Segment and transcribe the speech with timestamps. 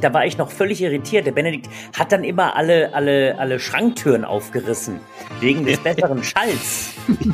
[0.00, 1.26] da war ich noch völlig irritiert.
[1.26, 5.00] Der Benedikt hat dann immer alle, alle, alle Schranktüren aufgerissen.
[5.40, 6.90] Wegen des besseren Schalls.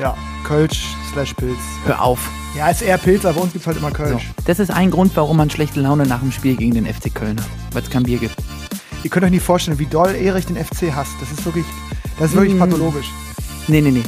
[0.00, 0.16] Ja,
[0.46, 1.58] Kölsch slash Pilz.
[1.84, 2.30] Hör auf.
[2.56, 4.22] Ja, ist eher Pilz, aber bei uns gibt es halt immer Kölsch.
[4.22, 4.42] So.
[4.46, 7.36] Das ist ein Grund, warum man schlechte Laune nach dem Spiel gegen den FC Köln
[7.40, 7.48] hat.
[7.72, 8.36] Weil es kein Bier gibt.
[9.02, 11.14] Ihr könnt euch nicht vorstellen, wie doll Erich den FC hasst.
[11.18, 11.64] Das ist wirklich,
[12.16, 12.60] das ist wirklich Mm.
[12.60, 13.10] pathologisch.
[13.66, 14.02] Nee, nee, nee.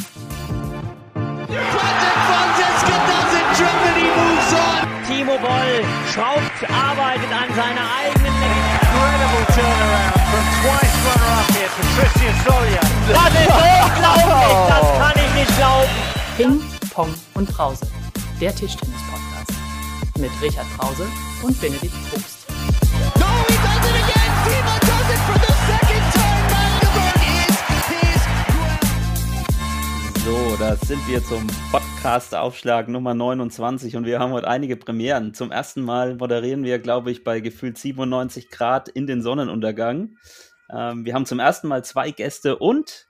[6.12, 12.82] Schraubt, arbeitet an seiner eigenen Incredible turnaround from twice runner-up here, Patricia Solia.
[13.10, 15.94] Das ist unglaublich, das kann ich nicht glauben.
[16.36, 16.54] Ping,
[16.94, 17.86] Pong und Brause.
[18.40, 19.52] Der Tischtennis-Podcast.
[20.18, 21.06] Mit Richard Brause
[21.42, 22.46] und Benedikt Probst.
[23.18, 24.32] No, he does it again.
[24.44, 26.44] Timo does it for the second time.
[26.50, 27.22] Magdeburg
[27.70, 28.20] is his
[30.24, 31.46] So, da sind wir zum
[32.02, 35.34] Podcast-Aufschlag Nummer 29 und wir haben heute einige Premieren.
[35.34, 40.16] Zum ersten Mal moderieren wir, glaube ich, bei gefühlt 97 Grad in den Sonnenuntergang.
[40.72, 43.06] Ähm, wir haben zum ersten Mal zwei Gäste und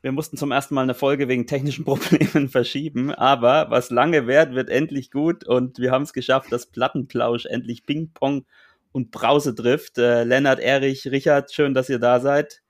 [0.00, 3.12] wir mussten zum ersten Mal eine Folge wegen technischen Problemen verschieben.
[3.12, 7.84] Aber was lange währt, wird endlich gut und wir haben es geschafft, dass Plattenplausch endlich
[7.84, 8.46] Ping-Pong
[8.92, 9.98] und Brause trifft.
[9.98, 12.62] Äh, Lennart, Erich, Richard, schön, dass ihr da seid.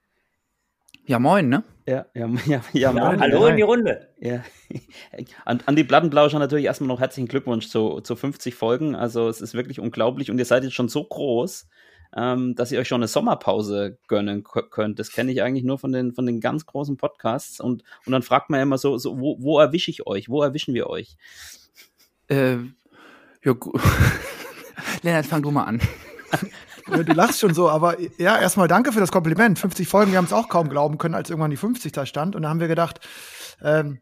[1.07, 1.62] Ja, moin, ne?
[1.87, 3.21] Ja, ja, ja, ja, Ja, moin.
[3.21, 4.09] hallo in die Runde.
[4.21, 4.43] Ja.
[5.45, 8.97] An, an die Plattenplauscher natürlich erstmal noch herzlichen Glückwunsch zu, zu 50 Folgen.
[8.97, 11.69] Also es ist wirklich unglaublich und ihr seid jetzt schon so groß,
[12.17, 14.98] ähm, dass ihr euch schon eine Sommerpause gönnen könnt.
[14.98, 17.61] Das kenne ich eigentlich nur von den, von den ganz großen Podcasts.
[17.61, 20.29] Und, und dann fragt man ja immer so, so wo, wo erwische ich euch?
[20.29, 21.17] Wo erwischen wir euch?
[22.29, 22.57] Äh,
[23.45, 23.55] ja,
[25.03, 25.81] Lennart, fang du mal an.
[26.89, 29.59] Ja, Du lachst schon so, aber ja, erstmal danke für das Kompliment.
[29.59, 32.37] 50 Folgen, wir haben es auch kaum glauben können, als irgendwann die 50 da stand.
[32.37, 33.01] Und da haben wir gedacht,
[33.62, 34.01] ähm,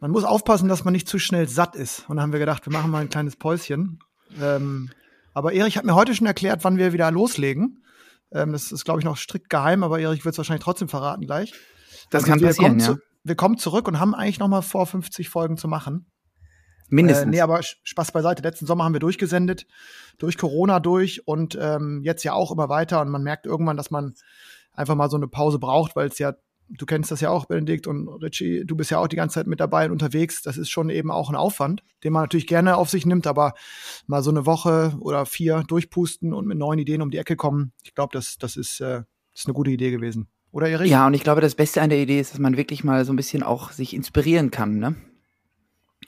[0.00, 2.08] man muss aufpassen, dass man nicht zu schnell satt ist.
[2.08, 3.98] Und da haben wir gedacht, wir machen mal ein kleines Päuschen.
[4.40, 4.90] Ähm,
[5.34, 7.82] aber Erich hat mir heute schon erklärt, wann wir wieder loslegen.
[8.32, 11.26] Ähm, das ist, glaube ich, noch strikt geheim, aber Erich wird es wahrscheinlich trotzdem verraten
[11.26, 11.52] gleich.
[12.10, 12.86] Das Also kann wir passieren, kommen ja.
[12.86, 16.06] zu, wir kommen zurück und haben eigentlich noch mal vor, 50 Folgen zu machen.
[16.88, 17.26] Mindestens.
[17.26, 18.42] Äh, nee, aber Spaß beiseite.
[18.42, 19.66] Letzten Sommer haben wir durchgesendet,
[20.18, 23.00] durch Corona durch und ähm, jetzt ja auch immer weiter.
[23.00, 24.14] Und man merkt irgendwann, dass man
[24.72, 26.34] einfach mal so eine Pause braucht, weil es ja,
[26.68, 29.46] du kennst das ja auch, Benedikt und Richie, du bist ja auch die ganze Zeit
[29.46, 30.42] mit dabei und unterwegs.
[30.42, 33.54] Das ist schon eben auch ein Aufwand, den man natürlich gerne auf sich nimmt, aber
[34.06, 37.72] mal so eine Woche oder vier durchpusten und mit neuen Ideen um die Ecke kommen,
[37.84, 39.02] ich glaube, das, das, ist, äh,
[39.32, 40.28] das ist eine gute Idee gewesen.
[40.52, 40.90] Oder Erich?
[40.90, 43.12] Ja, und ich glaube, das Beste an der Idee ist, dass man wirklich mal so
[43.12, 44.96] ein bisschen auch sich inspirieren kann, ne?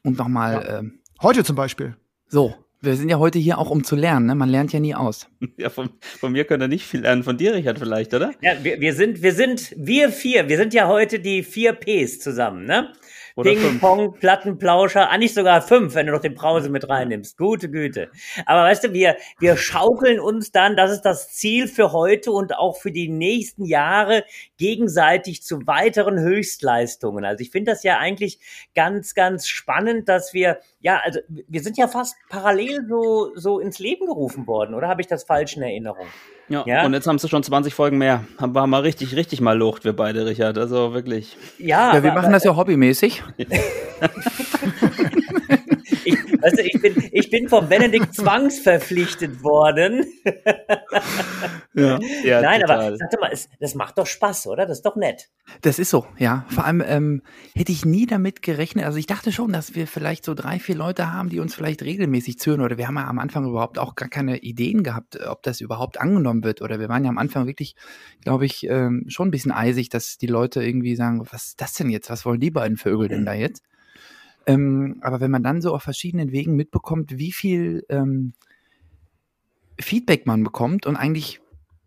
[0.05, 0.79] Und nochmal, Ja.
[0.79, 1.97] ähm, Heute zum Beispiel.
[2.29, 4.35] so, wir sind ja heute hier auch, um zu lernen, ne?
[4.35, 5.29] Man lernt ja nie aus.
[5.57, 7.25] Ja, von, von mir könnt ihr nicht viel lernen.
[7.25, 8.33] Von dir, Richard, vielleicht, oder?
[8.41, 12.21] Ja, wir, wir sind, wir sind, wir vier, wir sind ja heute die vier Ps
[12.21, 12.93] zusammen, ne?
[13.39, 13.81] Oder Ping, fünf.
[13.81, 17.39] Pong, Plattenplauscher, ah, nicht sogar fünf, wenn du noch den Brause mit reinnimmst.
[17.39, 18.11] Gute Güte.
[18.47, 22.57] Aber weißt du, wir, wir schaukeln uns dann, das ist das Ziel für heute und
[22.57, 24.25] auch für die nächsten Jahre
[24.57, 27.25] gegenseitig zu weiteren Höchstleistungen.
[27.25, 28.41] Also ich finde das ja eigentlich
[28.75, 33.79] ganz, ganz spannend, dass wir, ja, also wir sind ja fast parallel so, so ins
[33.79, 36.07] Leben gerufen worden, oder habe ich das falsch in Erinnerung?
[36.49, 36.63] Ja.
[36.67, 36.87] Ja.
[36.87, 38.25] Und jetzt haben sie schon 20 Folgen mehr.
[38.41, 40.57] Haben wir mal richtig, richtig mal Lucht, wir beide, Richard.
[40.57, 41.37] Also wirklich.
[41.59, 43.23] Ja, Ja, wir aber- machen das ja hobbymäßig.
[46.49, 50.05] Weißt du, ich bin, ich bin vom Benedikt zwangsverpflichtet worden.
[51.75, 51.99] Ja.
[52.25, 52.87] Ja, Nein, total.
[52.89, 54.67] aber sag doch mal, es, das macht doch Spaß, oder?
[54.67, 55.29] Das ist doch nett.
[55.63, 56.45] Das ist so, ja.
[56.49, 57.23] Vor allem ähm,
[57.55, 58.85] hätte ich nie damit gerechnet.
[58.85, 61.83] Also ich dachte schon, dass wir vielleicht so drei, vier Leute haben, die uns vielleicht
[61.83, 62.63] regelmäßig zuhören.
[62.63, 66.01] Oder wir haben ja am Anfang überhaupt auch gar keine Ideen gehabt, ob das überhaupt
[66.01, 66.63] angenommen wird.
[66.63, 67.75] Oder wir waren ja am Anfang wirklich,
[68.23, 71.75] glaube ich, ähm, schon ein bisschen eisig, dass die Leute irgendwie sagen, was ist das
[71.75, 72.11] denn jetzt?
[72.11, 73.63] Was wollen die beiden Vögel denn da jetzt?
[74.49, 78.33] Ähm, aber wenn man dann so auf verschiedenen Wegen mitbekommt, wie viel ähm,
[79.79, 81.41] Feedback man bekommt und eigentlich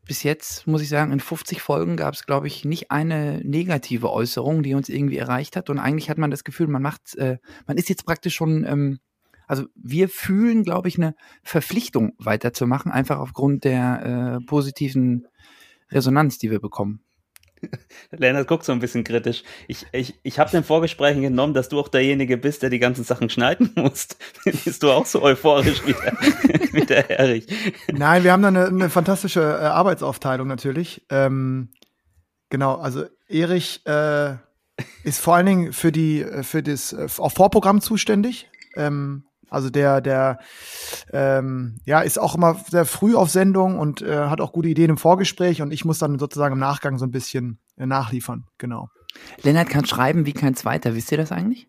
[0.05, 4.11] bis jetzt, muss ich sagen, in 50 Folgen gab es, glaube ich, nicht eine negative
[4.11, 5.69] Äußerung, die uns irgendwie erreicht hat.
[5.71, 8.99] Und eigentlich hat man das Gefühl, man macht, äh, man ist jetzt praktisch schon, ähm,
[9.47, 15.27] also wir fühlen, glaube ich, eine Verpflichtung weiterzumachen, einfach aufgrund der äh, positiven
[15.89, 17.01] Resonanz, die wir bekommen.
[18.11, 19.43] Lennart guckt so ein bisschen kritisch.
[19.67, 23.03] Ich, ich, ich habe den Vorgesprächen genommen, dass du auch derjenige bist, der die ganzen
[23.03, 24.17] Sachen schneiden musst.
[24.43, 26.13] Bist du auch so euphorisch wie der,
[26.73, 27.47] wie der Erich?
[27.91, 31.05] Nein, wir haben da eine, eine fantastische äh, Arbeitsaufteilung natürlich.
[31.09, 31.69] Ähm,
[32.49, 34.35] genau, also Erich äh,
[35.03, 38.49] ist vor allen Dingen für die äh, für das äh, Vorprogramm zuständig.
[38.75, 40.39] Ähm, also der der
[41.13, 44.89] ähm, ja ist auch immer sehr früh auf Sendung und äh, hat auch gute Ideen
[44.89, 48.45] im Vorgespräch und ich muss dann sozusagen im Nachgang so ein bisschen äh, nachliefern.
[48.57, 48.89] Genau.
[49.43, 50.95] Lennart kann schreiben wie kein Zweiter.
[50.95, 51.67] Wisst ihr das eigentlich?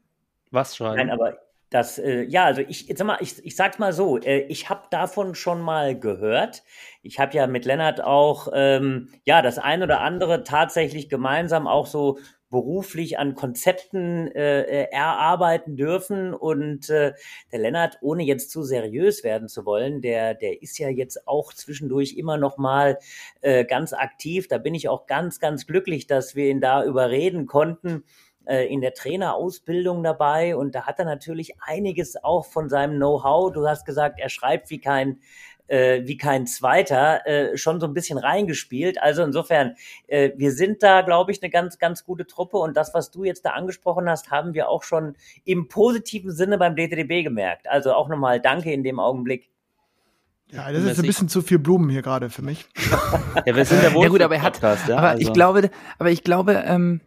[0.50, 0.96] Was schreiben?
[0.96, 1.37] Nein, aber
[1.70, 4.69] Das, äh, ja, also ich, jetzt sag mal, ich, ich sag's mal so, äh, ich
[4.69, 6.62] habe davon schon mal gehört.
[7.02, 11.87] Ich habe ja mit Lennart auch, ähm, ja, das ein oder andere tatsächlich gemeinsam auch
[11.87, 12.19] so
[12.52, 16.34] beruflich an Konzepten äh, erarbeiten dürfen.
[16.34, 17.14] Und äh,
[17.50, 21.52] der Lennart, ohne jetzt zu seriös werden zu wollen, der, der ist ja jetzt auch
[21.52, 22.99] zwischendurch immer noch mal
[23.40, 24.46] äh, ganz aktiv.
[24.46, 28.04] Da bin ich auch ganz, ganz glücklich, dass wir ihn da überreden konnten
[28.44, 33.52] äh, in der Trainerausbildung dabei und da hat er natürlich einiges auch von seinem Know-how.
[33.52, 35.20] Du hast gesagt, er schreibt wie kein
[35.69, 39.00] äh, wie kein zweiter äh, schon so ein bisschen reingespielt.
[39.03, 39.75] Also insofern,
[40.06, 43.25] äh, wir sind da, glaube ich, eine ganz, ganz gute Truppe und das, was du
[43.25, 47.69] jetzt da angesprochen hast, haben wir auch schon im positiven Sinne beim DTDB gemerkt.
[47.69, 49.49] Also auch nochmal Danke in dem Augenblick.
[50.50, 52.69] Ja, das ist ein bisschen zu viel Blumen hier gerade für mich.
[53.47, 54.05] ja, wir sind ja wohl.
[54.05, 55.23] Ja gut, aber er hat, ja, aber also.
[55.23, 57.00] ich glaube, aber ich glaube, ähm,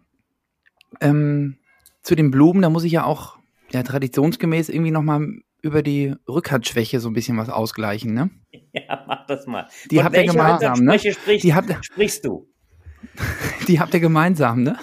[0.99, 1.57] ähm,
[2.01, 3.37] zu den Blumen, da muss ich ja auch
[3.71, 5.27] ja, traditionsgemäß irgendwie nochmal
[5.65, 8.29] über die Rückhandschwäche so ein bisschen was ausgleichen, ne?
[8.71, 9.67] Ja, mach das mal.
[9.89, 10.99] Die Von habt ihr gemeinsam, ne?
[10.99, 12.47] Sprichst, die habt, sprichst du?
[13.67, 14.77] Die habt ihr gemeinsam, ne?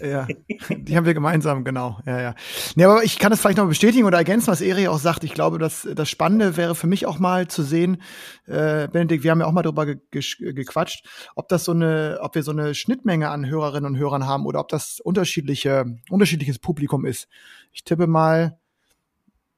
[0.00, 0.26] Ja,
[0.70, 1.98] die haben wir gemeinsam, genau.
[2.04, 2.34] Ja, ja.
[2.74, 5.24] Nee, aber ich kann das vielleicht noch bestätigen oder ergänzen, was Eri auch sagt.
[5.24, 8.02] Ich glaube, dass das Spannende wäre für mich auch mal zu sehen,
[8.46, 11.06] äh, Benedikt, wir haben ja auch mal darüber ge gequatscht,
[11.36, 14.60] ob das so eine, ob wir so eine Schnittmenge an Hörerinnen und Hörern haben oder
[14.60, 17.28] ob das unterschiedliche, unterschiedliches Publikum ist.
[17.72, 18.58] Ich tippe mal,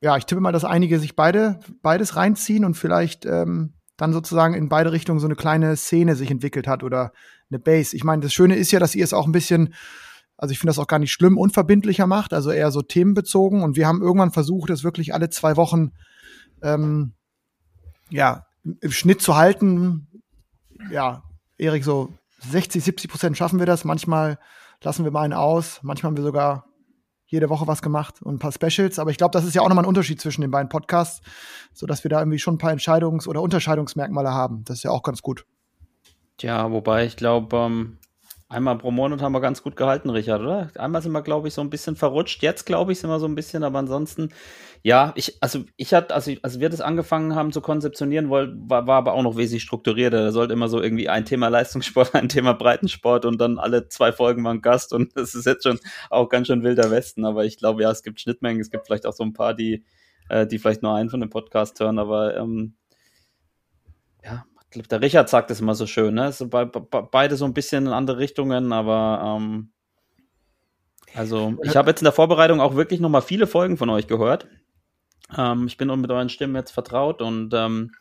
[0.00, 4.54] ja, ich tippe mal, dass einige sich beide, beides reinziehen und vielleicht ähm, dann sozusagen
[4.54, 7.12] in beide Richtungen so eine kleine Szene sich entwickelt hat oder
[7.50, 7.96] eine Base.
[7.96, 9.74] Ich meine, das Schöne ist ja, dass ihr es auch ein bisschen
[10.38, 13.62] also ich finde das auch gar nicht schlimm, unverbindlicher macht, also eher so themenbezogen.
[13.62, 15.92] Und wir haben irgendwann versucht, das wirklich alle zwei Wochen
[16.62, 17.14] ähm,
[18.10, 20.08] ja, im Schnitt zu halten.
[20.90, 21.22] Ja,
[21.56, 22.12] Erik, so
[22.50, 23.84] 60, 70 Prozent schaffen wir das.
[23.84, 24.38] Manchmal
[24.82, 25.80] lassen wir mal einen aus.
[25.82, 26.66] Manchmal haben wir sogar
[27.26, 28.98] jede Woche was gemacht und ein paar Specials.
[28.98, 31.20] Aber ich glaube, das ist ja auch nochmal ein Unterschied zwischen den beiden Podcasts,
[31.72, 34.64] sodass wir da irgendwie schon ein paar Entscheidungs- oder Unterscheidungsmerkmale haben.
[34.64, 35.44] Das ist ja auch ganz gut.
[36.38, 37.98] Tja, wobei ich glaube, ähm,
[38.48, 40.70] Einmal pro Monat haben wir ganz gut gehalten, Richard, oder?
[40.76, 42.44] Einmal sind wir, glaube ich, so ein bisschen verrutscht.
[42.44, 44.28] Jetzt, glaube ich, sind wir so ein bisschen, aber ansonsten,
[44.86, 48.46] ja, ich, also ich hatte, also als wir das angefangen haben zu konzeptionieren, war,
[48.86, 50.22] war aber auch noch wesentlich strukturierter.
[50.22, 54.12] Da sollte immer so irgendwie ein Thema Leistungssport, ein Thema Breitensport und dann alle zwei
[54.12, 57.24] Folgen mal ein Gast und das ist jetzt schon auch ganz schön wilder Westen.
[57.24, 59.84] Aber ich glaube, ja, es gibt Schnittmengen, es gibt vielleicht auch so ein paar, die,
[60.28, 62.76] äh, die vielleicht nur einen von dem Podcast hören, aber ähm,
[64.22, 66.30] ja, der Richard sagt es immer so schön, ne?
[66.30, 69.72] So be be beide so ein bisschen in andere Richtungen, aber ähm,
[71.12, 74.46] also ich habe jetzt in der Vorbereitung auch wirklich nochmal viele Folgen von euch gehört.
[75.36, 77.92] Ähm, ich bin mit euren Stimmen jetzt vertraut und ähm,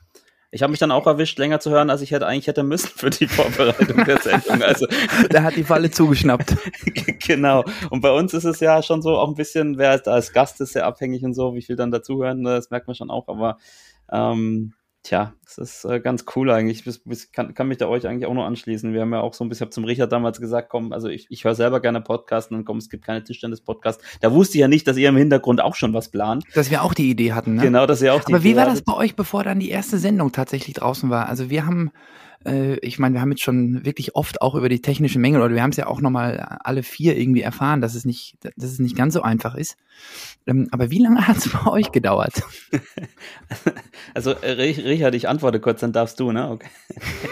[0.52, 2.88] ich habe mich dann auch erwischt, länger zu hören, als ich hätte eigentlich hätte müssen
[2.88, 4.64] für die Vorbereitung der Sendung.
[4.64, 4.88] Also
[5.30, 6.56] da hat die Falle zugeschnappt.
[7.28, 7.66] genau.
[7.90, 10.72] Und bei uns ist es ja schon so auch ein bisschen, wer als Gast ist
[10.72, 13.28] sehr abhängig und so, wie viel dann dazuhören, ne, das merkt man schon auch.
[13.28, 13.58] Aber
[14.10, 14.74] ähm,
[15.06, 16.88] Tja, das ist äh, ganz cool eigentlich.
[16.88, 18.92] Ich, ich kann, kann, mich da euch eigentlich auch nur anschließen.
[18.92, 21.10] Wir haben ja auch so ein bisschen, ich habe zum Richard damals gesagt, komm, also
[21.10, 24.04] ich, ich höre selber gerne Podcasts und dann komm, es gibt keine Tischtennis-Podcasts.
[24.22, 26.44] Da wusste ich ja nicht, dass ihr im Hintergrund auch schon was plant.
[26.56, 27.62] Dass wir auch die Idee hatten, ne?
[27.62, 29.70] Genau, dass ihr auch die Aber Idee wie war das bei euch, bevor dann die
[29.70, 31.30] erste Sendung tatsächlich draußen war?
[31.30, 31.92] Also wir haben
[32.46, 35.54] äh, ich meine, wir haben jetzt schon wirklich oft auch über die technischen Mängel oder
[35.54, 38.80] wir haben es ja auch nochmal alle vier irgendwie erfahren, dass es nicht, dass es
[38.80, 39.78] nicht ganz so einfach ist.
[40.48, 42.34] Ähm, aber wie lange hat es bei euch gedauert?
[44.14, 46.50] Also, äh, Richard, ich antworte kurz, dann darfst du, ne?
[46.52, 46.70] Okay.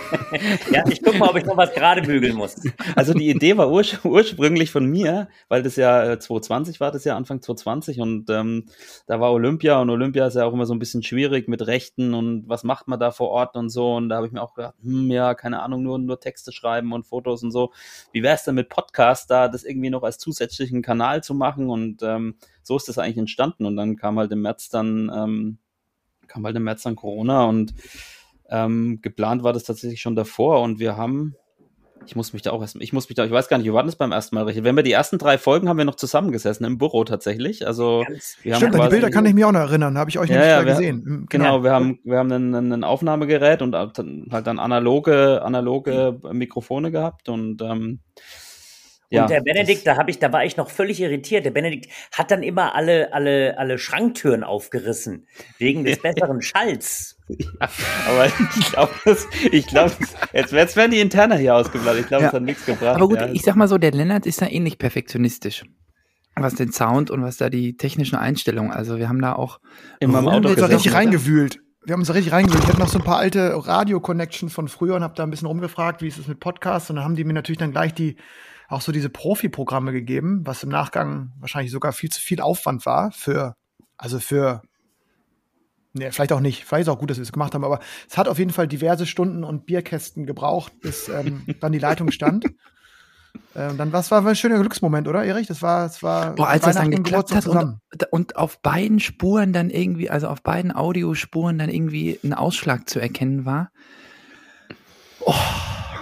[0.71, 2.55] ja, ich guck mal, ob ich noch was gerade bügeln muss.
[2.95, 7.05] Also die Idee war ur ursprünglich von mir, weil das ja 2020 äh, war, das
[7.05, 8.65] ja Anfang 2020 und ähm,
[9.07, 12.13] da war Olympia und Olympia ist ja auch immer so ein bisschen schwierig mit Rechten
[12.13, 14.55] und was macht man da vor Ort und so und da habe ich mir auch
[14.55, 17.71] gedacht, hm, ja, keine Ahnung, nur, nur Texte schreiben und Fotos und so.
[18.11, 21.69] Wie wäre es denn mit Podcast da, das irgendwie noch als zusätzlichen Kanal zu machen?
[21.69, 23.65] Und ähm, so ist das eigentlich entstanden.
[23.65, 25.57] Und dann kam halt im März dann, ähm,
[26.27, 27.73] kam halt im März dann Corona und
[28.49, 30.61] ähm, geplant war das tatsächlich schon davor.
[30.61, 31.35] Und wir haben,
[32.05, 33.73] ich muss mich da auch erst, ich muss mich da, ich weiß gar nicht, wir
[33.73, 34.63] waren das beim ersten Mal richtig.
[34.63, 37.65] Wenn wir die ersten drei Folgen haben wir noch zusammengesessen im Büro tatsächlich.
[37.67, 38.03] Also
[38.41, 40.29] wir Stimmt, haben an die Bilder kann ich mich auch noch erinnern, habe ich euch
[40.29, 41.03] ja, nicht ja, wir, gesehen.
[41.03, 43.97] Genau, genau, wir haben wir haben ein, ein Aufnahmegerät und halt
[44.47, 47.99] dann analoge analoge Mikrofone gehabt und ähm,
[49.21, 51.45] und der Benedikt, da habe ich, da war ich noch völlig irritiert.
[51.45, 55.27] Der Benedikt hat dann immer alle, alle, alle Schranktüren aufgerissen
[55.59, 57.17] wegen des besseren Schalls.
[57.27, 57.69] Ja,
[58.07, 58.93] aber ich glaube,
[59.51, 59.91] ich glaube,
[60.33, 62.01] jetzt, jetzt werden die Interner hier ausgeblasen.
[62.01, 62.29] Ich glaube, ja.
[62.29, 62.95] es hat nichts gebracht.
[62.95, 63.29] Aber gut, ja.
[63.31, 65.63] ich sag mal so, der Lennart ist da ähnlich perfektionistisch
[66.35, 68.71] was den Sound und was da die technischen Einstellungen.
[68.71, 69.59] Also wir haben da auch
[69.99, 71.59] immer im Auto wir richtig reingewühlt.
[71.85, 72.63] Wir haben uns da richtig reingewühlt.
[72.63, 75.47] Ich hatte noch so ein paar alte Radio-Connections von früher und habe da ein bisschen
[75.47, 76.89] rumgefragt, wie ist es mit Podcasts.
[76.89, 78.15] Und dann haben die mir natürlich dann gleich die
[78.73, 83.11] auch so diese Profi-Programme gegeben, was im Nachgang wahrscheinlich sogar viel zu viel Aufwand war
[83.11, 83.55] für
[83.97, 84.61] Also für,
[85.93, 88.17] ne, vielleicht auch nicht, vielleicht ist auch gut, dass wir es gemacht haben, aber es
[88.17, 92.45] hat auf jeden Fall diverse Stunden und Bierkästen gebraucht, bis ähm, dann die Leitung stand.
[93.55, 95.47] Ähm, dann was war ein schöner Glücksmoment, oder Erich?
[95.47, 97.79] Das war, es war Boah, als das dann geklappt hat und,
[98.11, 102.99] und auf beiden Spuren dann irgendwie, also auf beiden Audiospuren dann irgendwie ein Ausschlag zu
[102.99, 103.69] erkennen war.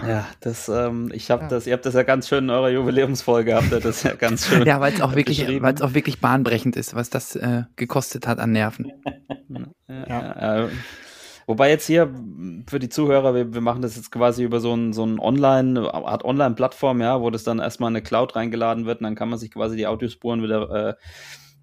[0.08, 1.48] Ja, das, ähm, ich habe Ja.
[1.50, 4.48] das, ihr habt das ja ganz schön in eurer Jubiläumsfolge, habt ihr das ja ganz
[4.48, 4.66] schön.
[4.68, 8.28] Ja, weil es auch wirklich, weil es auch wirklich bahnbrechend ist, was das äh, gekostet
[8.28, 8.92] hat an Nerven.
[9.88, 10.66] Ja, ja.
[10.66, 10.70] Äh,
[11.46, 12.10] wobei jetzt hier
[12.70, 15.82] für die Zuhörer, wir, wir machen das jetzt quasi über so ein, so ein Online,
[15.82, 19.16] eine Art Online-Plattform, ja, wo das dann erstmal in eine Cloud reingeladen wird und dann
[19.16, 20.94] kann man sich quasi die Audiospuren wieder äh,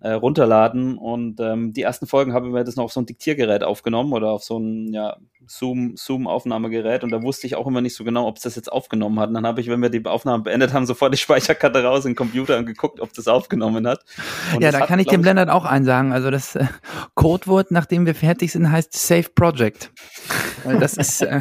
[0.01, 0.99] äh, runterladen.
[0.99, 4.31] Und ähm, die ersten Folgen haben wir das noch auf so ein Diktiergerät aufgenommen oder
[4.31, 5.17] auf so ein ja,
[5.49, 8.71] Zoom, Zoom-Aufnahmegerät und da wusste ich auch immer nicht so genau, ob es das jetzt
[8.71, 9.29] aufgenommen hat.
[9.29, 12.13] Und dann habe ich, wenn wir die Aufnahme beendet haben, sofort die Speicherkarte raus in
[12.13, 14.05] den Computer und geguckt, ob das aufgenommen hat.
[14.55, 16.13] Und ja, da hat, kann ich dem Lennart auch einsagen.
[16.13, 16.67] Also das äh,
[17.15, 19.91] Codewort, nachdem wir fertig sind, heißt Safe Project.
[20.65, 21.41] Weil das ist, äh,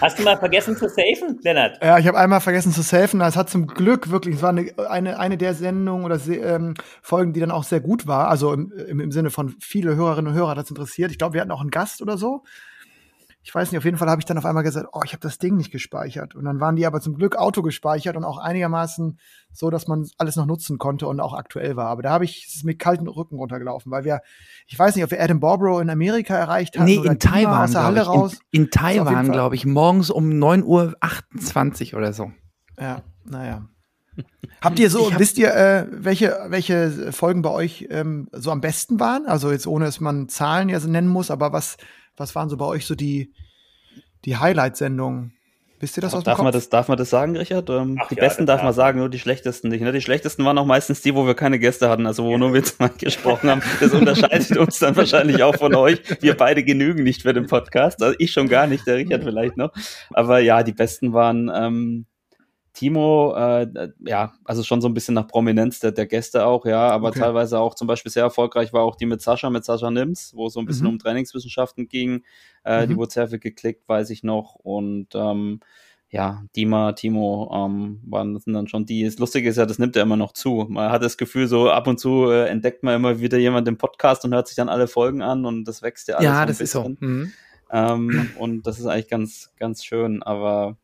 [0.00, 1.78] Hast du mal vergessen zu safen, Lennart?
[1.82, 3.20] Ja, ich habe einmal vergessen zu safen.
[3.20, 6.74] Es hat zum Glück wirklich, es war eine, eine, eine der Sendungen oder Se ähm,
[7.00, 8.28] Folgen, die dann auch sehr gut war.
[8.28, 11.10] Also im, im, im Sinne von viele Hörerinnen und Hörer hat das interessiert.
[11.10, 12.42] Ich glaube, wir hatten auch einen Gast oder so.
[13.44, 15.20] Ich weiß nicht, auf jeden Fall habe ich dann auf einmal gesagt, oh, ich habe
[15.20, 16.36] das Ding nicht gespeichert.
[16.36, 19.18] Und dann waren die aber zum Glück Auto gespeichert und auch einigermaßen
[19.52, 21.86] so, dass man alles noch nutzen konnte und auch aktuell war.
[21.88, 24.20] Aber da habe ich es mit kalten Rücken runtergelaufen, weil wir,
[24.66, 27.64] ich weiß nicht, ob wir Adam Barbaro in Amerika erreicht haben nee, oder in Taiwan,
[27.64, 28.08] aus der Halle ich.
[28.08, 28.38] raus.
[28.52, 32.30] In, in Taiwan, glaube ich, morgens um 9.28 Uhr oder so.
[32.78, 33.66] Ja, naja.
[34.60, 38.60] Habt ihr so, hab- wisst ihr, äh, welche, welche Folgen bei euch ähm, so am
[38.60, 39.26] besten waren?
[39.26, 41.76] Also jetzt ohne, dass man Zahlen ja so nennen muss, aber was,
[42.16, 43.32] was waren so bei euch so die,
[44.24, 45.32] die Highlight-Sendungen?
[45.82, 46.44] Wisst ihr das aus dem Darf Kopf?
[46.44, 47.68] man das, darf man das sagen, Richard?
[47.68, 49.80] Ähm, Ach die ja, besten darf man sagen, nur die schlechtesten nicht.
[49.80, 49.90] Ne?
[49.90, 52.62] Die schlechtesten waren auch meistens die, wo wir keine Gäste hatten, also wo nur wir
[52.62, 53.62] zwei gesprochen haben.
[53.80, 56.00] Das unterscheidet uns dann wahrscheinlich auch von euch.
[56.20, 58.00] Wir beide genügen nicht für den Podcast.
[58.00, 59.72] Also ich schon gar nicht, der Richard vielleicht noch.
[60.12, 62.06] Aber ja, die besten waren ähm,
[62.74, 66.88] Timo, äh, ja, also schon so ein bisschen nach Prominenz der, der Gäste auch, ja,
[66.88, 67.18] aber Okay.
[67.20, 70.46] teilweise auch zum Beispiel sehr erfolgreich war auch die mit Sascha, mit Sascha Nims, wo
[70.46, 70.92] es so ein bisschen Mhm.
[70.94, 72.24] um Trainingswissenschaften ging.
[72.64, 72.98] Äh, Die Mhm.
[72.98, 74.54] wurde sehr viel geklickt, weiß ich noch.
[74.54, 75.60] Und ähm,
[76.08, 79.04] ja, Dima, Timo ähm, waren das sind dann schon die.
[79.04, 80.66] Das Lustige ist ja, das nimmt ja immer noch zu.
[80.68, 83.78] Man hat das Gefühl, so ab und zu äh, entdeckt man immer wieder jemand im
[83.78, 86.60] Podcast und hört sich dann alle Folgen an und das wächst ja alles Ja, das
[86.60, 86.82] ist so.
[86.82, 86.96] bisschen.
[87.00, 87.32] Mhm.
[87.70, 90.22] Ähm, und das ist eigentlich ganz, ganz schön.
[90.22, 90.76] Aber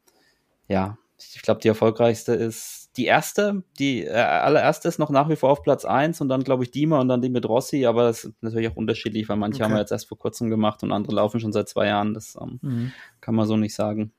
[0.67, 0.97] ja,
[1.35, 3.63] ich glaube, die erfolgreichste ist die erste.
[3.79, 6.71] Die äh, allererste ist noch nach wie vor auf Platz eins und dann, glaube ich,
[6.71, 7.87] Dima und dann die mit Rossi.
[7.87, 9.65] Aber das ist natürlich auch unterschiedlich, weil manche Okay.
[9.65, 12.15] haben wir jetzt erst vor kurzem gemacht und andere laufen schon seit zwei Jahren.
[12.15, 12.93] Das ähm, Mhm.
[13.21, 14.13] kann man so nicht sagen.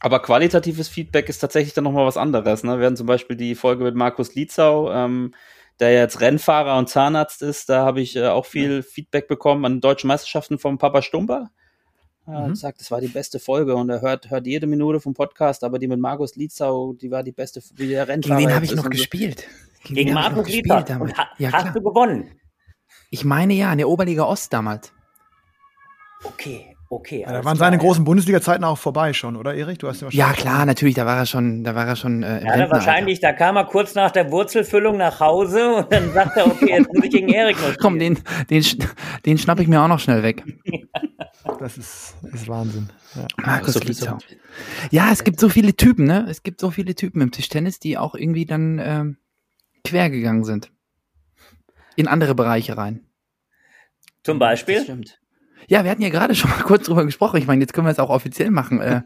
[0.00, 2.62] Aber qualitatives Feedback ist tatsächlich dann nochmal was anderes.
[2.62, 2.78] Ne?
[2.78, 5.34] Wir hatten zum Beispiel die Folge mit Markus Lietzau, ähm,
[5.80, 7.68] der jetzt Rennfahrer und Zahnarzt ist.
[7.68, 11.50] Da habe ich äh, auch viel Feedback bekommen an deutschen Meisterschaften vom Papa Stumper.
[12.26, 12.54] Er Mhm.
[12.54, 15.78] sagt, das war die beste Folge und er hört, hört jede Minute vom Podcast, aber
[15.78, 18.36] die mit Markus Lietzau, die war die beste, wie der Rennfahrer.
[18.38, 18.88] Gegen wen habe ich noch so.
[18.90, 19.46] gespielt?
[19.84, 20.48] Gegen noch Markus?
[20.48, 21.74] Und ha Ja, hast klar.
[21.74, 22.30] du gewonnen?
[23.10, 24.90] Ich meine ja, in der Oberliga Ost damals.
[26.24, 27.20] Okay, okay.
[27.20, 27.82] Ja, da waren klar, seine ja.
[27.82, 29.78] großen Bundesliga-Zeiten auch vorbei schon, oder Erik?
[29.80, 32.40] Du hast ja Ja, klar, natürlich, da war er schon, da war er schon äh,
[32.40, 36.38] im Ja, wahrscheinlich, da kam er kurz nach der Wurzelfüllung nach Hause und dann sagt
[36.38, 38.14] er, okay, jetzt muss ich gegen Erik noch Komm, spielen.
[38.14, 38.88] den, den, sch-
[39.26, 40.42] den schnapp ich mir auch noch schnell weg.
[41.64, 42.90] Das ist, ist Wahnsinn.
[43.14, 43.26] Ja.
[43.38, 44.18] Markus so viel Lietzau.
[44.90, 46.26] Ja, es gibt so viele Typen, ne?
[46.28, 49.16] Es gibt so viele Typen im Tischtennis, die auch irgendwie dann ähm,
[49.82, 50.70] quer gegangen sind.
[51.96, 53.06] In andere Bereiche rein.
[54.24, 54.82] Zum Das Beispiel?
[54.82, 55.18] stimmt.
[55.66, 57.38] Ja, wir hatten ja gerade schon mal kurz drüber gesprochen.
[57.38, 58.82] Ich meine, jetzt können wir es auch offiziell machen.
[58.82, 59.00] Äh,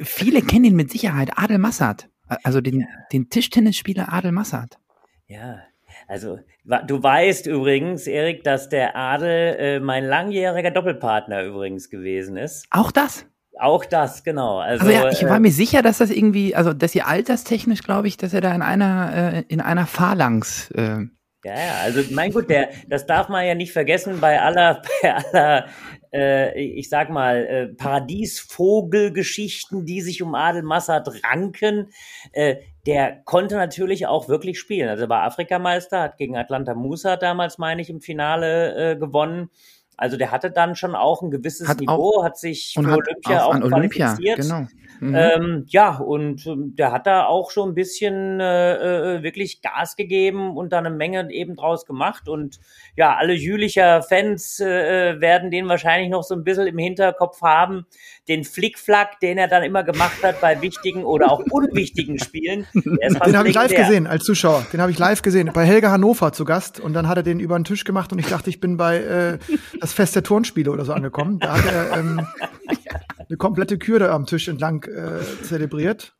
[0.00, 2.08] viele kennen ihn mit Sicherheit, Adel Massad.
[2.26, 4.80] Also den, den Tischtennisspieler Adel Massad.
[5.28, 5.60] Ja,
[6.08, 6.38] also
[6.86, 12.66] du weißt übrigens, Erik, dass der Adel äh, mein langjähriger Doppelpartner übrigens gewesen ist.
[12.70, 13.26] Auch das.
[13.58, 14.58] Auch das, genau.
[14.58, 17.82] Also, Also ja, ich war äh, mir sicher, dass das irgendwie, also dass ihr alterstechnisch,
[17.82, 21.00] glaube ich, dass er da in einer, äh, in einer Phalanx äh,
[21.44, 25.14] Ja, ja, also mein Gott, der, das darf man ja nicht vergessen bei aller, bei
[25.14, 25.66] aller,
[26.12, 31.90] äh, ich sag mal, äh, Paradiesvogelgeschichten, die sich um Adel Massad ranken.
[32.32, 32.56] Äh,
[32.86, 34.88] der konnte natürlich auch wirklich spielen.
[34.88, 39.50] Also er war Afrikameister, hat gegen Atlanta Musa damals, meine ich, im Finale äh, gewonnen.
[39.96, 43.50] Also der hatte dann schon auch ein gewisses Hat Niveau, hat sich für Olympia auch
[43.50, 44.40] auch, an Olympia, qualifiziert.
[44.40, 44.66] genau.
[45.02, 45.16] Mhm.
[45.16, 49.96] Ähm, ja, und ähm, der hat da auch schon ein bisschen äh, äh, wirklich Gas
[49.96, 52.28] gegeben und da eine Menge eben draus gemacht.
[52.28, 52.60] Und
[52.94, 57.84] ja, alle Jülicher Fans äh, werden den wahrscheinlich noch so ein bisschen im Hinterkopf haben.
[58.28, 62.68] Den Flickflack, den er dann immer gemacht hat bei wichtigen oder auch unwichtigen Spielen.
[62.72, 64.64] Den habe ich live gesehen als Zuschauer.
[64.72, 65.50] Den habe ich live gesehen.
[65.52, 66.78] Bei Helga Hannover zu Gast.
[66.78, 68.98] Und dann hat er den über den Tisch gemacht und ich dachte, ich bin bei
[68.98, 69.38] äh,
[69.80, 71.40] das Fest der Turnspiele oder so angekommen.
[71.40, 72.24] Da hat er ähm,
[73.32, 76.14] eine komplette Kür da am Tisch entlang äh, zelebriert.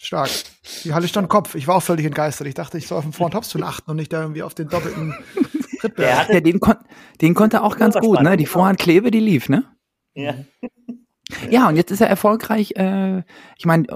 [0.00, 0.28] Stark.
[0.82, 1.54] Die Halle stand Kopf.
[1.54, 2.48] Ich war auch völlig entgeistert.
[2.48, 4.54] Ich dachte, ich soll auf den Vor- und Topspin achten und nicht da irgendwie auf
[4.54, 6.18] den doppelten Der Trittberg.
[6.18, 6.74] hatte Ja, den, kon
[7.20, 8.36] den konnte er auch ganz gut, ne?
[8.36, 9.64] Die Vorhandklebe, die lief, ne?
[10.14, 10.34] ja.
[11.50, 12.72] Ja, und jetzt ist er erfolgreich.
[12.76, 13.18] Äh,
[13.58, 13.86] ich meine,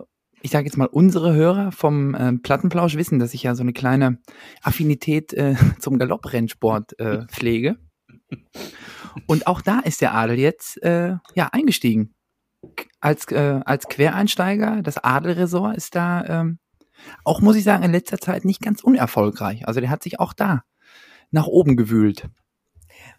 [0.43, 3.73] ich sage jetzt mal, unsere Hörer vom äh, Plattenplausch wissen, dass ich ja so eine
[3.73, 4.19] kleine
[4.63, 7.79] Affinität äh, zum Galopprennsport äh, pflege.
[9.27, 12.15] Und auch da ist der Adel jetzt äh, ja eingestiegen.
[13.01, 16.59] Als, äh, als Quereinsteiger, das Adelresort ist da ähm,
[17.25, 19.67] auch, muss ich sagen, in letzter Zeit nicht ganz unerfolgreich.
[19.67, 20.63] Also der hat sich auch da
[21.31, 22.29] nach oben gewühlt.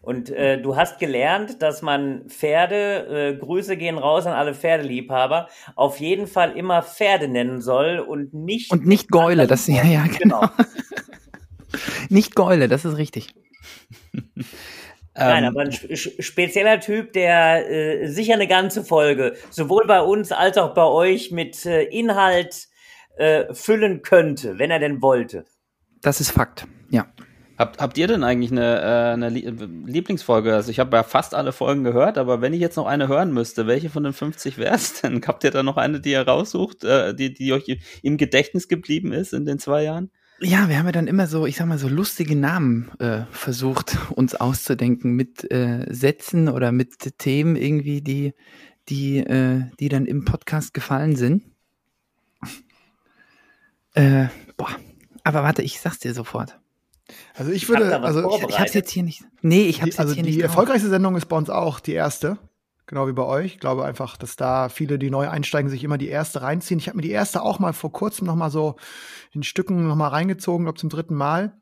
[0.01, 5.47] Und äh, du hast gelernt, dass man Pferde, äh, Grüße gehen raus an alle Pferdeliebhaber,
[5.75, 8.71] auf jeden Fall immer Pferde nennen soll und nicht.
[8.71, 10.41] Und nicht Gäule, das ja, ja, genau.
[10.41, 10.51] Genau.
[12.09, 13.33] Nicht Gäule, das ist richtig.
[15.15, 19.85] Nein, Ähm, aber ein spe- spe- spezieller Typ, der äh, sicher eine ganze Folge, sowohl
[19.85, 22.67] bei uns als auch bei euch, mit äh, Inhalt
[23.17, 25.45] äh, füllen könnte, wenn er denn wollte.
[26.01, 27.05] Das ist Fakt, ja.
[27.55, 29.53] Habt, habt ihr denn eigentlich eine, äh, eine Lie-
[29.85, 30.55] Lieblingsfolge?
[30.55, 33.31] Also ich habe ja fast alle Folgen gehört, aber wenn ich jetzt noch eine hören
[33.31, 35.21] müsste, welche von den 50 wäre es denn?
[35.27, 39.13] Habt ihr da noch eine, die ihr raussucht, äh, die, die euch im Gedächtnis geblieben
[39.13, 40.09] ist in den zwei Jahren?
[40.43, 43.97] Ja, wir haben ja dann immer so, ich sag mal, so lustige Namen äh, versucht,
[44.11, 48.33] uns auszudenken mit äh, Sätzen oder mit Themen irgendwie, die,
[48.89, 51.43] die, äh, die dann im Podcast gefallen sind.
[53.93, 54.25] Äh,
[54.57, 54.69] boah,
[55.23, 56.59] aber warte, ich sag's dir sofort.
[57.35, 58.49] Also ich würde, was also, vorbereitet?
[58.49, 59.23] Ich hab's jetzt hier nicht.
[59.41, 60.41] Nee, ich hab's die, also jetzt hier die nicht.
[60.41, 60.49] drauf.
[60.49, 62.37] erfolgreichste Sendung ist bei uns auch die erste.
[62.85, 63.53] Genau wie bei euch.
[63.53, 66.79] Ich glaube einfach, dass da viele, die neu einsteigen, sich immer die erste reinziehen.
[66.79, 68.75] Ich habe mir die erste auch mal vor kurzem noch mal so
[69.31, 71.57] in Stücken noch mal reingezogen, glaube zum dritten Mal,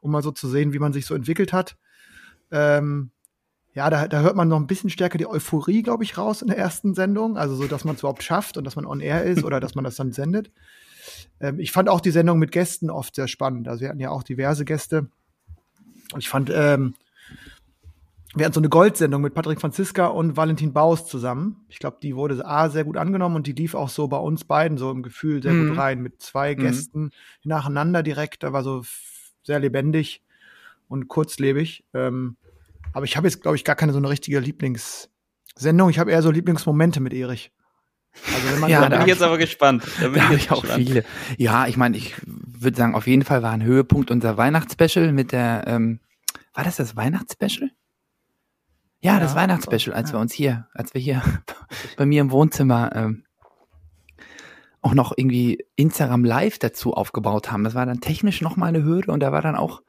[0.00, 1.76] um mal so zu sehen, wie man sich so entwickelt hat.
[2.50, 3.10] Ähm,
[3.72, 6.48] ja, da, da hört man noch ein bisschen stärker die Euphorie, glaube ich, raus in
[6.48, 7.36] der ersten Sendung.
[7.36, 9.74] Also so, dass man es überhaupt schafft und dass man on air ist oder dass
[9.74, 10.50] man das dann sendet.
[11.40, 13.68] Ähm, ich fand auch die Sendung mit Gästen oft sehr spannend.
[13.68, 15.08] Also wir hatten ja auch diverse Gäste.
[16.18, 16.94] Ich fand, ähm,
[18.36, 21.64] wir hatten so eine Goldsendung mit Patrick Franziska und Valentin Baus zusammen.
[21.68, 24.44] Ich glaube, die wurde A sehr gut angenommen und die lief auch so bei uns
[24.44, 25.68] beiden so im Gefühl sehr Mhm.
[25.68, 26.60] gut rein mit zwei Mhm.
[26.60, 27.10] Gästen
[27.44, 28.42] nacheinander direkt.
[28.42, 28.82] Da war so
[29.44, 30.22] sehr lebendig
[30.88, 31.84] und kurzlebig.
[31.94, 32.36] Ähm,
[32.92, 35.90] aber ich habe jetzt, glaube ich, gar keine so eine richtige Lieblingssendung.
[35.90, 37.52] Ich habe eher so Lieblingsmomente mit Erich.
[38.34, 39.84] Also wenn man Ja, so Da bin ich jetzt aber gespannt.
[40.00, 40.84] Da bin Da ich ich auch gespannt.
[40.86, 41.04] viele.
[41.36, 45.32] Ja, ich meine, ich würde sagen, auf jeden Fall war ein Höhepunkt unser Weihnachtsspecial mit
[45.32, 46.00] der, ähm,
[46.52, 47.70] war das das Weihnachtsspecial?
[49.04, 51.22] Ja, das Ja, Weihnachtsspecial, als wir uns hier, als wir hier
[51.98, 53.24] bei mir im Wohnzimmer ähm,
[54.80, 57.64] auch noch irgendwie Instagram Live dazu aufgebaut haben.
[57.64, 59.82] Das war dann technisch nochmal eine Hürde und da war dann auch,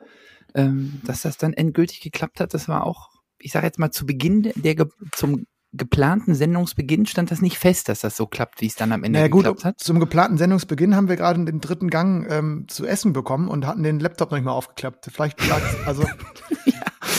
[0.53, 4.05] ähm, dass das dann endgültig geklappt hat, das war auch, ich sage jetzt mal, zu
[4.05, 8.67] Beginn der, ge zum geplanten Sendungsbeginn stand das nicht fest, dass das so klappt, wie
[8.67, 9.79] es dann am Ende naja, gut, geklappt hat.
[9.79, 13.83] zum geplanten Sendungsbeginn haben wir gerade den dritten Gang ähm, zu essen bekommen und hatten
[13.83, 15.09] den Laptop noch nicht mal aufgeklappt.
[15.11, 15.37] Vielleicht
[15.85, 16.03] also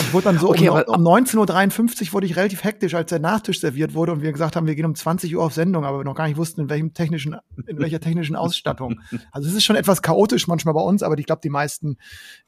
[0.07, 3.19] ich wurde dann so Okay, um, um 19.53 Uhr wurde ich relativ hektisch, als der
[3.19, 5.99] Nachtisch serviert wurde und wir gesagt haben, wir gehen um 20 Uhr auf Sendung, aber
[5.99, 7.35] wir noch gar nicht wussten, in welchem technischen,
[7.67, 8.99] in welcher technischen Ausstattung.
[9.31, 11.97] Also es ist schon etwas chaotisch manchmal bei uns, aber ich glaube, die meisten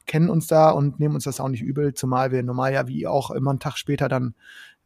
[0.06, 3.06] kennen uns da und nehmen uns das auch nicht übel, zumal wir normal ja wie
[3.06, 4.34] auch immer einen Tag später dann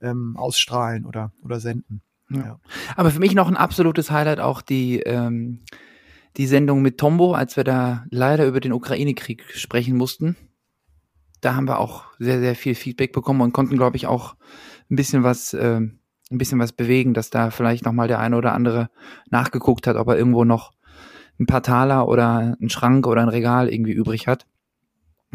[0.01, 2.03] ähm, ausstrahlen oder, oder senden.
[2.31, 2.59] Ja.
[2.97, 5.61] Aber für mich noch ein absolutes Highlight auch die, ähm,
[6.37, 10.37] die Sendung mit Tombo, als wir da leider über den Ukraine-Krieg sprechen mussten.
[11.44, 14.35] Da haben wir auch sehr, sehr viel Feedback bekommen und konnten, glaube ich, auch
[14.90, 15.98] ein bisschen was, ähm,
[16.30, 18.88] ein bisschen was bewegen, dass da vielleicht nochmal der eine oder andere
[19.28, 20.72] nachgeguckt hat, ob er irgendwo noch
[21.38, 24.46] ein paar Taler oder einen Schrank oder ein Regal irgendwie übrig hat.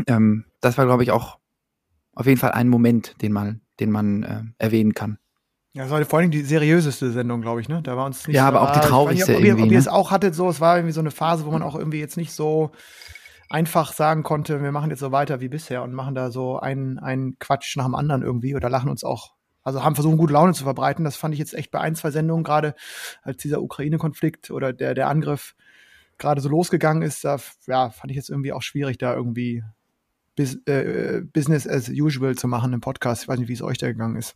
[0.08, 1.38] Ähm, das war, glaube ich, auch
[2.14, 5.20] auf jeden Fall ein Moment, den man, den man äh, erwähnen kann.
[5.74, 7.84] Ja, das war vor allem die seriöseste Sendung, glaube ich, ne?
[7.84, 9.64] Da war uns nicht Ja, so, aber auch die traurigste nicht, ob, ob ihr, irgendwie,
[9.64, 9.80] ob ihr ne?
[9.80, 12.18] es auch hattet, so, es war irgendwie so eine Phase, wo man auch irgendwie jetzt
[12.18, 12.72] nicht so
[13.50, 17.00] einfach sagen konnte, wir machen jetzt so weiter wie bisher und machen da so einen,
[17.00, 19.34] einen Quatsch nach dem anderen irgendwie oder lachen uns auch,
[19.64, 21.04] also haben versucht, gute Laune zu verbreiten.
[21.04, 22.76] Das fand ich jetzt echt bei ein, zwei Sendungen, gerade
[23.24, 25.56] als dieser Ukraine-Konflikt oder der, der Angriff
[26.20, 29.64] gerade so losgegangen ist, da ja, fand ich jetzt irgendwie auch schwierig, da irgendwie
[30.36, 33.24] Bus äh, Business as usual zu machen im Podcast.
[33.24, 34.36] Ich weiß nicht, wie es euch da gegangen ist.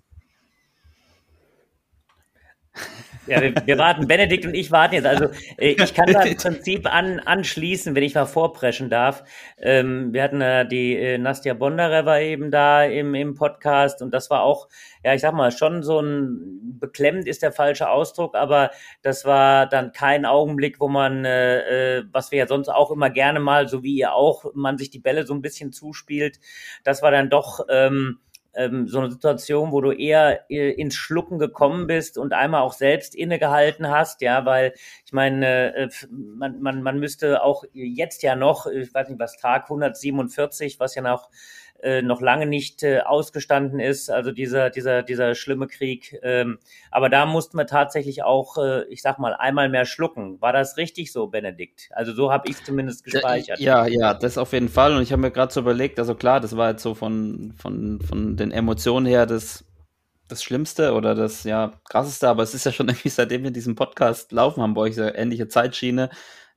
[3.26, 4.06] Ja, wir, wir warten.
[4.06, 5.06] Benedikt und ich warten jetzt.
[5.06, 9.24] Also äh, ich kann da im Prinzip an, anschließen, wenn ich mal vorpreschen darf.
[9.58, 14.30] Ähm, wir hatten äh, die äh, Nastja Bondarev eben da im, im Podcast und das
[14.30, 14.68] war auch,
[15.06, 18.72] ja, ich sag mal, schon so ein beklemmend ist der falsche Ausdruck, aber
[19.04, 23.10] das war dann kein Augenblick, wo man, äh, äh, was wir ja sonst auch immer
[23.10, 26.42] gerne mal, so wie ihr auch, man sich die Bälle so ein bisschen zuspielt.
[26.84, 28.20] Das war dann doch ähm,
[28.56, 32.74] ähm, so eine Situation, wo du eher äh, ins Schlucken gekommen bist und einmal auch
[32.74, 34.74] selbst innegehalten hast, ja, weil
[35.06, 39.38] ich meine, äh, man, man, man müsste auch jetzt ja noch, ich weiß nicht was,
[39.38, 41.30] Tag 147, was ja noch
[41.84, 46.18] äh, noch lange nicht äh, ausgestanden ist, also dieser, dieser, dieser schlimme Krieg.
[46.24, 46.58] Ähm,
[46.92, 50.42] aber da mussten wir tatsächlich auch, äh, ich sag mal, einmal mehr schlucken.
[50.42, 51.90] War das richtig so, Benedikt?
[51.92, 53.60] Also so habe ich es zumindest gespeichert.
[53.60, 54.96] Ja, ja, das auf jeden Fall.
[54.96, 58.00] Und ich habe mir gerade so überlegt, also klar, das war jetzt so von, von,
[58.00, 59.66] von den Emotionen her das,
[60.30, 63.76] das Schlimmste oder das ja krasseste, aber es ist ja schon irgendwie, seitdem wir diesen
[63.76, 66.10] Podcast laufen haben, bei euch so ähnliche Zeitschiene,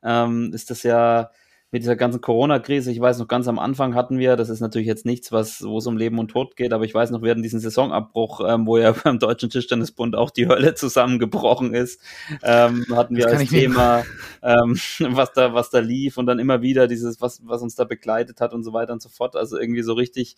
[0.04, 1.30] ähm, ist das ja
[1.72, 4.86] mit dieser ganzen Corona-Krise, ich weiß noch, ganz am Anfang hatten wir, das ist natürlich
[4.86, 7.44] jetzt nichts, was, wo es um Leben und Tod geht, aber ich weiß noch, während
[7.44, 12.00] diesen Saisonabbruch, ähm, wo ja beim Deutschen Tischtennisbund auch die Hölle zusammengebrochen ist,
[12.44, 14.04] ähm, hatten wir als Thema,
[14.42, 14.78] ähm,
[15.10, 18.40] was da, was da lief und dann immer wieder dieses, was, was uns da begleitet
[18.40, 19.34] hat und so weiter und so fort.
[19.34, 20.36] Also irgendwie so richtig,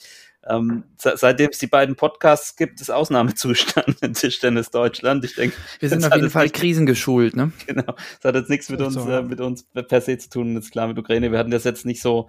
[0.49, 5.25] ähm, seitdem es die beiden Podcasts gibt, ist Ausnahmezustand in Tischtennis Deutschland.
[5.27, 7.53] Ich denke, wir sind auf jeden Fall krisengeschult, ne?
[7.67, 7.95] Genau.
[8.23, 10.71] Das hat jetzt nichts mit uns, so, äh, mit uns per se zu tun, ist
[10.71, 11.33] klar mit Ukraine Ukraine.
[11.33, 12.29] Wir hatten das jetzt nicht so,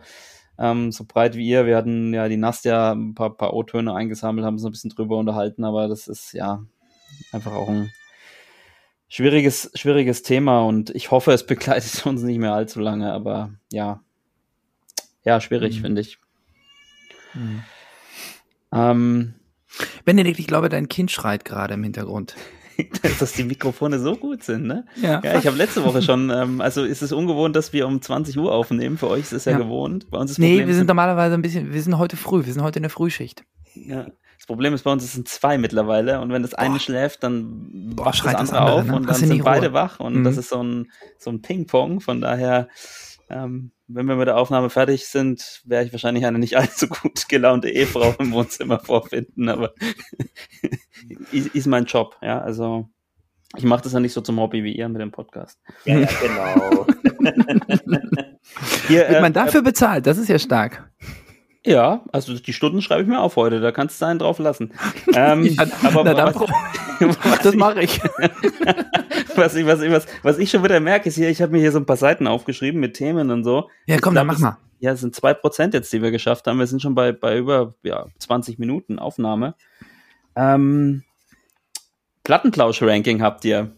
[0.57, 1.65] ähm, so breit wie ihr.
[1.65, 5.17] Wir hatten ja die Nastja ein paar, paar O-Töne eingesammelt, haben uns ein bisschen drüber
[5.17, 6.63] unterhalten, aber das ist ja
[7.31, 7.91] einfach auch ein
[9.07, 14.01] schwieriges, schwieriges Thema und ich hoffe, es begleitet uns nicht mehr allzu lange, aber ja,
[15.23, 15.81] ja, schwierig, mhm.
[15.81, 16.17] finde ich.
[17.33, 17.63] Mhm.
[18.71, 19.33] Ähm,
[20.05, 22.35] Benedikt, ich glaube, dein Kind schreit gerade im Hintergrund.
[23.19, 24.85] dass die Mikrofone so gut sind, ne?
[25.01, 25.21] Ja.
[25.23, 28.37] ja ich habe letzte Woche schon, ähm, also ist es ungewohnt, dass wir um 20
[28.37, 28.97] Uhr aufnehmen.
[28.97, 29.57] Für euch ist es ja, ja.
[29.57, 30.09] gewohnt.
[30.09, 32.53] Bei uns ist nee, Problem, wir sind normalerweise ein bisschen, wir sind heute früh, wir
[32.53, 33.43] sind heute in der Frühschicht.
[33.73, 34.07] Ja.
[34.37, 36.79] Das Problem ist bei uns, es sind zwei mittlerweile und wenn das eine Boah.
[36.79, 38.95] schläft, dann Boah, schreit das andere, auf ne?
[38.95, 40.23] und dann sind beide wach und mhm.
[40.23, 41.99] das ist so ein, so ein Ping-Pong.
[41.99, 42.69] Von daher
[43.29, 47.27] ähm, wenn wir mit der Aufnahme fertig sind, werde ich wahrscheinlich eine nicht allzu gut
[47.27, 49.73] gelaunte Ehefrau im Wohnzimmer vorfinden, aber
[51.31, 52.87] ist mein Job, ja, also
[53.57, 55.59] ich mache das ja nicht so zum Hobby wie ihr mit dem Podcast.
[55.85, 56.85] Ja, ja genau.
[58.87, 60.91] Hier, Wird man äh, dafür äh, bezahlt, das ist ja stark.
[61.69, 64.73] Ja, also die Stunden schreibe ich mir auf heute, da kannst du einen drauf lassen.
[65.13, 66.35] Ähm, ja, aber na, was,
[66.99, 67.99] was das mache ich.
[69.35, 71.59] was, ich, was, ich, was, was ich schon wieder merke, ist hier, ich habe mir
[71.59, 73.69] hier so ein paar Seiten aufgeschrieben mit Themen und so.
[73.85, 74.57] Ja, komm, dann mach mal.
[74.79, 76.57] Ja, es sind zwei Prozent jetzt, die wir geschafft haben.
[76.57, 79.55] Wir sind schon bei, bei über ja, 20 Minuten Aufnahme.
[80.35, 81.03] Ähm,
[82.23, 83.71] Plattenplausch-Ranking habt ihr.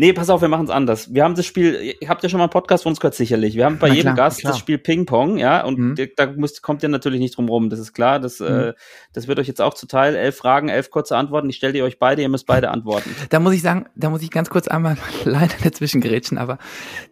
[0.00, 1.12] Nee, pass auf, wir machen es anders.
[1.12, 3.56] Wir haben das Spiel, ihr habt ja schon mal einen Podcast von uns gehört, sicherlich.
[3.56, 4.52] Wir haben bei Na jedem klar, Gast klar.
[4.52, 5.96] das Spiel Ping-Pong, ja, und mhm.
[6.14, 8.20] da müsst, kommt ihr natürlich nicht drum rum, das ist klar.
[8.20, 8.58] Das, äh, mhm.
[8.60, 8.74] äh,
[9.12, 10.14] das wird euch jetzt auch zuteil.
[10.14, 11.50] Elf Fragen, elf kurze Antworten.
[11.50, 13.12] Ich stelle die euch beide, ihr müsst beide antworten.
[13.30, 16.58] Da muss ich sagen, da muss ich ganz kurz einmal leider dazwischen gerätschen, aber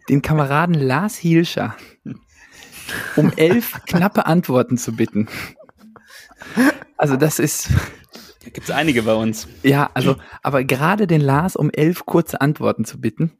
[0.08, 1.74] den Kameraden Lars Hielscher
[3.16, 5.26] um elf knappe Antworten zu bitten.
[6.96, 7.70] Also das ist,
[8.46, 9.48] da gibt es einige bei uns.
[9.64, 13.32] Ja, also, aber gerade den Lars um elf kurze Antworten zu bitten,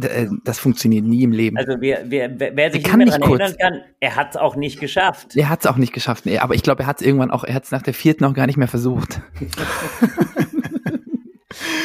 [0.00, 1.58] äh, das funktioniert nie im Leben.
[1.58, 4.80] Also wer, wer, wer sich kann nicht daran erinnern kann, er hat es auch nicht
[4.80, 5.36] geschafft.
[5.36, 7.44] Er hat es auch nicht geschafft, nee, aber ich glaube, er hat es irgendwann auch,
[7.44, 9.20] er hat es nach der vierten auch gar nicht mehr versucht.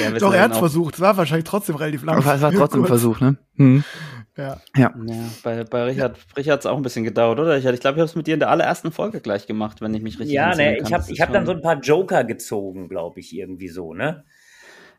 [0.02, 2.18] ja, Doch, er hat es versucht, es war wahrscheinlich trotzdem relativ lang.
[2.20, 3.36] Es war trotzdem ein Versuch, ne?
[3.58, 3.84] Hm.
[4.38, 4.62] Ja.
[4.76, 4.94] ja.
[5.06, 7.56] ja bei, bei Richard, Richard hat es auch ein bisschen gedauert, oder?
[7.56, 9.94] Richard, ich glaube, ich habe es mit dir in der allerersten Folge gleich gemacht, wenn
[9.94, 10.64] ich mich richtig erinnere.
[10.64, 13.68] Ja, ne, ich habe ich hab dann so ein paar Joker gezogen, glaube ich, irgendwie
[13.68, 14.24] so, ne?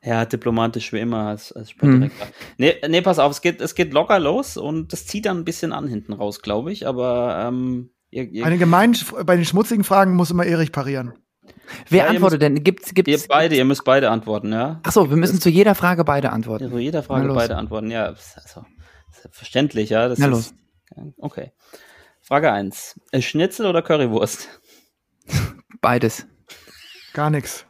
[0.04, 2.26] Ja, diplomatisch wie immer als, als Sportdirektor.
[2.26, 2.32] Hm.
[2.58, 5.44] Nee, nee, pass auf, es geht, es geht locker los und das zieht dann ein
[5.44, 9.84] bisschen an hinten raus, glaube ich, aber ähm, ihr, ihr Eine gemein, bei den schmutzigen
[9.84, 11.12] Fragen muss immer Erich parieren.
[11.88, 12.64] Wer ja, antwortet müsst, denn?
[12.64, 14.80] Gibt's, gibt's, ihr beide, ihr müsst beide antworten, ja?
[14.82, 16.70] Achso, wir müssen zu jeder Frage beide antworten.
[16.70, 18.06] Zu jeder Frage beide antworten, ja.
[18.06, 18.64] Also,
[19.30, 20.08] Verständlich, ja.
[20.08, 20.46] Das Na los.
[20.46, 20.54] Ist,
[21.18, 21.52] okay.
[22.20, 23.00] Frage 1.
[23.20, 24.48] Schnitzel oder Currywurst?
[25.80, 26.26] Beides.
[27.12, 27.66] Gar nichts.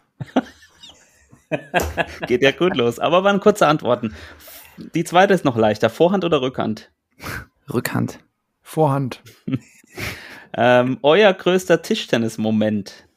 [2.27, 2.99] Geht ja gut los.
[2.99, 4.15] Aber waren kurze Antworten.
[4.95, 5.91] Die zweite ist noch leichter.
[5.91, 6.93] Vorhand oder Rückhand?
[7.73, 8.21] Rückhand.
[8.62, 9.23] Vorhand.
[10.55, 13.09] ähm, euer größter Tischtennis-Moment?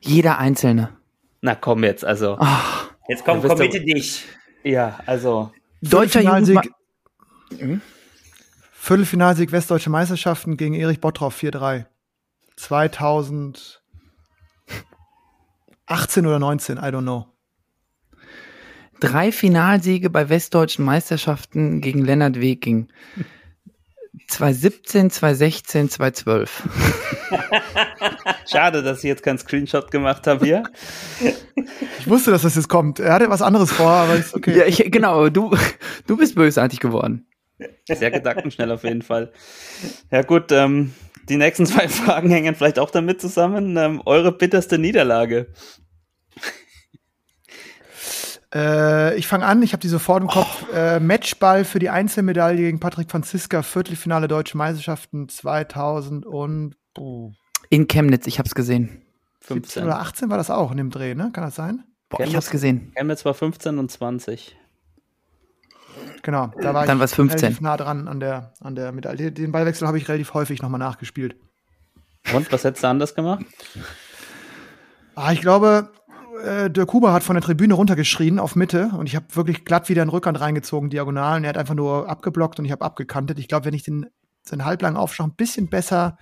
[0.00, 0.96] Jeder einzelne.
[1.42, 2.36] Na komm jetzt, also.
[2.38, 4.24] Ach, jetzt komm, komm bitte dich.
[4.62, 5.52] Ja, also.
[5.82, 6.74] Deutscher Jugendmeister.
[7.58, 7.80] Hm?
[8.72, 11.86] Viertelfinalsieg Westdeutsche Meisterschaften gegen Erich Bottroff 4-3.
[12.56, 13.80] 2018
[16.26, 17.26] oder 19, I don't know.
[19.00, 22.88] drei Finalsiege bei westdeutschen Meisterschaften gegen Lennart Weking.
[24.30, 26.68] 2017, 2016, 2012.
[28.50, 30.62] Schade, dass ich jetzt keinen Screenshot gemacht habe hier.
[31.98, 32.98] Ich wusste, dass das jetzt kommt.
[32.98, 34.56] Er hatte was anderes vor, aber ist okay.
[34.56, 35.56] Ja, ich, genau, du,
[36.06, 37.26] du bist bösartig geworden.
[37.86, 39.32] Sehr gedankenschnell auf jeden Fall.
[40.10, 40.94] Ja gut, ähm,
[41.28, 43.76] die nächsten zwei Fragen hängen vielleicht auch damit zusammen.
[43.76, 45.48] Ähm, eure bitterste Niederlage.
[48.54, 50.66] Äh, ich fange an, ich habe die sofort im Kopf.
[50.72, 57.32] Äh, Matchball für die Einzelmedaille gegen Patrick Franziska, Viertelfinale Deutsche Meisterschaften 2000 und oh,
[57.68, 59.02] In Chemnitz, ich hab's gesehen.
[59.40, 59.84] 17 15.
[59.84, 61.30] oder 18 war das auch in dem Dreh, ne?
[61.32, 61.84] Kann das sein?
[62.08, 62.92] Boah, ich hab's gesehen.
[62.96, 64.56] Chemnitz war 15 und 20.
[66.22, 67.38] Genau, da war Dann ich war's 15.
[67.38, 69.32] relativ nah dran an der, an der Medaille.
[69.32, 71.36] Den Ballwechsel habe ich relativ häufig nochmal nachgespielt.
[72.34, 73.44] Und was hättest du anders gemacht?
[75.14, 75.90] Ah, ich glaube,
[76.40, 79.88] äh, der Kuba hat von der Tribüne runtergeschrien auf Mitte und ich habe wirklich glatt
[79.88, 81.38] wieder in den Rückhand reingezogen, diagonal.
[81.38, 83.38] Und er hat einfach nur abgeblockt und ich habe abgekantet.
[83.38, 84.06] Ich glaube, wenn ich den,
[84.42, 86.18] seinen halblangen Aufschlag ein bisschen besser,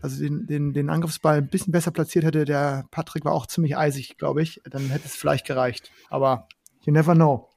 [0.00, 3.76] also den, den, den Angriffsball ein bisschen besser platziert hätte, der Patrick war auch ziemlich
[3.76, 5.90] eisig, glaube ich, dann hätte es vielleicht gereicht.
[6.08, 6.48] Aber
[6.84, 7.48] you never know.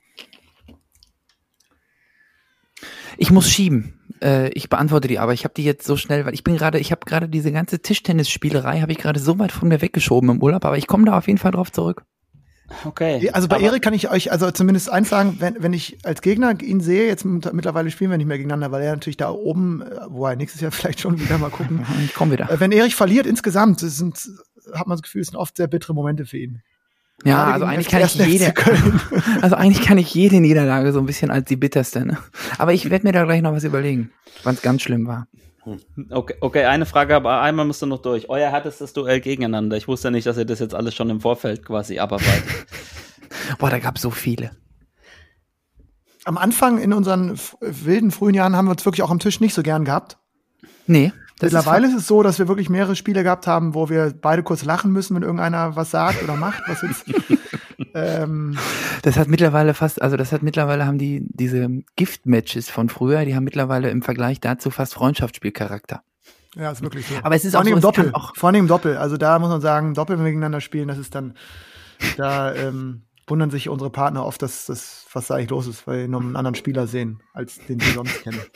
[3.17, 4.00] Ich muss schieben.
[4.23, 6.79] Äh, ich beantworte die, aber ich habe die jetzt so schnell, weil ich bin gerade,
[6.79, 10.41] ich habe gerade diese ganze Tischtennisspielerei, habe ich gerade so weit von mir weggeschoben im
[10.41, 12.03] Urlaub, aber ich komme da auf jeden Fall drauf zurück.
[12.85, 13.29] Okay.
[13.33, 16.55] Also bei Erik kann ich euch also zumindest eins sagen, wenn, wenn ich als Gegner
[16.61, 19.81] ihn sehe, jetzt mit- mittlerweile spielen wir nicht mehr gegeneinander, weil er natürlich da oben,
[19.81, 21.85] äh, wo er nächstes Jahr vielleicht schon wieder mal gucken.
[22.05, 22.49] Ich komme wieder.
[22.49, 24.17] Äh, Wenn Erik verliert insgesamt, das sind,
[24.73, 26.61] hat man das Gefühl, es sind oft sehr bittere Momente für ihn.
[27.23, 28.53] Ja, also eigentlich kann ich jede,
[29.41, 32.05] also eigentlich kann ich jede Niederlage so ein bisschen als die bitterste.
[32.05, 32.17] Ne?
[32.57, 34.11] Aber ich werde mir da gleich noch was überlegen,
[34.43, 35.27] wann es ganz schlimm war.
[36.09, 38.29] Okay, okay, eine Frage, aber einmal musst du noch durch.
[38.29, 39.77] Euer härtestes Duell gegeneinander.
[39.77, 42.43] Ich wusste nicht, dass ihr das jetzt alles schon im Vorfeld quasi abarbeitet.
[43.59, 44.51] Boah, da gab so viele.
[46.23, 49.53] Am Anfang in unseren wilden frühen Jahren haben wir uns wirklich auch am Tisch nicht
[49.53, 50.17] so gern gehabt.
[50.87, 51.13] Nee.
[51.41, 54.13] Das Mittlerweile ist ist, es so, dass wir wirklich mehrere Spiele gehabt haben, wo wir
[54.19, 57.05] beide kurz lachen müssen, wenn irgendeiner was sagt oder macht, was jetzt.
[57.95, 58.57] ähm,
[59.01, 63.35] Das hat mittlerweile fast, also das hat mittlerweile haben die diese Gift-Matches von früher, die
[63.35, 66.03] haben mittlerweile im Vergleich dazu fast Freundschaftsspielcharakter.
[66.55, 67.15] ja, ist wirklich so.
[67.23, 68.09] Aber es ist Vor auch so, im Doppel.
[68.13, 68.97] auch- Vor allem im Doppel.
[68.97, 71.33] Also da muss man sagen, Doppel, wenn wir gegeneinander spielen, das ist dann,
[72.17, 76.01] da ähm, wundern sich unsere Partner oft, dass das, was da eigentlich los ist, weil
[76.01, 78.39] wir noch einen anderen Spieler sehen, als den wir sonst kennen.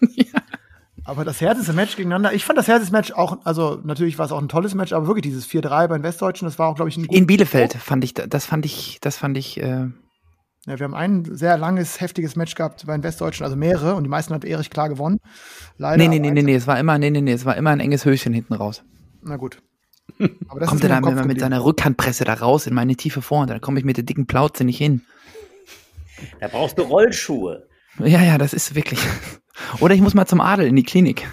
[1.06, 4.32] Aber das härteste Match gegeneinander, ich fand das härteste Match auch, also natürlich war es
[4.32, 6.88] auch ein tolles Match, aber wirklich dieses 4-3 bei den Westdeutschen, das war auch, glaube
[6.88, 9.88] ich, ein In Bielefeld fand ich, das fand ich, das fand ich, äh,
[10.66, 14.04] Ja, wir haben ein sehr langes, heftiges Match gehabt bei den Westdeutschen, also mehrere, und
[14.04, 15.18] die meisten hat Erich klar gewonnen.
[15.76, 15.98] Leider.
[15.98, 17.80] nee, nee, nee, nee, nee, es war immer, nee, nee, nee, es war immer ein
[17.80, 18.82] enges Höschen hinten raus.
[19.22, 19.58] Na gut.
[20.48, 21.40] Aber das Kommt er dann immer mit geblieben.
[21.40, 24.64] seiner Rückhandpresse da raus in meine tiefe Vorhand, dann komme ich mit der dicken Plauze
[24.64, 25.02] nicht hin.
[26.40, 27.66] Da brauchst du Rollschuhe.
[27.98, 29.00] Ja, ja, das ist wirklich.
[29.80, 31.26] Oder ich muss mal zum Adel in die Klinik.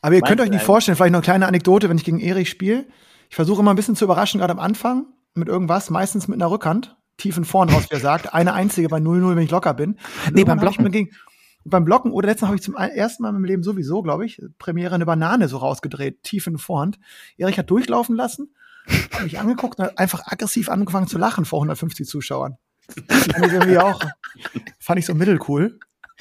[0.00, 2.18] Aber ihr Meinst könnt euch nicht vorstellen, vielleicht noch eine kleine Anekdote, wenn ich gegen
[2.18, 2.86] Erich spiele.
[3.30, 6.50] Ich versuche immer ein bisschen zu überraschen, gerade am Anfang, mit irgendwas, meistens mit einer
[6.50, 8.34] Rückhand, tief in vorn raus, wie er sagt.
[8.34, 9.98] Eine einzige bei 0-0, wenn ich locker bin.
[10.26, 10.90] Und Nee, beim Blocken.
[10.90, 11.10] Gegen,
[11.64, 14.42] beim Blocken oder letztens habe ich zum ersten Mal in meinem Leben sowieso, glaube ich,
[14.58, 16.98] Premiere eine Banane so rausgedreht, tief in Vorhand.
[17.36, 18.54] Erich hat durchlaufen lassen,
[19.12, 22.56] hat mich angeguckt und hat einfach aggressiv angefangen zu lachen vor 150 Zuschauern.
[23.08, 24.00] Fand ich irgendwie auch,
[24.80, 25.78] fand ich so mittelcool.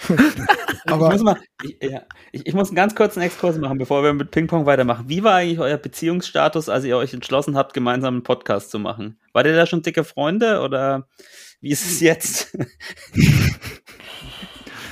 [0.08, 2.02] Ich, muss mal, ich, ja,
[2.32, 5.06] ich, ich muss einen ganz kurzen Exkurs machen, bevor wir mit Ping-Pong weitermachen.
[5.08, 9.20] Wie war eigentlich euer Beziehungsstatus, als ihr euch entschlossen habt, gemeinsam einen Podcast zu machen?
[9.34, 11.08] Wart ihr da schon dicke Freunde oder
[11.62, 12.58] wie ist es jetzt?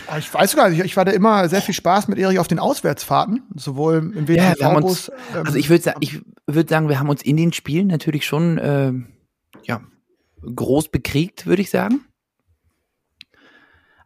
[0.07, 2.59] Ah, Ich weiß sogar, ich, ich hatte immer sehr viel Spaß mit Erich auf den
[2.59, 6.89] Auswärtsfahrten, sowohl im Ja, wir haben uns, ähm, also ich würde sagen, ich würde sagen,
[6.89, 8.91] wir haben uns in den Spielen natürlich schon, äh,
[9.63, 9.81] ja,
[10.43, 12.05] groß bekriegt, würde ich sagen.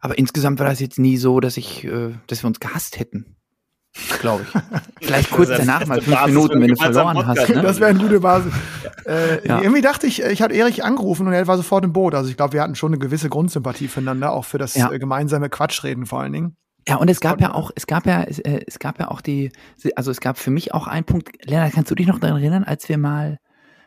[0.04, 3.36] Aber insgesamt war das jetzt nie so, dass ich, äh, dass wir uns gehasst hätten.
[4.20, 4.60] Glaube ich.
[5.06, 7.48] Vielleicht kurz ist danach mal fünf Basis Minuten, wenn du verloren hast.
[7.48, 7.62] Ne?
[7.62, 8.52] das wäre eine gute Basis.
[9.06, 9.60] Äh, Ja.
[9.60, 12.14] Irgendwie dachte ich, ich hatte Erich angerufen und er war sofort im Boot.
[12.14, 14.90] Also ich glaube, wir hatten schon eine gewisse Grundsympathie füreinander, auch für das Ja.
[14.90, 16.56] äh, gemeinsame Quatschreden vor allen Dingen.
[16.88, 19.20] Ja, und es gab ja auch, es gab ja, es, äh, es gab ja auch
[19.20, 19.52] die,
[19.96, 22.64] also es gab für mich auch einen Punkt, Lennart, kannst du dich noch daran erinnern,
[22.64, 23.38] als wir mal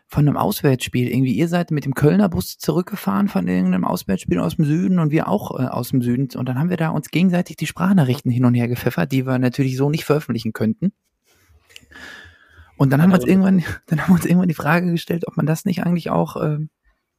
[0.08, 4.56] von einem Auswärtsspiel, irgendwie ihr seid mit dem Kölner Bus zurückgefahren von irgendeinem Auswärtsspiel aus
[4.56, 7.10] dem Süden und wir auch äh, aus dem Süden und dann haben wir da uns
[7.10, 10.93] gegenseitig die Sprachnachrichten hin und her gepfeffert, die wir natürlich so nicht veröffentlichen könnten.
[12.78, 15.36] Und dann haben wir uns irgendwann, dann haben wir uns irgendwann die Frage gestellt, ob
[15.36, 16.70] man das nicht eigentlich auch, ähm,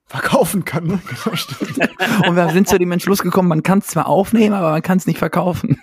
[0.07, 1.01] Verkaufen kann, ne?
[1.77, 4.81] Genau, und wir sind zu dem Entschluss gekommen, man kann es zwar aufnehmen, aber man
[4.81, 5.83] kann es nicht verkaufen.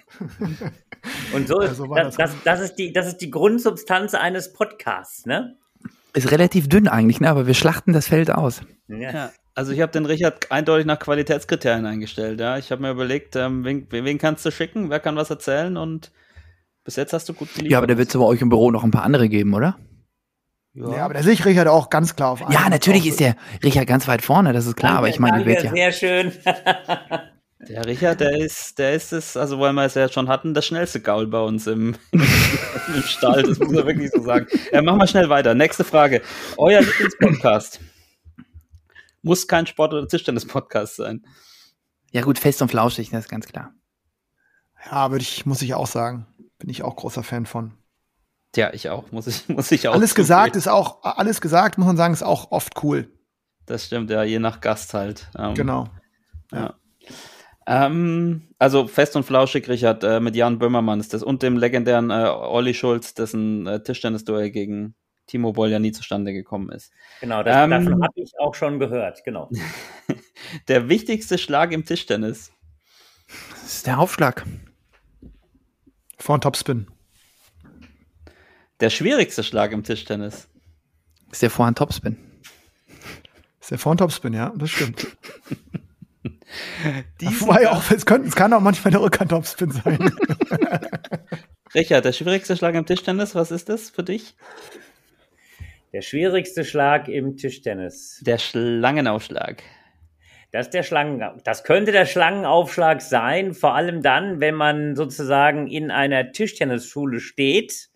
[1.31, 2.15] Und so, Ja, so das.
[2.15, 5.59] das, das, ist die, das ist die Grundsubstanz eines Podcasts, ne?
[6.15, 7.29] Ist relativ dünn eigentlich, ne?
[7.29, 8.61] aber wir schlachten das Feld aus.
[8.87, 9.11] Ja.
[9.11, 9.31] Ja.
[9.53, 12.41] Also ich habe den Richard eindeutig nach Qualitätskriterien eingestellt.
[12.41, 15.77] Ja, ich habe mir überlegt, ähm, wen, wen kannst du schicken, wer kann was erzählen
[15.77, 16.11] und
[16.83, 17.71] bis jetzt hast du gut geliefert.
[17.71, 19.77] Ja, aber da wird es bei euch im Büro noch ein paar andere geben, oder?
[20.73, 23.87] Ja, aber da sehe ich Richard auch ganz klar auf Ja, natürlich ist der Richard
[23.87, 25.71] ganz weit vorne, das ist klar, aber ich meine, Danke, werdet ja.
[25.71, 26.31] Sehr schön.
[27.67, 30.65] Der Richard, der ist, der ist es, also weil wir es ja schon hatten, das
[30.65, 33.43] schnellste Gaul bei uns im, im Stall.
[33.43, 34.47] Das muss man wirklich so sagen.
[34.71, 35.55] Äh, machen wir schnell weiter.
[35.55, 36.21] Nächste Frage.
[36.57, 37.79] Euer Lieblingspodcast.
[39.23, 41.25] Muss kein Sport- oder Tischtennis-Podcast sein.
[42.11, 43.73] Ja gut, fest und flauschig, das ist ganz klar.
[44.89, 46.27] Ja, würde ich, muss ich auch sagen.
[46.59, 47.73] Bin ich auch großer Fan von.
[48.51, 49.93] Tja, ich auch, muss ich, muss ich auch.
[49.95, 50.23] Alles zugeben.
[50.23, 53.11] gesagt ist auch, alles gesagt, muss man sagen, ist auch oft cool.
[53.65, 55.27] Das stimmt, ja, je nach Gast halt.
[55.37, 55.89] Ähm, Genau.
[56.51, 56.75] Ja.
[57.67, 62.11] Ähm, also fest und flauschig, Richard, äh, mit Jan Böhmermann ist das und dem legendären
[62.11, 66.91] äh, Olli Schulz, dessen äh, Tischtennis-Duell gegen Timo Boll ja nie zustande gekommen ist.
[67.21, 69.23] Genau, das, Ähm, davon habe ich auch schon gehört.
[69.23, 69.49] Genau.
[70.67, 72.51] Der wichtigste Schlag im Tischtennis.
[73.49, 74.45] Das ist der Aufschlag.
[76.19, 76.87] Vor Topspin.
[78.79, 80.47] Der schwierigste Schlag im Tischtennis.
[81.31, 82.17] Ist der Vorhand Topspin.
[83.59, 85.07] Ist der vor Topspin, ja, das stimmt.
[87.39, 89.97] Wobei auch, es, könnte, es kann auch manchmal der Rückhand Topspin sein.
[91.73, 94.35] Richard, der schwierigste Schlag im Tischtennis, was ist das für dich?
[95.93, 98.21] Der schwierigste Schlag im Tischtennis.
[98.25, 99.63] Der Schlangenaufschlag.
[100.51, 105.91] Das der Schlangen, das könnte der Schlangenaufschlag sein, vor allem dann, wenn man sozusagen in
[105.91, 107.89] einer Tischtennisschule steht,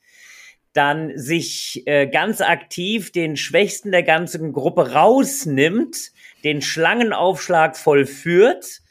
[0.73, 6.12] dann sich äh, ganz aktiv den Schwächsten der ganzen Gruppe rausnimmt,
[6.43, 8.82] den Schlangenaufschlag vollführt.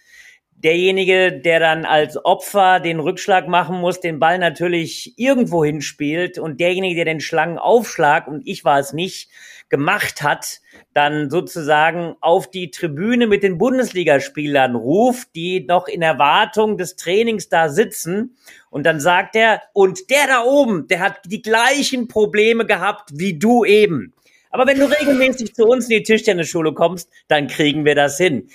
[0.52, 6.58] Derjenige, der dann als Opfer den Rückschlag machen muss, den Ball natürlich irgendwo hinspielt und
[6.58, 9.30] derjenige, der den Schlangenaufschlag, und ich war es nicht,
[9.68, 10.60] gemacht hat,
[10.94, 17.48] dann sozusagen auf die Tribüne mit den Bundesligaspielern ruft, die noch in Erwartung des Trainings
[17.48, 18.36] da sitzen.
[18.70, 23.38] Und dann sagt er, und der da oben, der hat die gleichen Probleme gehabt wie
[23.38, 24.14] du eben.
[24.50, 28.48] Aber wenn du regelmäßig zu uns in die Tischtennisschule kommst, dann kriegen wir das hin.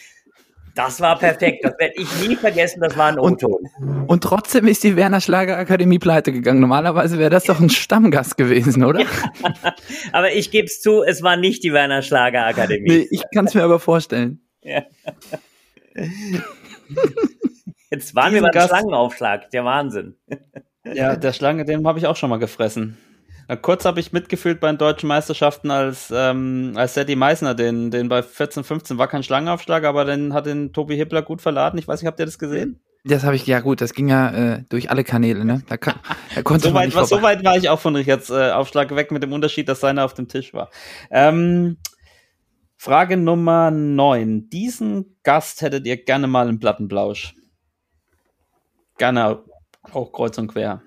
[0.75, 1.63] Das war perfekt.
[1.63, 2.81] Das werde ich nie vergessen.
[2.81, 3.69] Das war ein Und- O-Ton.
[4.07, 6.59] Und trotzdem ist die Werner Schlager Akademie pleite gegangen.
[6.61, 9.05] Normalerweise wäre das doch ein Stammgast gewesen, oder?
[10.13, 12.89] Aber ich gebe es zu, es war nicht die Werner Schlager Akademie.
[12.89, 14.41] Nee, ich kann es mir aber vorstellen.
[17.91, 19.51] Jetzt waren wir Diesen beim Gast- Schlangenaufschlag.
[19.51, 20.15] Der Wahnsinn.
[20.91, 22.97] Ja, der Schlange, den habe ich auch schon mal gefressen.
[23.61, 28.07] Kurz habe ich mitgefühlt bei den deutschen Meisterschaften, als, ähm, als Sadie Meissner, den, den
[28.09, 31.77] bei 14, 15 war kein Schlangenaufschlag, aber den hat den Tobi Hippler gut verladen.
[31.77, 32.79] Ich weiß nicht, habt ihr das gesehen?
[33.05, 35.61] Das habe ich, ja gut, das ging ja äh, durch alle Kanäle, ne?
[35.67, 35.95] Da, kann,
[36.35, 38.51] da konnte So man weit, nicht war, so weit war ich auch von Richards äh,
[38.51, 40.69] Aufschlag weg, mit dem Unterschied, dass seiner auf dem Tisch war.
[41.11, 41.77] Ähm,
[42.77, 44.49] Frage Nummer 9.
[44.49, 47.35] Diesen Gast hättet ihr gerne mal im Plattenblausch.
[48.97, 49.43] Gerne
[49.91, 50.81] auch kreuz und quer.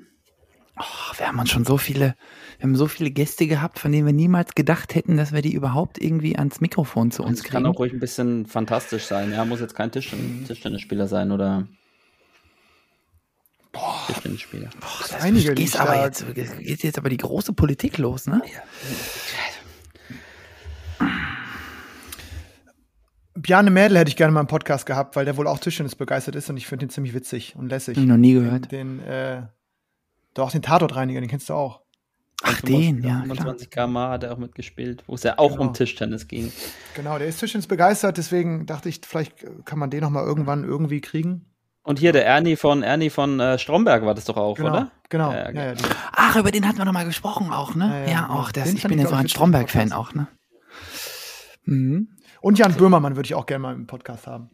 [0.78, 2.14] Ach, wir haben uns schon so viele,
[2.58, 5.54] wir haben so viele Gäste gehabt, von denen wir niemals gedacht hätten, dass wir die
[5.54, 7.66] überhaupt irgendwie ans Mikrofon zu uns kann kriegen.
[7.74, 9.32] auch ruhig ein bisschen fantastisch sein.
[9.32, 11.66] Ja, muss jetzt kein Tischten Tischtennisspieler sein oder
[14.06, 14.68] Tischtennisspieler.
[14.78, 18.42] Boah, das einige, die geht aber jetzt, geht jetzt aber die große Politik los, ne?
[23.34, 26.36] Bjarne Mädel hätte ich gerne mal im Podcast gehabt, weil der wohl auch Tischtennis begeistert
[26.36, 27.96] ist und ich finde ihn ziemlich witzig und lässig.
[27.96, 28.72] Hab ich noch nie gehört.
[28.72, 29.42] Den, äh,
[30.36, 31.80] doch, den Tatortreiniger, den kennst du auch.
[32.42, 33.36] Ach, den, ja, klar.
[33.36, 35.62] 25 km hat er auch mitgespielt, wo es ja auch Genau.
[35.68, 36.52] um Tischtennis ging.
[36.94, 40.62] Genau, der ist Tischtennis begeistert, deswegen dachte ich, vielleicht kann man den noch mal irgendwann
[40.64, 41.46] irgendwie kriegen.
[41.82, 44.90] Und hier der Ernie von Ernie von äh, Stromberg war das doch auch, Genau, oder?
[45.08, 45.30] genau.
[45.32, 47.86] Ja, Ja, ja, ja, die- Ach, über den hatten wir noch mal gesprochen auch, ne?
[47.88, 48.72] Ja, Ja, ja, auch das.
[48.72, 50.26] Ich bin ich, ja so ein ich, Stromberg-Fan auch, ne?
[51.64, 52.08] Mhm.
[52.40, 54.50] Und Jan Böhmermann würde ich auch gerne mal im Podcast haben.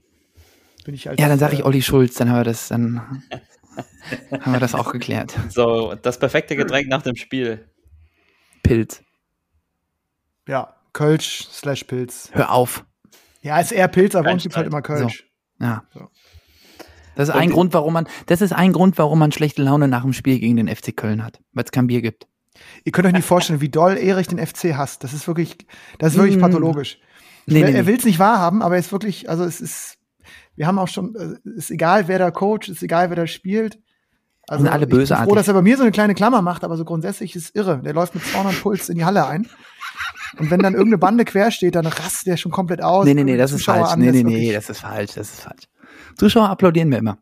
[0.84, 3.22] Bin ich als, Ja, dann sage ich äh, Olli Schulz, dann haben wir das, dann
[4.40, 5.34] haben wir das auch geklärt.
[5.50, 7.68] So, das perfekte Getränk nach dem Spiel.
[8.62, 9.02] Pilz.
[10.48, 12.30] Ja, Kölsch slash Pilz.
[12.32, 12.84] Hör auf.
[13.40, 15.26] Ja, ist eher Pilz, aber uns gibt halt immer Kölsch.
[15.60, 15.84] Ja.
[15.92, 16.08] So.
[17.14, 19.88] Das ist Und ein Grund, warum man, das ist ein Grund, warum man schlechte Laune
[19.88, 22.26] nach dem Spiel gegen den FC Köln hat, weil es kein Bier gibt.
[22.84, 25.04] Ihr könnt euch nicht vorstellen, wie doll Erich den FC hasst.
[25.04, 25.56] Das ist wirklich,
[25.98, 26.40] das ist wirklich Mm.
[26.40, 26.98] pathologisch.
[27.46, 27.86] Nee, er nee, er nee.
[27.88, 29.98] will es nicht wahrhaben, aber er ist wirklich, also es ist,
[30.56, 33.78] wir haben auch schon, äh, ist egal, wer da coacht, ist egal, wer da spielt.
[34.48, 36.64] Also Sind alle ich bin froh, dass er bei mir so eine kleine Klammer macht,
[36.64, 37.80] aber so grundsätzlich ist irre.
[37.82, 39.48] Der läuft mit 200 Puls in die Halle ein.
[40.38, 43.04] Und wenn dann irgendeine Bande quer steht, dann rastet der schon komplett aus.
[43.04, 43.90] Nee, nee, nee, das ist falsch.
[43.90, 45.68] an, Nee, nee, nee, das ist falsch, das ist falsch.
[46.16, 47.18] Zuschauer applaudieren wir immer.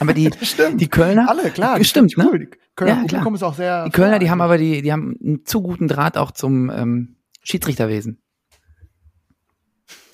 [0.00, 0.30] Aber die,
[0.74, 1.82] die Kölner, Alle, klar.
[1.84, 2.28] Stimmt, ne?
[2.30, 2.38] cool.
[2.40, 3.84] Die Kölner Ja, Publikum ist auch sehr.
[3.84, 7.16] Die Kölner, die haben aber die, die haben einen zu guten Draht auch zum ähm,
[7.42, 8.20] Schiedsrichterwesen.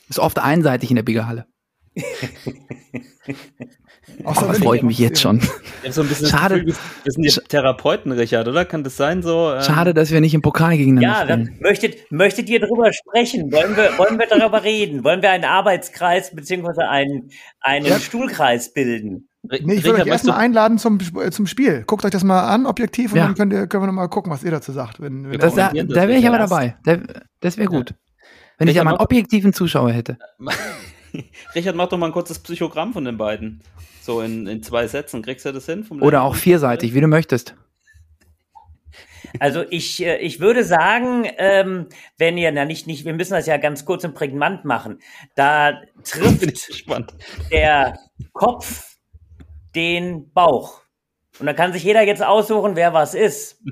[0.09, 1.47] Ist oft einseitig in der Biggerhalle.
[4.25, 5.41] Außer freue ich mich jetzt schon.
[5.83, 6.57] Ich so ein bisschen Schade.
[6.65, 8.65] das Gefühl, wir sind die Therapeuten, Richard, oder?
[8.65, 9.53] Kann das sein so?
[9.53, 13.53] ähm, Schade, dass wir nicht im Pokal gegeneinander Ja, dann möchtet, möchtet ihr darüber sprechen?
[13.53, 15.05] Wollen wir, wollen wir darüber reden?
[15.05, 17.31] Wollen wir einen Arbeitskreis beziehungsweise einen,
[17.61, 17.99] einen Ja.
[17.99, 19.29] Stuhlkreis bilden?
[19.43, 21.85] Nee, ich würde euch erstmal einladen zum, äh, zum Spiel.
[21.87, 23.27] Guckt euch das mal an, objektiv, und Ja.
[23.27, 25.01] dann könnt ihr, können wir noch mal gucken, was ihr dazu sagt.
[25.01, 26.77] Wenn, wenn Das, da da wäre ich aber dabei.
[26.85, 26.99] Da,
[27.41, 27.95] das wäre gut.
[28.59, 30.19] Wenn ich Welcher ja mal einen objektiven Zuschauer hätte.
[31.55, 33.63] Richard, mach doch mal ein kurzes Psychogramm von den beiden.
[34.01, 35.23] So in, in zwei Sätzen.
[35.23, 35.85] Kriegst du das hin?
[35.85, 37.55] Vom Oder auch vierseitig, wie du möchtest.
[39.41, 43.47] Also ich, äh, ich würde sagen, ähm, wenn ihr, na nicht, nicht, wir müssen das
[43.47, 45.01] ja ganz kurz und prägnant machen.
[45.35, 46.81] Da trifft
[47.51, 47.99] der
[48.33, 48.97] Kopf
[49.75, 50.81] den Bauch.
[51.39, 53.63] Und da kann sich jeder jetzt aussuchen, wer was ist.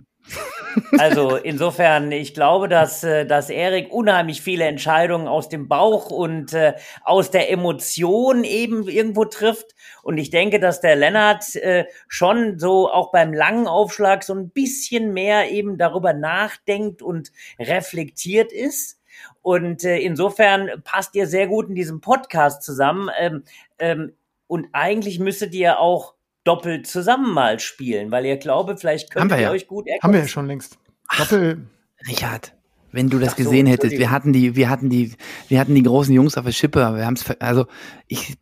[0.98, 6.52] Also insofern, ich glaube, dass, äh, dass Erik unheimlich viele Entscheidungen aus dem Bauch und
[6.52, 9.74] äh, aus der Emotion eben irgendwo trifft.
[10.02, 14.50] Und ich denke, dass der Lennart äh, schon so auch beim langen Aufschlag so ein
[14.50, 19.00] bisschen mehr eben darüber nachdenkt und reflektiert ist.
[19.42, 23.10] Und äh, insofern passt ihr sehr gut in diesem Podcast zusammen.
[23.18, 23.44] Ähm,
[23.78, 24.12] ähm,
[24.46, 26.13] und eigentlich müsstet ihr auch
[26.44, 29.50] doppelt zusammen mal spielen, weil ihr glaube, vielleicht könnt wir ihr ja.
[29.50, 30.02] euch gut ergänzen.
[30.02, 30.78] Haben wir ja schon längst.
[31.18, 31.66] Doppel.
[32.06, 32.54] Richard,
[32.92, 35.14] wenn du das Ach so, gesehen hättest, wir hatten die, wir hatten die,
[35.48, 37.66] wir hatten die großen Jungs auf der Schippe, aber wir haben es, also
[38.08, 38.36] ich,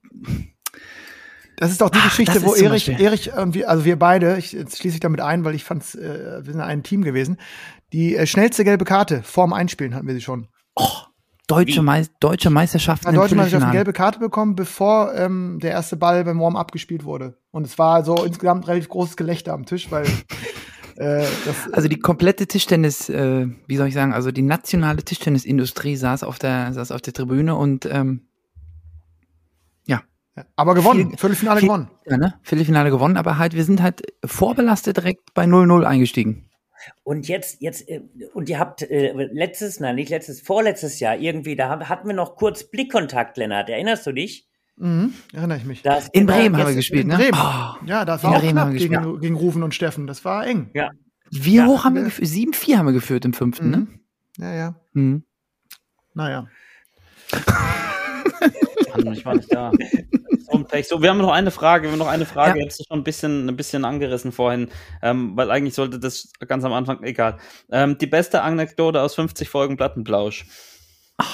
[1.57, 4.53] Das ist doch die Ach, Geschichte, wo Erich, Beispiel- Erich irgendwie, also wir beide, ich
[4.53, 7.37] jetzt schließe ich damit ein, weil ich fand's, äh, wir sind ein Team gewesen.
[7.93, 10.49] Die äh, schnellste gelbe Karte vorm Einspielen hatten wir sie schon.
[11.55, 11.83] Deutsche?
[11.83, 16.25] Meis deutsche Meisterschaften Ja, Deutsche Mannschaft eine gelbe Karte bekommen, bevor ähm, der erste Ball
[16.25, 17.37] beim Warm-up gespielt wurde.
[17.51, 20.05] Und es war so insgesamt relativ großes Gelächter am Tisch, weil
[20.97, 25.97] äh, das, Also die komplette Tischtennis, äh, wie soll ich sagen, also die nationale Tischtennisindustrie
[25.97, 28.23] saß auf der, saß auf der Tribüne und ähm,
[29.87, 30.03] ja.
[30.57, 31.89] aber gewonnen, Viel- Viertelfinale viel- gewonnen.
[32.07, 36.49] ja, ne, Viertelfinale gewonnen, aber halt, wir sind halt vorbelastet direkt bei 0-0 eingestiegen.
[37.05, 38.01] Und jetzt, jetzt, äh,
[38.35, 42.15] und ihr habt äh, letztes, nein, nicht letztes, vorletztes Jahr irgendwie, da haben- hatten wir
[42.15, 43.69] noch kurz Blickkontakt, Lennart.
[43.69, 44.49] Erinnerst du dich?
[44.77, 45.83] Mhm, erinnere ich mich.
[45.83, 47.17] Das, In genau, Bremen haben wir gespielt, In ne?
[47.17, 47.39] Bremen.
[47.39, 50.07] Oh, Ja, das in war auch Bremen knapp gegen, gegen Rufen und Steffen.
[50.07, 50.71] Das war eng.
[50.75, 50.91] Ja.
[51.31, 52.09] wie Ja, hoch haben wir ne.
[52.09, 52.29] geführt?
[52.29, 53.77] 7-4 haben wir geführt im fünften, ne?
[53.77, 54.01] Mhm.
[54.39, 54.75] Ja, ja.
[54.95, 55.25] Mhm.
[56.15, 56.47] Naja.
[58.97, 59.73] Mann, ich war nicht da.
[60.83, 62.65] So wir haben noch eine Frage, wir haben noch eine Frage, Ja.
[62.65, 64.69] jetzt schon ein bisschen, ein bisschen angerissen vorhin,
[65.03, 67.39] ähm, weil eigentlich sollte das ganz am Anfang, egal.
[67.71, 70.47] Ähm, die beste Anekdote aus 50 Folgen Plattenplausch.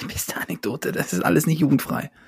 [0.00, 2.10] Die beste Anekdote, das ist alles nicht jugendfrei.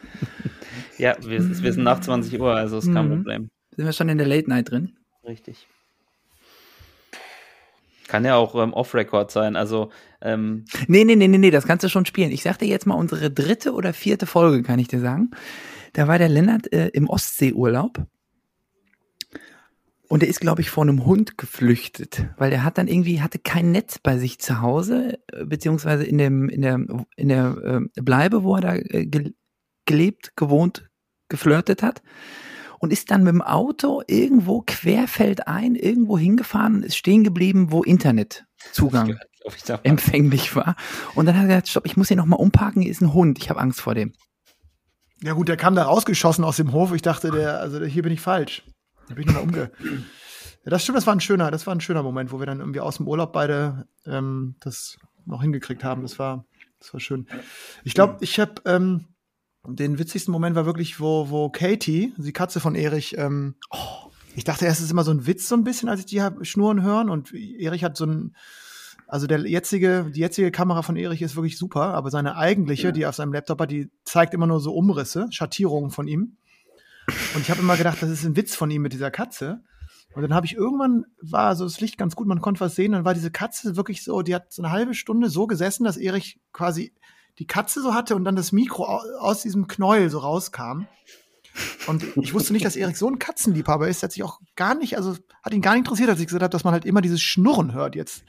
[0.99, 3.17] Ja, wir, wir sind nach 20 Uhr, also ist kein Mhm.
[3.17, 3.51] Problem.
[3.75, 4.97] Sind wir schon in der Late Night drin?
[5.27, 5.67] Richtig.
[8.07, 9.91] Kann ja auch ähm, Off-Record sein, also
[10.23, 12.31] ähm, Nee, nee, nee, nee, nee, das kannst du schon spielen.
[12.31, 15.31] Ich sagte jetzt mal unsere dritte oder vierte Folge, kann ich dir sagen.
[15.93, 18.05] Da war der Lennart äh, im Ostseeurlaub.
[20.09, 23.39] Und er ist, glaube ich, vor einem Hund geflüchtet, weil er hat dann irgendwie, hatte
[23.39, 26.81] kein Netz bei sich zu Hause, äh, beziehungsweise in dem, in der,
[27.15, 27.57] in der
[27.97, 29.33] äh, Bleibe, wo er da äh, ge
[29.87, 30.89] gelebt, gewohnt,
[31.29, 32.03] geflirtet hat.
[32.83, 37.83] Und ist dann mit dem Auto irgendwo querfeldein irgendwo hingefahren und ist stehen geblieben, wo
[37.83, 39.19] Internetzugang
[39.83, 40.77] empfänglich war.
[41.15, 43.39] Und dann hat er gesagt, stopp, ich muss hier nochmal umparken, hier ist ein Hund,
[43.39, 44.15] ich habe Angst vor dem.
[45.23, 46.95] Ja gut, der kam da rausgeschossen aus dem Hof.
[46.95, 48.63] Ich dachte, der, also hier bin ich falsch.
[49.09, 49.71] Da bin ich nochmal umge.
[50.65, 52.61] Ja, das stimmt, das war ein schöner, das war ein schöner Moment, wo wir dann
[52.61, 56.03] irgendwie aus dem Urlaub beide ähm, das noch hingekriegt haben.
[56.03, 56.47] Das war,
[56.79, 57.27] das war schön.
[57.85, 59.07] Ich glaube, ich habe ähm,
[59.67, 63.57] den witzigsten Moment war wirklich, wo, wo Katie, die Katze von Erich, ähm,
[64.35, 66.23] ich dachte erst, es ist immer so ein Witz so ein bisschen, als ich die
[66.23, 68.37] hab schnurren hören und Erich hat so ein,
[69.07, 73.03] also der jetzige, die jetzige Kamera von Erich ist wirklich super, aber seine eigentliche, die
[73.03, 76.37] er auf seinem Laptop hat, die zeigt immer nur so Umrisse, Schattierungen von ihm.
[77.35, 79.63] Und ich habe immer gedacht, das ist ein Witz von ihm mit dieser Katze.
[80.15, 82.93] Und dann habe ich irgendwann, war so das Licht ganz gut, man konnte was sehen,
[82.93, 85.97] dann war diese Katze wirklich so, die hat so eine halbe Stunde so gesessen, dass
[85.97, 86.93] Erich quasi
[87.41, 90.85] die Katze so hatte und dann das Mikro au- aus diesem Knäuel so rauskam.
[91.89, 94.03] Und ich wusste nicht, dass Erik so ein Katzenliebhaber ist.
[94.03, 96.43] Er hat sich auch gar nicht, also hat ihn gar nicht interessiert, als ich gesagt
[96.45, 98.23] habe, dass man halt immer dieses Schnurren hört jetzt.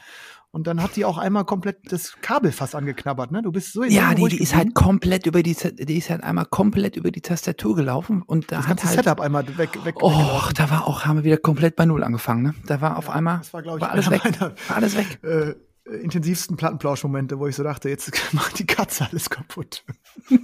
[0.54, 3.42] Und dann hat die auch einmal komplett das Kabel fast angeknabbert, ne?
[3.42, 6.46] Du bist so Ja, die, die ist halt komplett über die, die ist halt einmal
[6.46, 9.96] komplett über die Tastatur gelaufen und da das hat ganze halt, Setup einmal weg, weg
[10.02, 10.12] oh,
[10.56, 12.54] da war auch, haben wir wieder komplett bei Null angefangen, ne?
[12.66, 15.20] Da war auf einmal, Das war, glaube ich, war alles weg, meiner war alles weg.
[15.24, 15.56] äh,
[15.86, 19.84] intensivsten Plattenplauschmomente, wo ich so dachte, jetzt macht die Katze alles kaputt.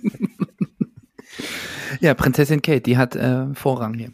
[1.99, 4.11] Ja, Prinzessin Kate, die hat äh, Vorrang hier.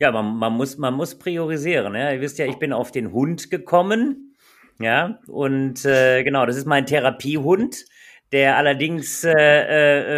[0.00, 1.94] Ja, man, man, muss, man muss priorisieren.
[1.94, 2.12] Ja?
[2.12, 4.34] Ihr wisst ja, ich bin auf den Hund gekommen.
[4.80, 7.84] Ja, und äh, genau, das ist mein Therapiehund.
[8.32, 9.30] der allerdings äh,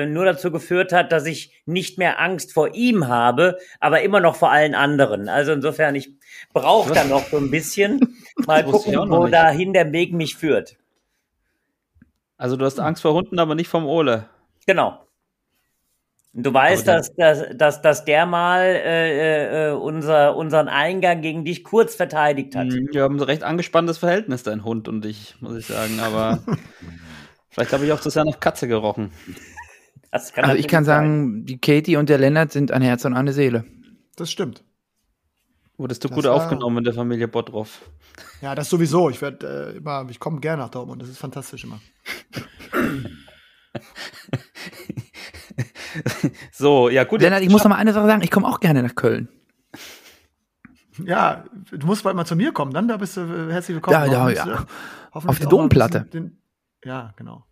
[0.02, 4.20] äh, nur dazu geführt hat, dass ich nicht mehr Angst vor ihm habe, aber immer
[4.20, 5.28] noch vor allen anderen.
[5.28, 6.14] Also insofern, ich
[6.54, 8.00] brauche da noch so ein bisschen.
[8.46, 10.76] Mal gucken, noch wo dahin der Weg mich führt.
[12.36, 14.28] Also du hast Angst vor Hunden, aber nicht vom Ole.
[14.66, 15.00] Genau.
[16.34, 21.46] Und Du weißt, dass, dass, dass, dass der mal äh, äh, unser, unseren Eingang gegen
[21.46, 22.66] dich kurz verteidigt hat.
[22.66, 25.98] Mhm, Wir haben ein recht angespanntes Verhältnis, dein Hund und ich, muss ich sagen.
[26.00, 26.40] Aber
[27.48, 29.12] vielleicht habe ich auch zu sehr nach Katze gerochen.
[30.10, 31.04] Das kann Also ich kann sein.
[31.04, 33.64] sagen, die Katie und der Lennart sind ein Herz und eine Seele.
[34.16, 34.62] Das stimmt.
[35.78, 37.82] Wurdest du Das gut war- aufgenommen in der Familie Bottroff?
[38.40, 39.10] Ja, das sowieso.
[39.10, 41.02] Ich werde äh, immer, ich komme gerne nach Dortmund.
[41.02, 41.80] Das ist fantastisch immer.
[46.52, 47.22] So, ja gut.
[47.22, 49.28] Lennart, ich muss noch mal eine Sache sagen, ich komme auch gerne nach Köln.
[51.04, 53.94] Ja, du musst bald mal zu mir kommen, dann da bist du äh, herzlich willkommen.
[53.94, 54.44] Ja, ja, ja.
[54.46, 54.56] äh,
[55.14, 56.02] hoffentlich Auf die Domplatte.
[56.12, 56.38] Den,
[56.84, 57.45] ja, genau.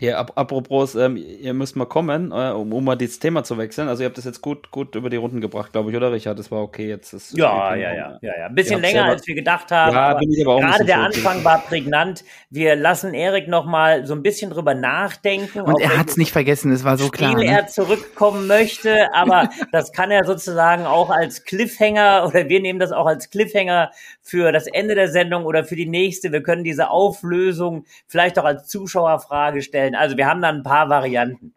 [0.00, 3.58] Hier, ap apropos, ähm, ihr müsst mal kommen, äh, um, um mal das Thema zu
[3.58, 3.86] wechseln.
[3.86, 6.38] Also ihr habt das jetzt gut, gut über die Runden gebracht, glaube ich, oder Richard?
[6.38, 7.12] Das war okay jetzt.
[7.12, 8.46] Das Ja, ja, ja, ja, ja.
[8.46, 9.92] Ein bisschen länger, selber- als wir gedacht haben.
[9.92, 11.16] Ja, aber bin ich aber auch ein gerade der schuld.
[11.16, 12.24] Anfang war prägnant.
[12.48, 15.60] Wir lassen Erik noch mal so ein bisschen drüber nachdenken.
[15.60, 17.34] Und er hat es nicht vergessen, es war so klar.
[17.36, 17.44] Ne?
[17.44, 22.92] er zurückkommen möchte, aber das kann er sozusagen auch als Cliffhanger oder wir nehmen das
[22.92, 23.90] auch als Cliffhanger
[24.22, 26.32] für das Ende der Sendung oder für die nächste.
[26.32, 29.89] Wir können diese Auflösung vielleicht auch als Zuschauerfrage stellen.
[29.94, 31.54] Also wir haben da ein paar Varianten.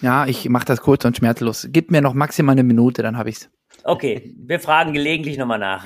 [0.00, 1.68] Ja, ich mache das kurz und schmerzlos.
[1.70, 3.48] Gib mir noch maximal eine Minute, dann habe ich's.
[3.84, 5.84] Okay, wir fragen gelegentlich nochmal nach.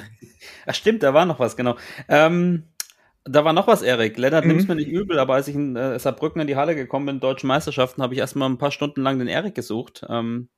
[0.67, 1.77] Ach stimmt, da war noch was, genau.
[2.09, 2.65] Ähm,
[3.25, 4.17] da war noch was, Erik.
[4.19, 4.51] Lennart, Mhm.
[4.53, 7.21] nimm's mir nicht übel, aber als ich in äh, Saarbrücken in die Halle gekommen bin,
[7.21, 10.05] deutschen Meisterschaften, habe ich erstmal ein paar Stunden lang den Erik gesucht.
[10.09, 10.49] Ähm,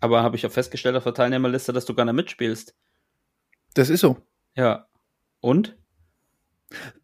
[0.00, 2.74] aber habe ich auch festgestellt auf der Teilnehmerliste, dass du gar nicht mitspielst.
[3.74, 4.18] Das ist so.
[4.56, 4.86] Ja.
[5.40, 5.76] Und?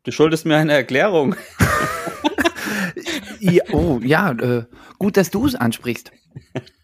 [0.05, 1.34] Du schuldest mir eine Erklärung.
[3.53, 4.64] Ja, oh, ja, äh,
[4.99, 6.12] gut, dass du es ansprichst.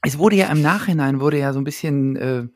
[0.02, 2.46] Es wurde ja im Nachhinein, wurde ja so ein bisschen, äh,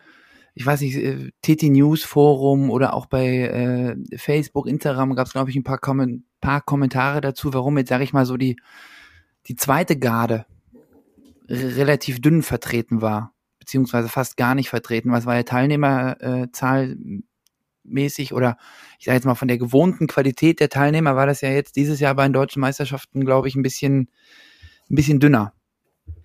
[0.55, 5.33] ich weiß nicht, äh, TT News Forum oder auch bei äh, Facebook, Instagram gab es,
[5.33, 8.57] glaube ich, ein paar, Kommen paar Kommentare dazu, warum jetzt, sage ich mal, so die,
[9.47, 10.47] die zweite Garde
[11.49, 15.13] relativ dünn vertreten war, beziehungsweise fast gar nicht vertreten.
[15.13, 16.97] Was war ja Teilnehmerzahl
[17.89, 18.57] mäßig oder
[18.99, 22.01] ich sage jetzt mal von der gewohnten Qualität der Teilnehmer war das ja jetzt dieses
[22.01, 24.11] Jahr bei den deutschen Meisterschaften, glaube ich, ein bisschen,
[24.91, 25.53] ein bisschen dünner.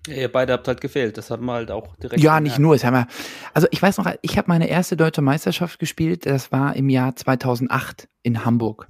[0.06, 1.16] Ja, ihr beide habt halt gefehlt.
[1.16, 2.20] Das haben wir halt auch direkt.
[2.20, 2.74] Ja, nicht nur.
[2.74, 3.06] Es haben wir,
[3.54, 6.26] also ich weiß noch, ich habe meine erste deutsche Meisterschaft gespielt.
[6.26, 8.88] Das war im Jahr 2008 in Hamburg.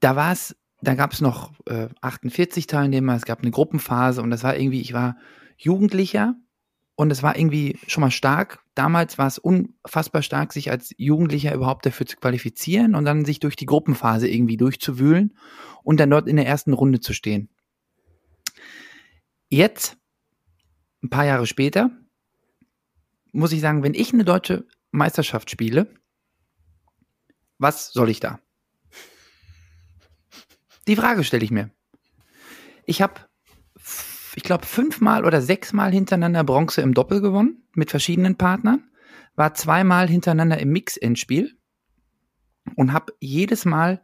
[0.00, 3.16] Da war es, da gab es noch äh, 48 Teilnehmer.
[3.16, 5.16] Es gab eine Gruppenphase und das war irgendwie, ich war
[5.56, 6.34] Jugendlicher
[6.96, 8.60] und es war irgendwie schon mal stark.
[8.74, 13.40] Damals war es unfassbar stark, sich als Jugendlicher überhaupt dafür zu qualifizieren und dann sich
[13.40, 15.36] durch die Gruppenphase irgendwie durchzuwühlen
[15.82, 17.48] und dann dort in der ersten Runde zu stehen.
[19.48, 19.96] Jetzt,
[21.02, 21.90] ein paar Jahre später,
[23.32, 25.92] muss ich sagen, wenn ich eine deutsche Meisterschaft spiele,
[27.58, 28.40] was soll ich da?
[30.86, 31.70] Die Frage stelle ich mir.
[32.84, 33.14] Ich habe,
[34.36, 38.84] ich glaube, fünfmal oder sechsmal hintereinander Bronze im Doppel gewonnen mit verschiedenen Partnern,
[39.36, 41.56] war zweimal hintereinander im Mix-Endspiel
[42.76, 44.00] und habe jedes Mal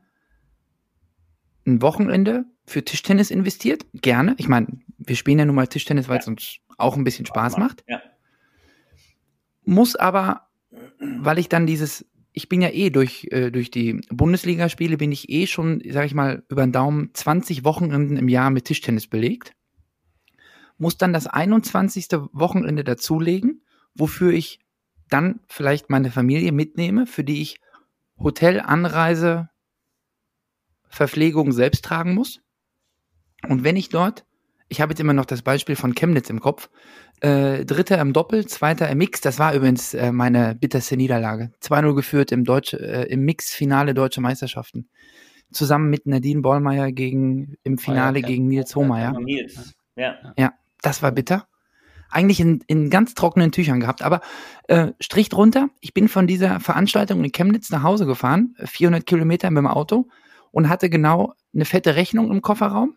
[1.66, 3.86] ein Wochenende für Tischtennis investiert.
[3.94, 4.34] Gerne.
[4.38, 4.66] Ich meine,
[4.98, 7.84] wir spielen ja nun mal Tischtennis, weil es uns auch ein bisschen Spaß macht.
[7.88, 8.00] Ja.
[9.64, 10.48] Muss aber,
[10.98, 15.28] weil ich dann dieses, ich bin ja eh durch, äh, durch die Bundesligaspiele, bin ich
[15.28, 19.54] eh schon, sag ich mal, über den Daumen 20 Wochenenden im Jahr mit Tischtennis belegt.
[20.80, 22.08] Muss dann das 21.
[22.32, 23.62] Wochenende dazulegen,
[23.94, 24.60] wofür ich
[25.10, 27.60] dann vielleicht meine Familie mitnehme, für die ich
[28.18, 29.50] Hotel, Anreise,
[30.88, 32.40] Verpflegung selbst tragen muss.
[33.46, 34.24] Und wenn ich dort,
[34.68, 36.70] ich habe jetzt immer noch das Beispiel von Chemnitz im Kopf,
[37.20, 41.52] äh, Dritter im Doppel, Zweiter im Mix, das war übrigens äh, meine bitterste Niederlage.
[41.60, 44.88] 2-0 geführt im, Deutsche, äh, im Mix-Finale Deutsche Meisterschaften.
[45.52, 48.26] Zusammen mit Nadine Bollmeier gegen, im Finale ja.
[48.26, 49.12] gegen Nils Hohmeier.
[49.20, 49.74] Nils.
[49.96, 50.32] Ja.
[50.38, 51.46] Ja, das war bitter.
[52.10, 54.02] Eigentlich in, in ganz trockenen Tüchern gehabt.
[54.02, 54.20] Aber
[54.66, 59.50] äh, Strich drunter, ich bin von dieser Veranstaltung in Chemnitz nach Hause gefahren, 400 Kilometer
[59.50, 60.08] mit dem Auto
[60.50, 62.96] und hatte genau eine fette Rechnung im Kofferraum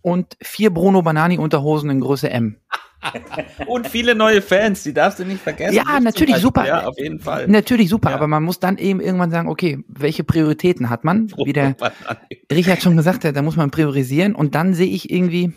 [0.00, 2.56] und vier Bruno Banani Unterhosen in Größe M.
[3.66, 5.74] Und viele neue Fans, die darfst du nicht vergessen.
[5.74, 6.66] Ja, natürlich, super.
[6.66, 7.48] Ja, auf jeden Fall.
[7.48, 8.16] Natürlich super, Ja.
[8.16, 11.32] aber man muss dann eben irgendwann sagen, okay, welche Prioritäten hat man?
[11.42, 11.76] Wie der
[12.52, 15.54] Richard schon gesagt hat, da muss man priorisieren und dann sehe ich irgendwie,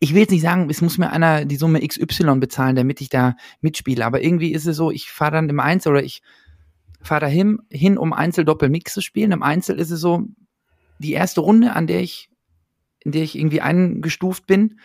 [0.00, 3.08] ich will jetzt nicht sagen, es muss mir einer die Summe XY bezahlen, damit ich
[3.08, 6.22] da mitspiele, aber irgendwie ist es so, ich fahre dann im Einzel oder ich
[7.00, 9.32] fahre dahin, hin, um Einzel-Doppel-Mix zu spielen.
[9.32, 10.24] Im Einzel ist es so,
[10.98, 12.30] die erste Runde, an der ich,
[13.00, 14.78] in der ich irgendwie eingestuft bin,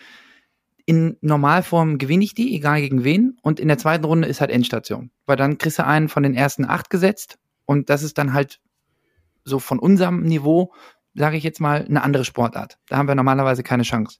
[0.84, 3.38] in Normalform gewinne ich die, egal gegen wen.
[3.42, 5.10] Und in der zweiten Runde ist halt Endstation.
[5.24, 7.38] Weil dann kriegst du einen von den ersten acht gesetzt.
[7.64, 8.60] Und das ist dann halt
[9.44, 10.72] so von unserem Niveau,
[11.14, 12.78] sage ich jetzt mal, eine andere Sportart.
[12.88, 14.18] Da haben wir normalerweise keine Chance.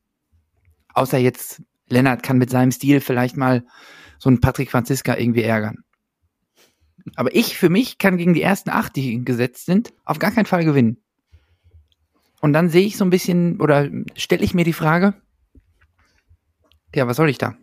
[0.94, 3.64] Außer jetzt, Lennart kann mit seinem Stil vielleicht mal
[4.18, 5.78] so einen Patrick Franziska irgendwie ärgern.
[7.16, 10.46] Aber ich für mich kann gegen die ersten acht, die gesetzt sind, auf gar keinen
[10.46, 10.98] Fall gewinnen.
[12.40, 15.14] Und dann sehe ich so ein bisschen oder stelle ich mir die Frage,
[16.94, 17.54] ja, was soll ich da?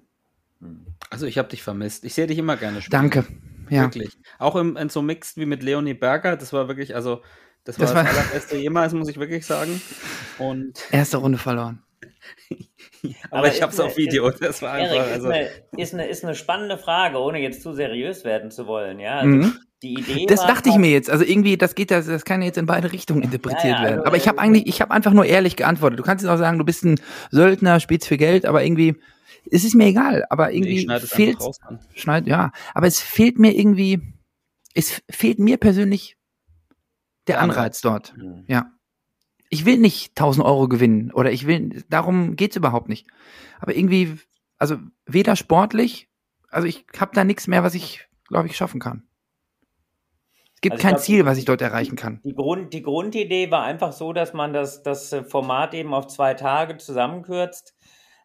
[1.10, 2.04] Also ich habe dich vermisst.
[2.06, 2.92] Ich sehe dich immer gerne spielen.
[3.12, 3.26] Danke.
[3.70, 3.84] Ja.
[3.84, 4.18] Wirklich.
[4.40, 6.38] Auch im, in so Mixed wie mit Leonie Berger.
[6.38, 7.22] Das war wirklich, also
[7.64, 9.82] das war Das das, war- allerbeste jemals, muss ich wirklich sagen.
[10.38, 11.84] Und Erste Runde verloren.
[13.32, 14.30] aber, Aber ich habe es ist auf Video.
[14.32, 17.62] Das war Erik, einfach, ist, also eine, ist, eine, ist eine spannende Frage, ohne jetzt
[17.62, 19.00] zu seriös werden zu wollen.
[19.00, 19.58] Ja, also Mhm.
[19.84, 21.10] die Idee Das dachte ich mir jetzt.
[21.10, 23.94] Also irgendwie, das geht, das, das kann jetzt in beide Richtungen interpretiert Ja, ja, werden.
[24.00, 26.00] also, Aber ich habe äh, eigentlich, ich habe einfach nur ehrlich geantwortet.
[26.00, 27.00] Du kannst jetzt auch sagen, du bist ein
[27.32, 28.96] Söldner, spielst für Geld, aber irgendwie,
[29.52, 30.26] es ist mir egal.
[30.30, 31.38] Aber irgendwie es fehlt,
[31.94, 32.52] schneid, ja.
[32.74, 34.02] Aber es fehlt mir irgendwie,
[34.74, 36.16] es fehlt mir persönlich
[37.28, 37.42] der.
[37.42, 38.16] Anreiz dort.
[38.18, 38.46] Mhm.
[38.48, 38.72] Ja.
[39.50, 43.08] Ich will nicht 1000 Euro gewinnen oder ich will, darum geht's überhaupt nicht.
[43.60, 44.18] Aber irgendwie,
[44.58, 46.10] also weder sportlich,
[46.50, 49.04] also ich habe da nichts mehr, was ich, glaube ich, schaffen kann.
[50.56, 52.20] Es gibt Also kein glaub, Ziel, was ich dort erreichen kann.
[52.24, 56.08] Die, Grund, die Grundidee war einfach so, dass man das, das äh, Format eben auf
[56.08, 57.76] zwei Tage zusammenkürzt,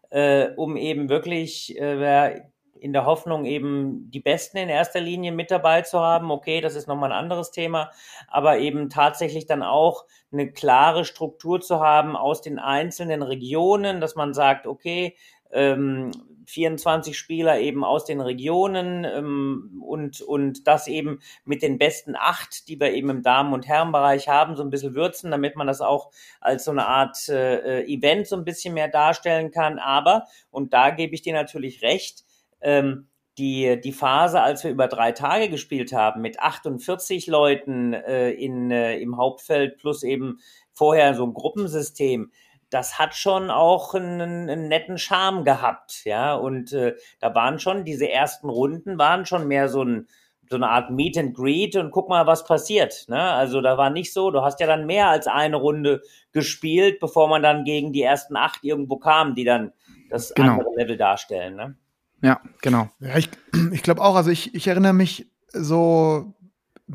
[0.09, 2.41] äh, um eben wirklich äh,
[2.83, 6.31] in der Hoffnung eben die Besten in erster Linie mit dabei zu haben.
[6.31, 7.91] Okay, das ist nochmal ein anderes Thema,
[8.27, 14.15] aber eben tatsächlich dann auch eine klare Struktur zu haben aus den einzelnen Regionen, dass
[14.15, 15.15] man sagt, okay,
[15.53, 16.11] ähm,
[16.45, 22.67] 24 Spieler eben aus den Regionen ähm, und, und das eben mit den besten acht,
[22.67, 25.79] die wir eben im Damen- und Herrenbereich haben, so ein bisschen würzen, damit man das
[25.79, 26.11] auch
[26.41, 29.79] als so eine Art äh, Event so ein bisschen mehr darstellen kann.
[29.79, 32.25] Aber, und da gebe ich dir natürlich recht,
[32.63, 33.07] ähm,
[33.37, 38.69] die, die Phase, als wir über drei Tage gespielt haben, mit 48 Leuten äh, in,
[38.71, 40.39] äh, im Hauptfeld plus eben
[40.71, 42.31] vorher so ein Gruppensystem,
[42.69, 46.33] das hat schon auch einen, einen netten Charme gehabt, ja.
[46.35, 50.07] Und äh, da waren schon diese ersten Runden waren schon mehr so ein
[50.49, 53.05] so eine Art Meet and Greet und guck mal, was passiert.
[53.07, 53.19] Ne?
[53.19, 56.01] Also da war nicht so, du hast ja dann mehr als eine Runde
[56.31, 59.71] gespielt, bevor man dann gegen die ersten acht irgendwo kam, die dann
[60.09, 60.53] das Genau.
[60.53, 61.55] andere Level darstellen.
[61.55, 61.75] Ne?
[62.23, 62.89] Ja, genau.
[62.99, 63.29] Ja, ich,
[63.71, 66.33] ich glaube auch, also ich, ich erinnere mich so,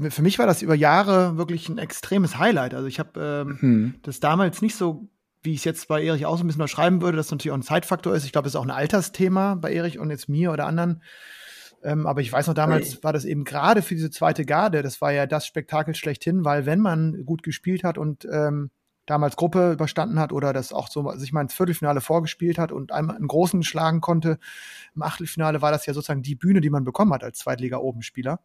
[0.08, 2.74] für mich war das über Jahre wirklich ein extremes Highlight.
[2.74, 3.94] Also ich habe ähm, Hm.
[4.02, 5.08] das damals nicht so,
[5.42, 7.58] wie ich es jetzt bei Erich auch so ein bisschen beschreiben würde, dass natürlich auch
[7.58, 8.24] ein Zeitfaktor ist.
[8.24, 11.02] Ich glaube, es ist auch ein Altersthema bei Erich und jetzt mir oder anderen.
[11.84, 15.00] Ähm, aber ich weiß noch, damals war das eben gerade für diese zweite Garde, das
[15.00, 18.70] war ja das Spektakel schlechthin, weil wenn man gut gespielt hat und ähm,
[19.08, 22.92] damals Gruppe überstanden hat oder das auch so sich mal ins Viertelfinale vorgespielt hat und
[22.92, 24.38] einmal einen großen schlagen konnte,
[24.94, 28.40] im Achtelfinale war das ja sozusagen die Bühne, die man bekommen hat als Zweitliga-Obenspieler.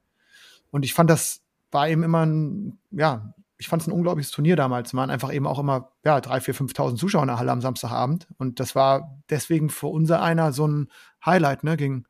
[0.72, 1.42] Und ich fand, das
[1.72, 4.94] war eben immer ein, ja, ich fand es ein unglaubliches Turnier damals.
[4.94, 8.28] Waren einfach eben auch immer, ja, drei, vier, 5.000 Zuschauer in der Halle am Samstagabend.
[8.38, 10.90] Und das war deswegen für unser einer so ein
[11.26, 12.06] Highlight, ne, gegen,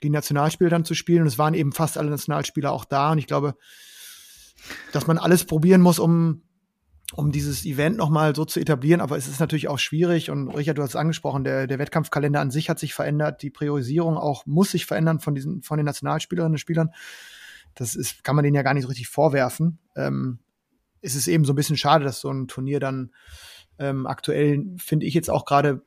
[0.00, 1.22] gegen Nationalspieler dann zu spielen.
[1.22, 3.12] Und es waren eben fast alle Nationalspieler auch da.
[3.12, 3.54] Und ich glaube,
[4.92, 6.42] dass man alles probieren muss, um,
[7.14, 9.00] um dieses Event nochmal so zu etablieren.
[9.00, 10.30] Aber es ist natürlich auch schwierig.
[10.30, 13.42] Und Richard, du hast es angesprochen, der, der Wettkampfkalender an sich hat sich verändert.
[13.42, 16.90] Die Priorisierung auch muss sich verändern von diesen, von den Nationalspielerinnen und Spielern.
[17.74, 19.78] Das ist, kann man denen ja gar nicht so richtig vorwerfen.
[19.96, 20.38] Ähm,
[21.00, 23.12] es ist eben so ein bisschen schade, dass so ein Turnier dann
[23.78, 25.82] ähm, aktuell, finde ich jetzt auch gerade,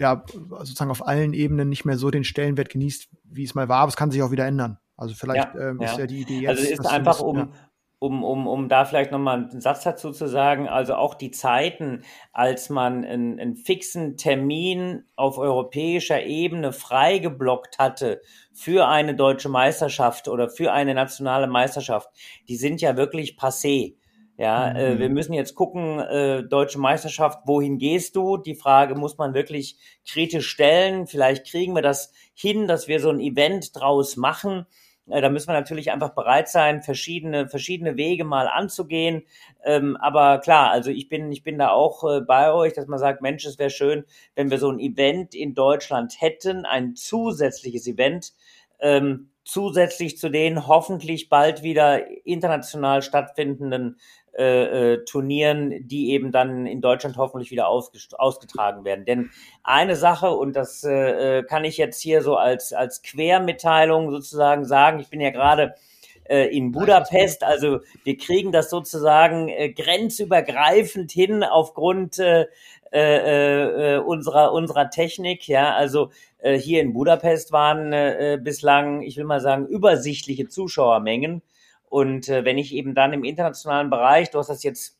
[0.00, 3.80] ja, sozusagen auf allen Ebenen nicht mehr so den Stellenwert genießt, wie es mal war.
[3.80, 4.78] Aber es kann sich auch wieder ändern.
[4.96, 5.90] Also vielleicht Ja, ähm, ja.
[5.90, 6.48] ist ja die Idee jetzt.
[6.50, 7.48] Also es ist einfach, um, ja.
[8.04, 12.02] Um, um, um da vielleicht nochmal einen Satz dazu zu sagen, also auch die Zeiten,
[12.32, 18.20] als man einen, einen fixen Termin auf europäischer Ebene freigeblockt hatte
[18.52, 22.10] für eine deutsche Meisterschaft oder für eine nationale Meisterschaft,
[22.48, 23.96] die sind ja wirklich passé.
[24.36, 24.76] Ja, Mhm.
[24.76, 28.36] äh, wir müssen jetzt gucken, äh, deutsche Meisterschaft, wohin gehst du?
[28.36, 29.76] Die Frage muss man wirklich
[30.08, 31.06] kritisch stellen.
[31.06, 34.66] Vielleicht kriegen wir das hin, dass wir so ein Event draus machen.
[35.08, 39.22] Äh, Da müssen wir natürlich einfach bereit sein, verschiedene, verschiedene Wege mal anzugehen.
[39.64, 42.98] Ähm, aber klar, also ich bin, ich bin da auch äh, bei euch, dass man
[42.98, 47.86] sagt, Mensch, es wäre schön, wenn wir so ein Event in Deutschland hätten, ein zusätzliches
[47.86, 48.32] Event,
[48.80, 53.98] ähm, zusätzlich zu den hoffentlich bald wieder international stattfindenden
[54.38, 59.04] äh, Turnieren, die eben dann in Deutschland hoffentlich wieder ausgetragen werden.
[59.04, 59.30] Denn
[59.62, 64.64] eine Sache, und das äh, äh, kann ich jetzt hier so als, als Quermitteilung sozusagen
[64.64, 65.74] sagen, ich bin ja gerade
[66.24, 67.44] äh, in Budapest.
[67.44, 72.46] Also wir kriegen das sozusagen äh, grenzübergreifend hin aufgrund äh,
[72.92, 75.48] äh, äh, unserer unserer Technik.
[75.48, 81.42] Ja, also äh, hier in Budapest waren äh, bislang, ich will mal sagen, übersichtliche Zuschauermengen.
[81.94, 84.98] Und äh, wenn ich eben dann im internationalen Bereich, du hast das jetzt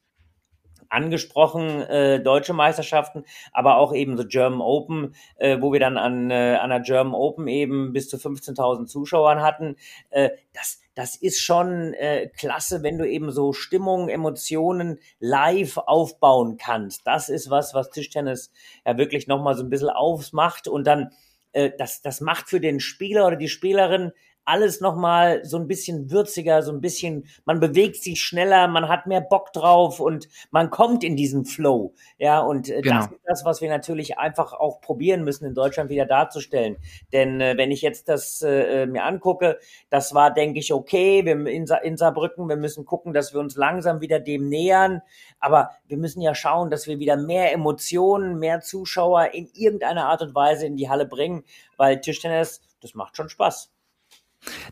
[0.88, 6.30] angesprochen, äh, deutsche Meisterschaften, aber auch eben so German Open, äh, wo wir dann an,
[6.30, 9.74] äh, an der German Open eben bis zu 15.000 Zuschauern hatten.
[10.11, 16.59] Äh, das, das ist schon äh, klasse, wenn du eben so Stimmung, Emotionen live aufbauen
[16.59, 17.05] kannst.
[17.09, 18.53] Das ist was, was Tischtennis
[18.86, 21.11] ja wirklich nochmal so ein bisschen aufmacht und dann
[21.55, 24.12] äh, das, das macht für den Spieler oder die Spielerin
[24.45, 29.07] alles nochmal so ein bisschen würziger, so ein bisschen, man bewegt sich schneller, man hat
[29.07, 31.95] mehr Bock drauf und man kommt in diesen Flow.
[32.18, 32.97] Ja, und äh, Genau.
[32.97, 36.76] das ist das, was wir natürlich einfach auch probieren müssen, in Deutschland wieder darzustellen.
[37.12, 39.59] Denn äh, wenn ich jetzt das äh, mir angucke,
[39.90, 43.40] das war, denke ich, okay, wir in, Sa in Saarbrücken, wir müssen gucken, dass wir
[43.40, 45.03] uns langsam wieder dem nähern.
[45.40, 50.22] Aber wir müssen ja schauen, dass wir wieder mehr Emotionen, mehr Zuschauer in irgendeiner Art
[50.22, 51.45] und Weise in die Halle bringen,
[51.76, 53.70] weil Tischtennis, das macht schon Spaß.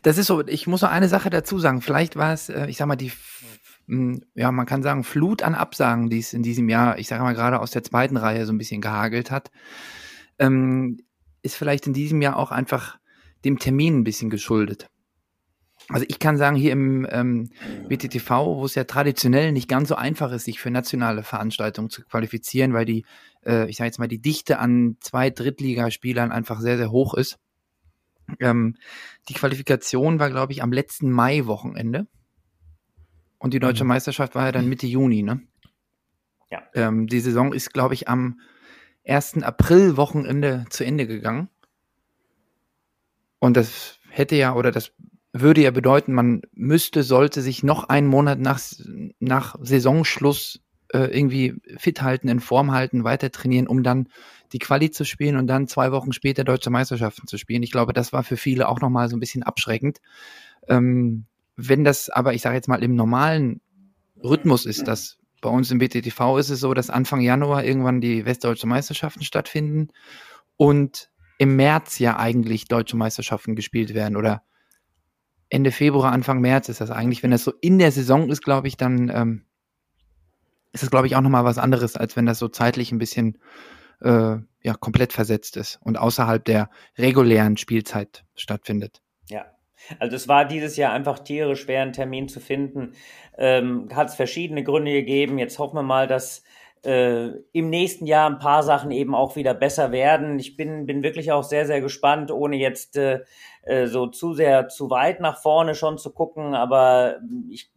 [0.01, 1.81] Das ist so, ich muss noch eine Sache dazu sagen.
[1.81, 3.43] Vielleicht war es, äh, ich sag mal, die, f-
[3.87, 7.23] m, ja, man kann sagen, Flut an Absagen, die es in diesem Jahr, ich sage
[7.23, 9.51] mal, gerade aus der zweiten Reihe so ein bisschen gehagelt hat,
[10.39, 10.99] ähm,
[11.41, 12.97] ist vielleicht in diesem Jahr auch einfach
[13.45, 14.87] dem Termin ein bisschen geschuldet.
[15.89, 17.49] Also ich kann sagen, hier im ähm,
[17.89, 22.03] WTTV, wo es ja traditionell nicht ganz so einfach ist, sich für nationale Veranstaltungen zu
[22.03, 23.05] qualifizieren, weil die,
[23.45, 27.37] äh, ich sage jetzt mal, die Dichte an zwei Drittligaspielern einfach sehr, sehr hoch ist.
[28.39, 28.77] Ähm,
[29.29, 32.07] die Qualifikation war, glaube ich, am letzten Mai-Wochenende.
[33.37, 35.41] Und die deutsche Meisterschaft war ja dann Mitte Juni, ne?
[36.49, 36.63] Ja.
[36.73, 38.39] Ähm, die Saison ist, glaube ich, am
[39.05, 39.43] 1.
[39.43, 41.49] April-Wochenende zu Ende gegangen.
[43.39, 44.93] Und das hätte ja, oder das
[45.33, 48.61] würde ja bedeuten, man müsste, sollte sich noch einen Monat nach,
[49.19, 50.61] nach Saisonschluss
[50.93, 54.07] äh, irgendwie fit halten, in Form halten, weiter trainieren, um dann
[54.53, 57.63] die Quali zu spielen und dann zwei Wochen später deutsche Meisterschaften zu spielen.
[57.63, 59.99] Ich glaube, das war für viele auch nochmal so ein bisschen abschreckend.
[60.67, 61.25] Ähm,
[61.55, 63.61] wenn das aber, ich sage jetzt mal, im normalen
[64.23, 68.25] Rhythmus ist, dass bei uns im BTTV ist es so, dass Anfang Januar irgendwann die
[68.25, 69.89] Westdeutsche Meisterschaften stattfinden
[70.55, 74.43] und im März ja eigentlich deutsche Meisterschaften gespielt werden oder
[75.49, 77.21] Ende Februar, Anfang März ist das eigentlich.
[77.21, 79.45] Wenn das so in der Saison ist, glaube ich, dann ähm,
[80.71, 83.37] ist das, glaube ich, auch nochmal was anderes, als wenn das so zeitlich ein bisschen
[84.01, 89.01] äh, ja, komplett versetzt ist und außerhalb der regulären Spielzeit stattfindet.
[89.29, 89.45] Ja.
[89.99, 92.93] Also es war dieses Jahr einfach tierisch schwer, einen Termin zu finden.
[93.37, 95.37] Ähm, Hat es verschiedene Gründe gegeben.
[95.37, 96.43] Jetzt hoffen wir mal, dass
[96.83, 100.39] äh, im nächsten Jahr ein paar Sachen eben auch wieder besser werden.
[100.39, 103.21] Ich bin, bin wirklich auch sehr, sehr gespannt, ohne jetzt äh,
[103.63, 106.55] äh, so zu sehr zu weit nach vorne schon zu gucken.
[106.55, 107.19] Aber
[107.49, 107.71] ich,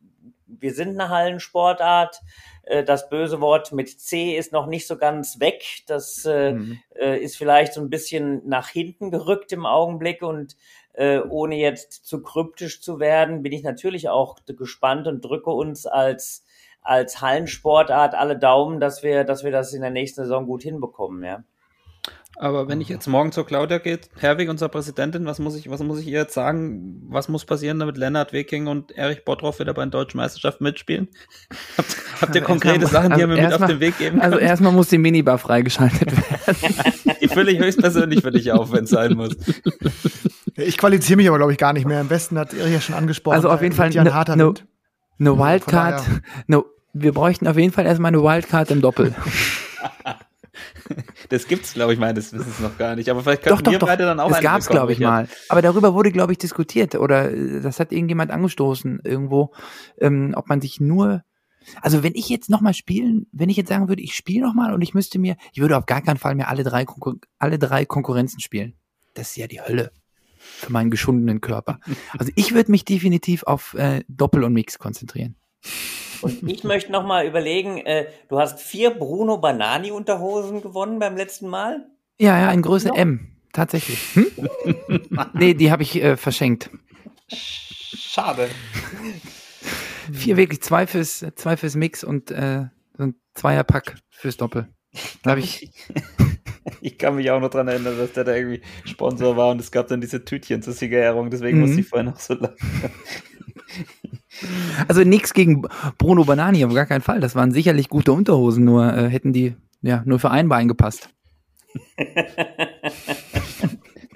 [0.47, 2.21] wir sind eine Hallensportart.
[2.67, 5.62] Äh, Das böse Wort mit C ist noch nicht so ganz weg.
[5.87, 6.79] Das äh, Mhm.
[6.95, 10.57] äh, ist vielleicht so ein bisschen nach hinten gerückt im Augenblick und
[10.95, 15.87] äh, ohne jetzt zu kryptisch zu werden, bin ich natürlich auch gespannt und drücke uns
[15.87, 16.45] als
[16.83, 21.25] als Hallensportart alle Daumen, dass wir, dass wir das in der nächsten Saison gut hinbekommen,
[21.25, 21.43] ja.
[22.39, 25.80] Aber wenn ich jetzt morgen zur Claudia geht, Herwig, unsere Präsidentin, was muss ich, was
[25.82, 27.03] muss ich ihr jetzt sagen?
[27.09, 31.09] Was muss passieren, damit Lennart Wiking und Erich Bottroff wieder bei den deutschen Meisterschaften mitspielen?
[31.78, 33.80] habt, habt ihr Also konkrete erstmal- Sachen, die ihr also mir mit auf erstmal- den
[33.80, 34.49] Weg geben Also könnt?
[34.49, 37.16] erstmal muss die Minibar freigeschaltet werden.
[37.22, 39.34] die fülle ich höchstpersönlich für dich auf, wenn es sein muss.
[40.57, 42.01] Ich qualifiziere mich aber, glaube ich, gar nicht mehr.
[42.01, 43.34] Am besten hat Erich ja schon angesprochen.
[43.37, 44.53] Also auf jeden Fall liegt ja ein ne- harter ne-.
[45.18, 46.03] Eine Wildcard,
[46.49, 46.62] ne,
[46.93, 49.14] wir bräuchten auf jeden Fall erstmal eine Wildcard im Doppel.
[51.29, 53.09] Das gibt's, glaube ich, meines Wissens noch gar nicht.
[53.09, 55.29] Aber vielleicht könnten wir beide dann auch Das gab's, glaube ich, Richard.
[55.29, 55.37] mal.
[55.49, 59.53] Aber darüber wurde, glaube ich, diskutiert oder äh, das hat irgendjemand angestoßen irgendwo,
[60.01, 61.23] ähm, ob man sich nur
[61.83, 64.83] also wenn ich jetzt nochmal spielen, wenn ich jetzt sagen würde, ich spiele nochmal und
[64.83, 67.85] ich müsste mir, ich würde auf gar keinen Fall mehr alle drei, Konkur alle drei
[67.85, 68.75] Konkurrenzen spielen.
[69.15, 69.91] Das ist ja die Hölle
[70.39, 71.81] für meinen geschundenen Körper.
[72.17, 75.37] Also ich würde mich definitiv auf äh, Doppel und Mix konzentrieren.
[76.23, 81.17] Und ich möchte noch mal überlegen, äh, du hast vier Bruno Banani Unterhosen gewonnen beim
[81.17, 81.87] letzten Mal.
[82.19, 83.33] Ja, ja, in Größe M.
[83.53, 83.99] Tatsächlich.
[84.14, 84.27] Hm?
[85.35, 86.71] nee, die habe ich äh, verschenkt.
[87.29, 88.49] Schade.
[90.12, 94.69] Vier wirklich, zwei fürs, zwei fürs Mix und äh, so ein Zweierpack fürs Doppel.
[95.23, 95.71] Da habe ich,
[96.81, 99.71] Ich kann mich auch noch dran erinnern, dass der da irgendwie Sponsor war und es
[99.71, 101.64] gab dann diese Tütchen zur Siegerehrung, deswegen Mhm.
[101.67, 102.57] musste ich vorher noch so lachen.
[104.89, 105.62] Also nichts gegen
[105.99, 107.20] Bruno Banani, auf gar keinen Fall.
[107.20, 111.11] Das waren sicherlich gute Unterhosen, nur äh, hätten die ja nur für ein Bein gepasst.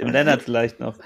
[0.00, 0.96] Dem Lennart vielleicht noch.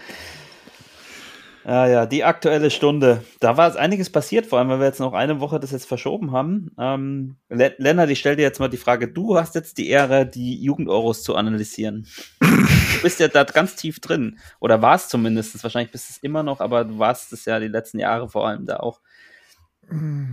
[1.64, 3.24] Ja, ja, die aktuelle Stunde.
[3.40, 6.32] Da war einiges passiert, vor allem, weil wir jetzt noch eine Woche das jetzt verschoben
[6.32, 6.70] haben.
[6.78, 10.26] Ähm, Le Lennart, ich stelle dir jetzt mal die Frage, du hast jetzt die Ehre,
[10.26, 12.06] die Jugendoros zu analysieren.
[12.40, 14.38] du bist ja da ganz tief drin.
[14.60, 15.62] Oder warst zumindest.
[15.62, 18.66] Wahrscheinlich bist es immer noch, aber du warst es ja die letzten Jahre vor allem
[18.66, 19.00] da auch.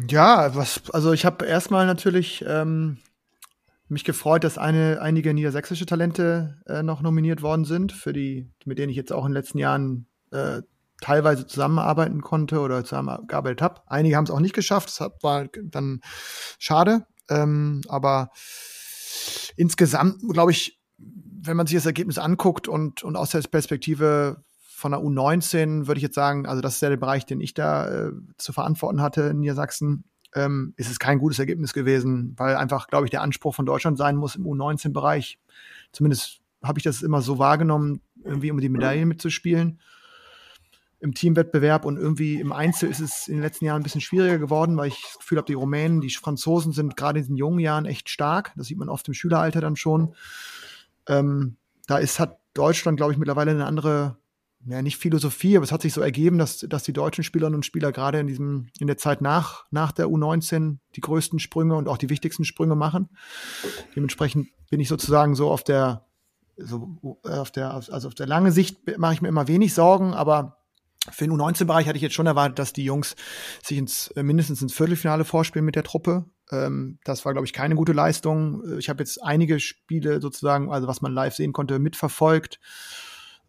[0.09, 2.97] Ja, was, also ich habe erstmal natürlich ähm,
[3.87, 8.79] mich gefreut, dass eine, einige niedersächsische Talente äh, noch nominiert worden sind, für die, mit
[8.79, 10.61] denen ich jetzt auch in den letzten Jahren äh,
[11.01, 13.81] teilweise zusammenarbeiten konnte oder zusammengearbeitet habe.
[13.87, 15.99] Einige haben es auch nicht geschafft, das war dann
[16.57, 17.05] schade.
[17.29, 18.29] Ähm, aber
[19.57, 24.91] insgesamt, glaube ich, wenn man sich das Ergebnis anguckt und, und aus der Perspektive von
[24.91, 28.07] der U19 würde ich jetzt sagen, also das ist ja der Bereich, den ich da
[28.07, 32.87] äh, zu verantworten hatte in Niedersachsen, ähm, ist es kein gutes Ergebnis gewesen, weil einfach,
[32.87, 35.39] glaube ich, der Anspruch von Deutschland sein muss im U19-Bereich.
[35.91, 39.79] Zumindest habe ich das immer so wahrgenommen, irgendwie um die Medaillen mitzuspielen
[41.01, 44.37] im Teamwettbewerb und irgendwie im Einzel ist es in den letzten Jahren ein bisschen schwieriger
[44.37, 47.59] geworden, weil ich das Gefühl habe, die Rumänen, die Franzosen sind gerade in den jungen
[47.59, 48.53] Jahren echt stark.
[48.55, 50.13] Das sieht man oft im Schüleralter dann schon.
[51.07, 54.17] Ähm, da ist, hat Deutschland, glaube ich, mittlerweile eine andere,
[54.67, 57.65] ja, nicht Philosophie, aber es hat sich so ergeben, dass, dass die deutschen Spielerinnen und
[57.65, 61.87] Spieler gerade in diesem, in der Zeit nach, nach der U19 die größten Sprünge und
[61.87, 63.09] auch die wichtigsten Sprünge machen.
[63.95, 66.05] Dementsprechend bin ich sozusagen so auf der,
[66.57, 70.60] so auf der, also auf der lange Sicht mache ich mir immer wenig Sorgen, aber
[71.09, 73.15] für den U19-Bereich hatte ich jetzt schon erwartet, dass die Jungs
[73.63, 76.25] sich ins, äh, mindestens ins Viertelfinale vorspielen mit der Truppe.
[76.51, 78.63] Ähm, das war, glaube ich, keine gute Leistung.
[78.65, 82.59] Äh, ich habe jetzt einige Spiele sozusagen, also was man live sehen konnte, mitverfolgt,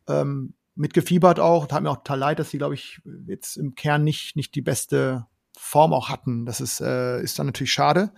[0.09, 1.71] ähm, mitgefiebert auch.
[1.71, 4.63] Hat mir auch total leid, dass die, glaube ich, jetzt im Kern nicht, nicht die
[4.63, 5.27] beste
[5.59, 6.47] Form auch hatten.
[6.47, 8.13] Das ist, äh, ist dann natürlich schade.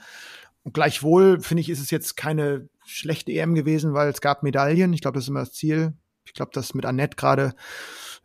[0.62, 4.93] Und gleichwohl, finde ich, ist es jetzt keine schlechte EM gewesen, weil es gab Medaillen.
[4.93, 5.95] Ich glaube, das ist immer das Ziel.
[6.24, 7.54] Ich glaube, dass mit Annette gerade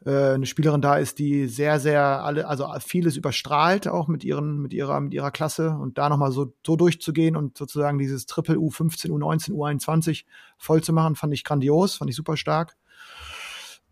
[0.05, 4.61] äh, eine Spielerin da ist, die sehr, sehr alle, also vieles überstrahlt, auch mit ihren,
[4.61, 8.55] mit ihrer, mit ihrer Klasse und da nochmal so, so durchzugehen und sozusagen dieses Triple
[8.55, 10.25] U15, U19, U21
[10.57, 12.77] voll zu machen, fand ich grandios, fand ich super stark.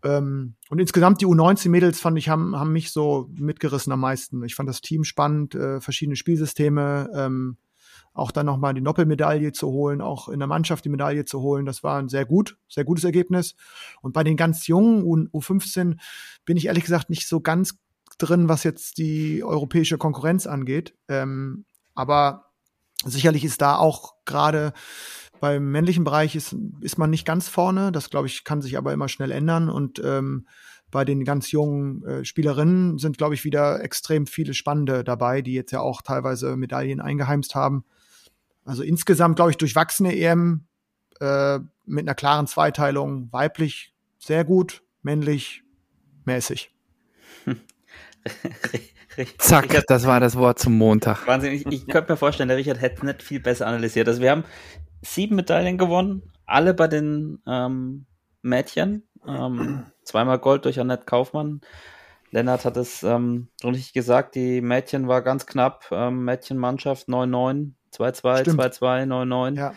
[0.04, 4.42] Ähm, und insgesamt die U19-Mädels fand ich, haben, haben mich so mitgerissen am meisten.
[4.44, 7.56] Ich fand das Team spannend, äh, verschiedene Spielsysteme, ähm,
[8.18, 11.64] auch dann nochmal die Doppelmedaille zu holen, auch in der Mannschaft die Medaille zu holen.
[11.64, 13.54] Das war ein sehr gut, sehr gutes Ergebnis.
[14.02, 16.00] Und bei den ganz jungen U 15
[16.44, 17.78] bin ich ehrlich gesagt nicht so ganz
[18.18, 20.94] drin, was jetzt die europäische Konkurrenz angeht.
[21.08, 21.64] Ähm,
[21.94, 22.46] aber
[23.04, 24.72] sicherlich ist da auch gerade
[25.40, 27.92] beim männlichen Bereich ist, ist man nicht ganz vorne.
[27.92, 29.70] Das, glaube ich, kann sich aber immer schnell ändern.
[29.70, 30.46] Und ähm,
[30.90, 35.54] bei den ganz jungen äh, Spielerinnen sind, glaube ich, wieder extrem viele Spannende dabei, die
[35.54, 37.84] jetzt ja auch teilweise Medaillen eingeheimst haben.
[38.68, 40.66] Also insgesamt, glaube ich, durchwachsene EM
[41.20, 43.32] äh, mit einer klaren Zweiteilung.
[43.32, 45.62] Weiblich sehr gut, männlich
[46.26, 46.70] mäßig.
[49.38, 51.26] Zack, das war das Wort zum Montag.
[51.26, 54.06] Wahnsinn, ich, ich könnte mir vorstellen, der Richard hätte es nicht viel besser analysiert.
[54.06, 54.44] Also wir haben
[55.00, 58.04] sieben Medaillen gewonnen, alle bei den ähm,
[58.42, 59.08] Mädchen.
[59.26, 61.62] Ähm, zweimal Gold durch Annette Kaufmann.
[62.32, 65.86] Lennart hat es ähm, richtig gesagt, die Mädchen war ganz knapp.
[65.90, 69.56] Ähm, Mädchenmannschaft 9-9 2-2, 2-2, 9-9.
[69.56, 69.74] Ja.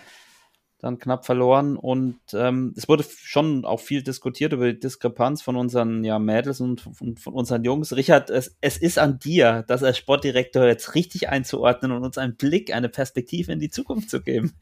[0.79, 5.55] Dann knapp verloren und ähm, es wurde schon auch viel diskutiert über die Diskrepanz von
[5.55, 7.95] unseren ja, Mädels und von, von unseren Jungs.
[7.95, 12.35] Richard, es, es ist an dir, das als Sportdirektor jetzt richtig einzuordnen und uns einen
[12.35, 14.55] Blick, eine Perspektive in die Zukunft zu geben.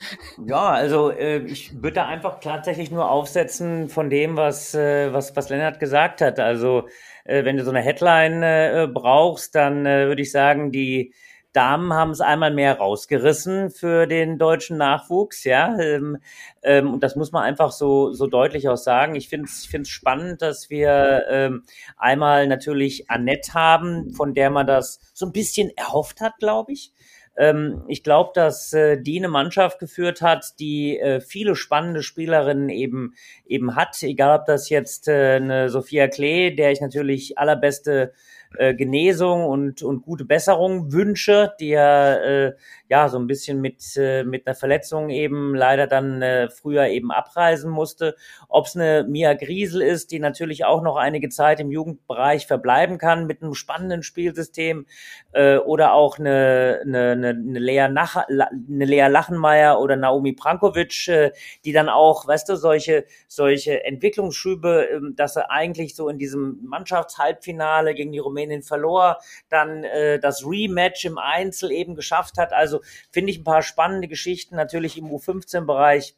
[0.45, 5.37] Ja, also äh, ich würde da einfach tatsächlich nur aufsetzen von dem, was, äh, was,
[5.37, 6.37] was Lennart gesagt hat.
[6.37, 6.89] Also
[7.23, 11.13] äh, wenn du so eine Headline äh, brauchst, dann äh, würde ich sagen, die
[11.53, 15.77] Damen haben es einmal mehr rausgerissen für den deutschen Nachwuchs, ja.
[15.79, 16.17] Ähm,
[16.61, 19.15] ähm, und das muss man einfach so, so deutlich auch sagen.
[19.15, 21.63] Ich finde es ich find's spannend, dass wir ähm,
[21.97, 26.93] einmal natürlich Annette haben, von der man das so ein bisschen erhofft hat, glaube ich.
[27.39, 32.69] Ähm, ich glaube, dass äh, die eine Mannschaft geführt hat, die äh, viele spannende Spielerinnen
[32.69, 34.03] eben eben hat.
[34.03, 38.13] Egal, ob das jetzt äh, eine Sophia Klee, der ich natürlich allerbeste
[38.57, 42.53] äh, Genesung und, und gute Besserung wünsche, die ja, äh,
[42.89, 47.11] ja so ein bisschen mit, äh, mit einer Verletzung eben leider dann äh, früher eben
[47.11, 48.15] abreisen musste.
[48.47, 52.97] Ob es eine Mia Griesel ist, die natürlich auch noch einige Zeit im Jugendbereich verbleiben
[52.97, 54.87] kann mit einem spannenden Spielsystem
[55.33, 61.07] äh, oder auch eine, eine, eine, eine, Lea, Nach eine Lea Lachenmeier oder Naomi Prankovic,
[61.09, 61.31] äh,
[61.65, 66.57] die dann auch, weißt du, solche, solche Entwicklungsschübe, äh, dass er eigentlich so in diesem
[66.63, 69.19] Mannschaftshalbfinale gegen die Rumänien verlor,
[69.49, 72.51] dann äh, das Rematch im Einzel eben geschafft hat.
[72.51, 72.78] Also
[73.11, 74.55] finde ich ein paar spannende Geschichten.
[74.55, 76.15] Natürlich im U15-Bereich.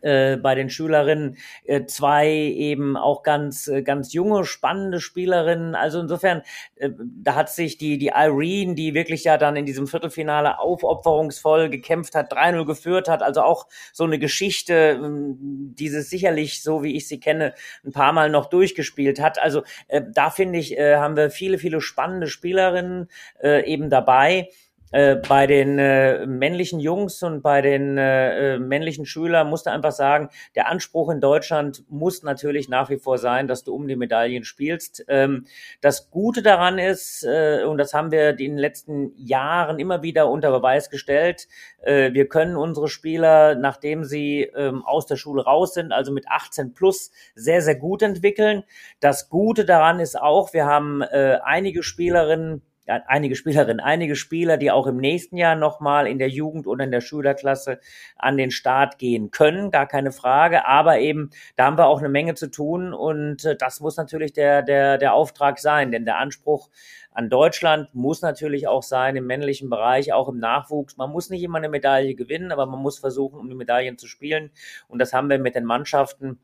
[0.00, 5.74] äh, bei den Schülerinnen äh, zwei eben auch ganz äh, ganz junge spannende Spielerinnen.
[5.74, 6.42] Also insofern
[6.76, 11.68] äh, da hat sich die die Irene die wirklich ja dann in diesem Viertelfinale aufopferungsvoll
[11.70, 16.96] gekämpft hat 3-0 geführt hat also auch so eine Geschichte äh, dieses sicherlich so wie
[16.96, 17.54] ich sie kenne
[17.84, 19.38] ein paar Mal noch durchgespielt hat.
[19.40, 23.08] Also äh, da finde ich äh, haben wir viele viele spannende Spielerinnen
[23.42, 24.48] eben dabei
[24.94, 29.90] äh, bei den äh, männlichen Jungs und bei den äh, äh, männlichen Schülern musste einfach
[29.90, 33.96] sagen, der Anspruch in Deutschland muss natürlich nach wie vor sein, dass du um die
[33.96, 35.04] Medaillen spielst.
[35.08, 35.46] Ähm,
[35.80, 40.30] das Gute daran ist, äh, und das haben wir in den letzten Jahren immer wieder
[40.30, 41.48] unter Beweis gestellt,
[41.82, 46.28] äh, wir können unsere Spieler, nachdem sie ähm, aus der Schule raus sind, also mit
[46.28, 48.62] 18 plus, sehr, sehr gut entwickeln.
[49.00, 54.70] Das Gute daran ist auch, wir haben äh, einige Spielerinnen, einige Spielerinnen, einige Spieler, die
[54.70, 57.80] auch im nächsten Jahr nochmal in der Jugend oder in der Schülerklasse
[58.16, 60.66] an den Start gehen können, gar keine Frage.
[60.66, 64.32] Aber eben, da haben wir auch eine Menge zu tun und äh, das muss natürlich
[64.32, 66.68] der, der, der Auftrag sein, denn der Anspruch
[67.14, 70.96] an Deutschland muss natürlich auch sein im männlichen Bereich, auch im Nachwuchs.
[70.96, 74.08] Man muss nicht immer eine Medaille gewinnen, aber man muss versuchen, um die Medaillen zu
[74.08, 74.50] spielen.
[74.88, 76.40] Und das haben wir mit den Mannschaften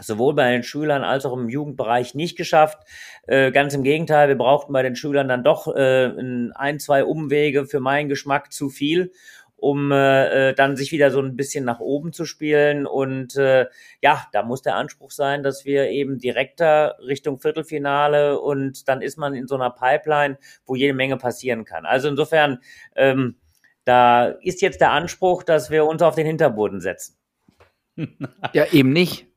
[0.00, 2.78] sowohl bei den Schülern als auch im Jugendbereich nicht geschafft.
[3.26, 6.12] Äh, ganz im Gegenteil, wir brauchten bei den Schülern dann doch äh,
[6.54, 9.12] ein, zwei Umwege für meinen Geschmack zu viel,
[9.56, 12.86] um äh, äh, dann sich wieder so ein bisschen nach oben zu spielen.
[12.86, 13.66] Und äh,
[14.00, 19.18] ja, da muss der Anspruch sein, dass wir eben direkter Richtung Viertelfinale und dann ist
[19.18, 21.86] man in so einer Pipeline, wo jede Menge passieren kann.
[21.86, 22.60] Also insofern,
[22.94, 23.36] ähm,
[23.84, 27.16] da ist jetzt der Anspruch, dass wir uns auf den Hinterboden setzen.
[28.52, 29.27] Ja, eben nicht.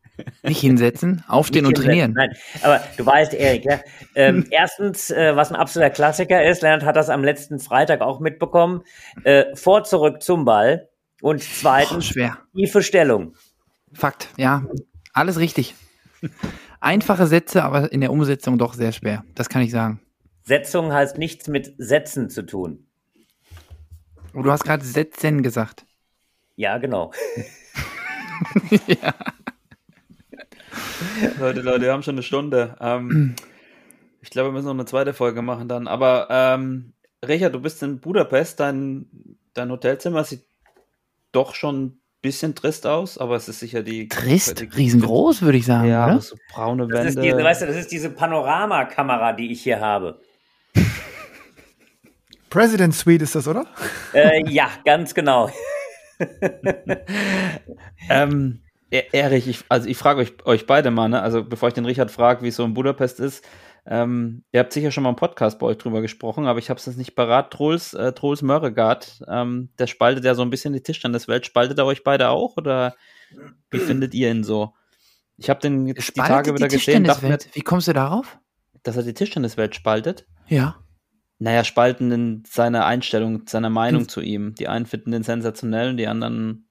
[0.44, 2.14] Nicht hinsetzen, aufstehen und trainieren.
[2.14, 2.30] Nein,
[2.62, 3.80] aber du weißt, Erik, ja,
[4.16, 8.20] ähm, erstens, äh, was ein absoluter Klassiker ist, Leonard hat das am letzten Freitag auch
[8.20, 8.84] mitbekommen,
[9.24, 10.90] äh, vor zurück zum Ball
[11.22, 13.36] und zweitens Oh, tiefe Stellung.
[13.94, 14.66] Fakt, ja.
[15.14, 15.76] Alles richtig.
[16.80, 19.24] Einfache Sätze, aber in der Umsetzung doch sehr schwer.
[19.36, 20.00] Das kann ich sagen.
[20.44, 22.88] Setzung heißt nichts mit Sätzen zu tun.
[24.34, 25.86] Und du hast gerade Sätzen gesagt.
[26.56, 27.12] Ja, genau.
[31.40, 32.76] Leute, Leute, wir haben schon eine Stunde.
[32.80, 33.36] Ähm,
[34.22, 35.88] ich glaube, wir müssen noch eine zweite Folge machen dann.
[35.88, 36.94] Aber ähm,
[37.28, 38.60] Richard, du bist in Budapest.
[38.60, 39.06] Dein,
[39.54, 40.44] dein Hotelzimmer sieht
[41.32, 44.08] doch schon ein bisschen trist aus, aber es ist sicher die.
[44.10, 46.22] Trist, die, riesengroß, würde ich sagen, Ja, oder?
[46.22, 47.30] so braune Das ist, Wände.
[47.32, 50.20] diese, weißt du, das ist diese Panoramakamera, die ich hier habe.
[52.50, 53.66] President Suite ist das, oder?
[54.14, 55.50] Äh, ja, ganz genau.
[58.10, 58.62] Ähm,
[58.92, 61.22] Erich, ich, also ich frage euch, euch beide mal, ne?
[61.22, 63.46] also bevor ich den Richard frage, wie es so in Budapest ist,
[63.86, 66.80] ähm, ihr habt sicher schon mal im Podcast bei euch drüber gesprochen, aber ich habe
[66.80, 67.52] es jetzt nicht parat.
[67.52, 71.46] Trolls, äh, Trolls Mörregard, ähm, der spaltet ja so ein bisschen die Tischtenniswelt.
[71.46, 72.96] Spaltet er euch beide auch oder
[73.72, 74.74] wie findet ihr ihn so?
[75.38, 77.40] Ich habe den jetzt die Tage wieder gesehen, dachte.
[77.54, 78.38] Wie kommst du darauf?
[78.84, 80.26] dass er die Tischtenniswelt spaltet.
[80.48, 80.84] Ja.
[81.40, 84.10] Naja, spalten in seiner Einstellung, seiner Meinung Hm.
[84.10, 84.56] zu ihm.
[84.56, 86.68] Die einen finden den sensationell und die anderen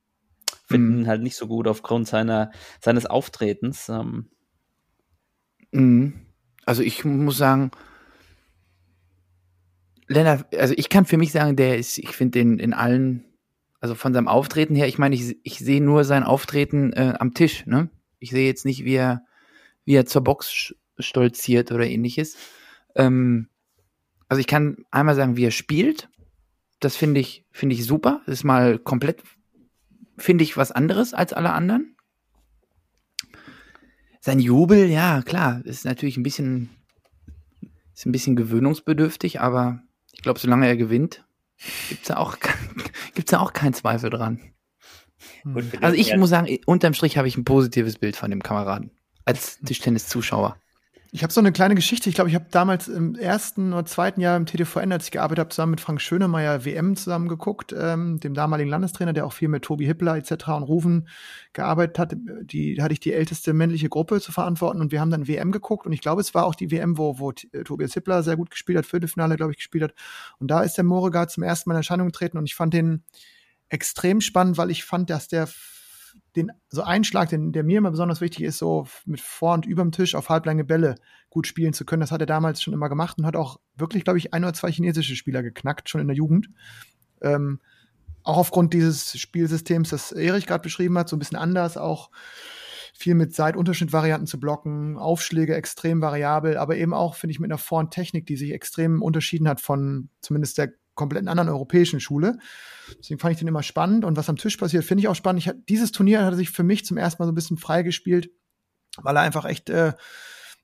[0.70, 1.00] finden Hm.
[1.00, 2.50] ihn halt nicht so gut aufgrund seiner,
[2.80, 3.88] seines Auftretens.
[3.88, 4.30] Ähm,
[5.72, 6.14] Mhm.
[6.66, 7.70] Also ich muss sagen,
[10.08, 13.24] Lennart, also ich kann für mich sagen, der ist, ich finde den in allen,
[13.80, 17.34] also von seinem Auftreten her, ich meine, ich, ich sehe nur sein Auftreten äh, am
[17.34, 17.88] Tisch, ne?
[18.18, 19.24] Ich sehe jetzt nicht, wie er,
[19.84, 22.36] wie er zur Box stolziert oder ähnliches.
[22.94, 23.48] Ähm,
[24.28, 26.10] also ich kann einmal sagen, wie er spielt.
[26.80, 28.20] Das finde ich, finde ich super.
[28.26, 29.22] Das ist mal komplett,
[30.20, 31.96] finde ich, was anderes als alle anderen.
[34.20, 36.70] Sein Jubel, ja, klar, ist natürlich ein bisschen,
[37.94, 41.24] ist ein bisschen gewöhnungsbedürftig, aber ich glaube, solange er gewinnt,
[41.88, 42.36] gibt's da auch,
[43.14, 44.40] gibt's da auch keinen Zweifel dran.
[45.44, 48.42] Gut, für Also ich muss sagen, unterm Strich habe ich ein positives Bild von dem
[48.42, 48.90] Kameraden
[49.24, 50.56] als Tischtennis-Zuschauer.
[51.12, 52.08] Ich habe so eine kleine Geschichte.
[52.08, 55.40] Ich glaube, ich habe damals im ersten oder zweiten Jahr im TDVN, als ich gearbeitet
[55.40, 59.48] habe, zusammen mit Frank Schönemeyer WM zusammen geguckt, ähm, dem damaligen Landestrainer, der auch viel
[59.48, 60.30] mit Tobi Hippler etc.
[60.48, 61.08] und Rufen
[61.52, 62.14] gearbeitet hat.
[62.42, 65.84] Die hatte ich die älteste männliche Gruppe zu verantworten und wir haben dann WM geguckt
[65.84, 68.50] und ich glaube, es war auch die WM, wo, wo äh, Tobias Hippler sehr gut
[68.50, 69.94] gespielt hat, Viertelfinale, glaube ich, gespielt hat.
[70.38, 73.02] Und da ist der Moregard zum ersten Mal in Erscheinung getreten und ich fand den
[73.68, 75.48] extrem spannend, weil ich fand, dass der
[76.36, 79.92] den so Einschlag, den, der mir immer besonders wichtig ist, so mit vor und überm
[79.92, 80.94] Tisch auf halblange Bälle
[81.28, 82.00] gut spielen zu können.
[82.00, 84.52] Das hat er damals schon immer gemacht und hat auch wirklich, glaube ich, ein oder
[84.52, 86.48] zwei chinesische Spieler geknackt, schon in der Jugend.
[87.20, 87.60] Ähm,
[88.22, 92.10] auch aufgrund dieses Spielsystems, das Erich gerade beschrieben hat, so ein bisschen anders, auch
[92.92, 97.58] viel mit Seitunterschnittvarianten zu blocken, Aufschläge extrem variabel, aber eben auch, finde ich, mit einer
[97.58, 102.38] Vor- und Technik, die sich extrem unterschieden hat von zumindest der komplett anderen europäischen Schule.
[102.98, 104.04] Deswegen fand ich den immer spannend.
[104.04, 105.46] Und was am Tisch passiert, finde ich auch spannend.
[105.46, 108.30] Ich, dieses Turnier hat sich für mich zum ersten Mal so ein bisschen freigespielt,
[108.96, 109.92] weil er einfach echt äh,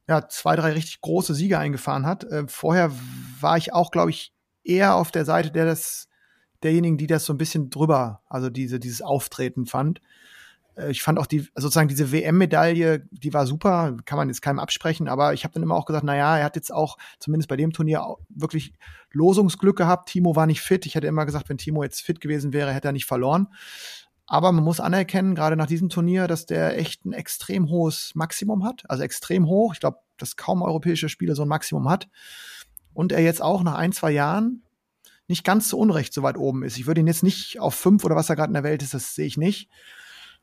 [0.09, 2.25] ja, zwei, drei richtig große Siege eingefahren hat.
[2.25, 2.93] Äh, vorher
[3.41, 6.09] war ich auch, glaube ich, eher auf der Seite der das,
[6.63, 10.01] derjenigen, die das so ein bisschen drüber, also diese, dieses Auftreten fand.
[10.77, 14.59] Äh, ich fand auch die, sozusagen diese WM-Medaille, die war super, kann man jetzt keinem
[14.59, 17.57] absprechen, aber ich habe dann immer auch gesagt, naja, er hat jetzt auch zumindest bei
[17.57, 18.75] dem Turnier wirklich
[19.11, 20.09] Losungsglück gehabt.
[20.11, 20.87] Timo war nicht fit.
[20.87, 23.49] Ich hätte immer gesagt, wenn Timo jetzt fit gewesen wäre, hätte er nicht verloren.
[24.27, 28.65] Aber man muss anerkennen, gerade nach diesem Turnier, dass der echt ein extrem hohes Maximum
[28.65, 28.83] hat.
[28.89, 29.73] Also extrem hoch.
[29.73, 32.09] Ich glaube, dass kaum europäische Spieler so ein Maximum hat.
[32.93, 34.63] Und er jetzt auch nach ein, zwei Jahren
[35.29, 36.77] nicht ganz so unrecht so weit oben ist.
[36.77, 38.95] Ich würde ihn jetzt nicht auf fünf oder was er gerade in der Welt ist,
[38.95, 39.69] das sehe ich nicht.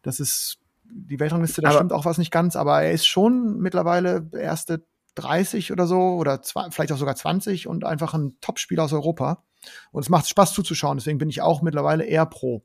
[0.03, 4.29] Das ist die Weltrangliste, da stimmt auch was nicht ganz, aber er ist schon mittlerweile
[4.31, 4.85] erste
[5.15, 9.43] 30 oder so oder zwei, vielleicht auch sogar 20 und einfach ein Topspieler aus Europa.
[9.91, 12.63] Und es macht Spaß zuzuschauen, deswegen bin ich auch mittlerweile eher pro.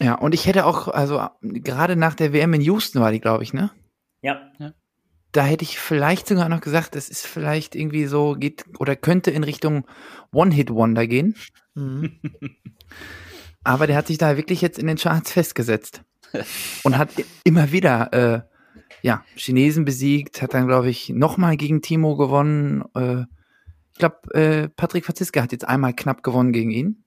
[0.00, 3.42] Ja, und ich hätte auch, also gerade nach der WM in Houston war die, glaube
[3.42, 3.70] ich, ne?
[4.22, 4.50] Ja.
[4.58, 4.72] ja.
[5.32, 9.30] Da hätte ich vielleicht sogar noch gesagt, das ist vielleicht irgendwie so, geht oder könnte
[9.30, 9.86] in Richtung
[10.32, 11.36] One-Hit-Wonder gehen.
[11.74, 12.18] Mhm.
[13.64, 16.02] Aber der hat sich da wirklich jetzt in den Charts festgesetzt.
[16.84, 17.10] Und hat
[17.44, 18.40] immer wieder äh,
[19.02, 22.84] ja, Chinesen besiegt, hat dann, glaube ich, nochmal gegen Timo gewonnen.
[22.94, 23.22] Äh,
[23.92, 27.04] ich glaube, äh, Patrick Franziska hat jetzt einmal knapp gewonnen gegen ihn.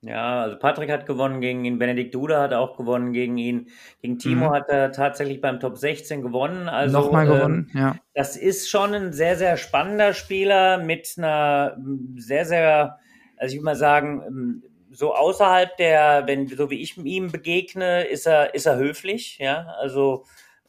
[0.00, 3.68] Ja, also Patrick hat gewonnen gegen ihn, Benedikt Duda hat auch gewonnen gegen ihn.
[4.00, 4.52] Gegen Timo mhm.
[4.52, 6.68] hat er tatsächlich beim Top 16 gewonnen.
[6.68, 7.96] Also, Nochmal ähm, gewonnen, ja.
[8.14, 11.76] Das ist schon ein sehr, sehr spannender Spieler mit einer
[12.16, 12.98] sehr, sehr,
[13.36, 14.62] also ich würde mal sagen,
[14.98, 19.68] so außerhalb der, wenn, so wie ich ihm begegne, ist er, ist er höflich, ja.
[19.78, 20.24] Also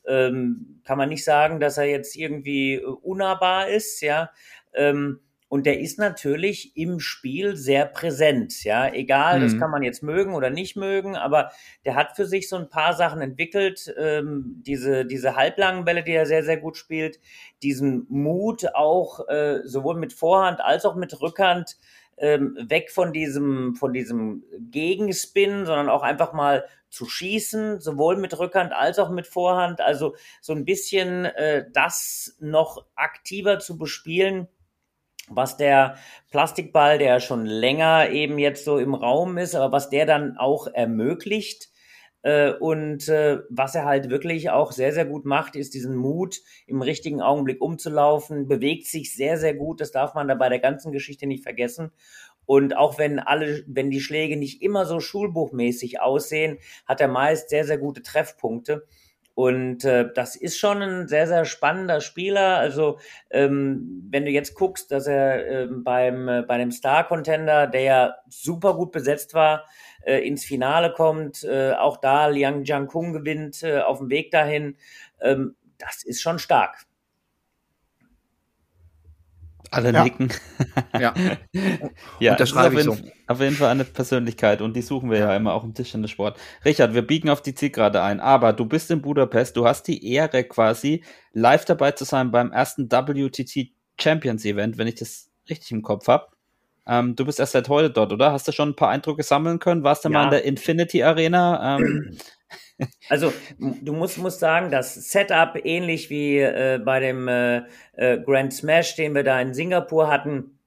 [0.08, 4.30] ähm, kann man nicht sagen, dass er jetzt irgendwie unnahbar ist, ja.
[4.76, 8.94] Ähm, und der ist natürlich im Spiel sehr präsent, ja.
[8.94, 9.44] Egal, mhm.
[9.46, 11.50] das kann man jetzt mögen oder nicht mögen, aber
[11.84, 13.92] der hat für sich so ein paar Sachen entwickelt.
[13.98, 17.20] Ähm, diese, diese halblangen Bälle, die er sehr, sehr gut spielt,
[17.64, 21.78] diesen Mut auch äh, sowohl mit Vorhand als auch mit Rückhand
[22.20, 28.38] ähm, weg von diesem, von diesem Gegenspin, sondern auch einfach mal zu schießen, sowohl mit
[28.38, 29.82] Rückhand als auch mit Vorhand.
[29.82, 34.48] Also so ein bisschen äh, das noch aktiver zu bespielen,
[35.28, 35.98] was der
[36.32, 40.68] Plastikball, der schon länger eben jetzt so im Raum ist, aber was der dann auch
[40.68, 41.70] ermöglicht.
[42.22, 46.42] Äh, und äh, was er halt wirklich auch sehr, sehr gut macht, ist diesen Mut,
[46.68, 49.82] im richtigen Augenblick umzulaufen, bewegt sich sehr, sehr gut.
[49.82, 51.92] Das darf man da bei der ganzen Geschichte nicht vergessen.
[52.46, 57.50] Und auch wenn alle, wenn die Schläge nicht immer so schulbuchmäßig aussehen, hat er meist
[57.50, 58.88] sehr, sehr gute Treffpunkte.
[59.36, 62.58] Und äh, das ist schon ein sehr, sehr spannender Spieler.
[62.58, 63.00] Also
[63.30, 68.16] ähm, wenn du jetzt guckst, dass er ähm, beim, äh, bei dem Star-Contender, der ja
[68.28, 69.64] super gut besetzt war,
[70.06, 74.78] äh, ins Finale kommt, äh, auch da Liang Jiankung gewinnt äh, auf dem Weg dahin,
[75.22, 76.86] ähm, das ist schon stark.
[79.72, 80.04] Alle ja.
[80.04, 80.30] nicken.
[81.00, 81.14] ja.
[82.20, 82.98] ja, das ist auf jeden, so.
[83.28, 86.40] auf jeden Fall eine Persönlichkeit und die suchen wir ja immer auch im Tischtennissport.
[86.66, 90.12] Richard, wir biegen auf die Zielgerade ein, aber du bist in Budapest, du hast die
[90.12, 95.72] Ehre quasi live dabei zu sein beim ersten WTT Champions Event, wenn ich das richtig
[95.72, 96.28] im Kopf habe.
[96.90, 98.32] Ähm, du bist erst seit heute dort, oder?
[98.32, 99.84] Hast du schon ein paar Eindrücke sammeln können?
[99.84, 100.14] Warst du ja.
[100.14, 101.78] mal in der Infinity Arena?
[101.78, 102.18] Ähm,
[103.10, 107.64] Also du musst, musst sagen, das Setup ähnlich wie äh, bei dem äh,
[107.98, 110.60] äh, Grand Smash, den wir da in Singapur hatten,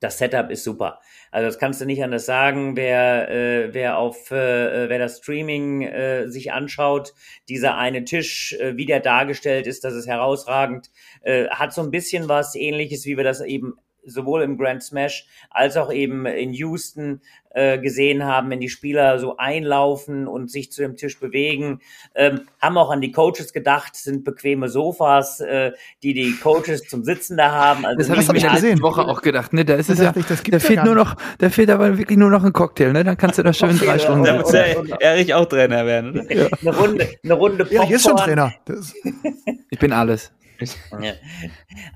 [0.00, 1.00] das Setup ist super.
[1.30, 2.76] Also das kannst du nicht anders sagen.
[2.76, 7.14] Wer, äh, wer auf, äh, wer das Streaming äh, sich anschaut,
[7.48, 10.90] dieser eine Tisch, äh, wie der dargestellt ist, das ist herausragend.
[11.22, 13.74] Äh, hat so ein bisschen was Ähnliches, wie wir das eben
[14.06, 17.20] sowohl im Grand Smash als auch eben in Houston
[17.54, 21.80] äh, gesehen haben, wenn die Spieler so einlaufen und sich zu dem Tisch bewegen.
[22.14, 25.72] Ähm, haben auch an die Coaches gedacht, sind bequeme Sofas, äh,
[26.02, 27.84] die die Coaches zum Sitzen da haben.
[27.86, 29.52] Also das habe ich mir letzte Woche auch gedacht.
[29.52, 32.18] Ne, da ist es ja, ich, da ja fehlt nur noch, da fehlt aber wirklich
[32.18, 32.92] nur noch ein Cocktail.
[32.92, 34.24] Ne, dann kannst du da schön okay, drei Stunden.
[34.24, 34.64] Da muss ja
[34.98, 36.10] Erich auch Trainer werden.
[36.10, 36.34] Oder?
[36.34, 36.48] Ja.
[36.60, 37.88] Eine Runde, eine Runde Popcorn.
[37.88, 38.52] Ja, ist schon Trainer.
[39.70, 40.32] ich bin alles.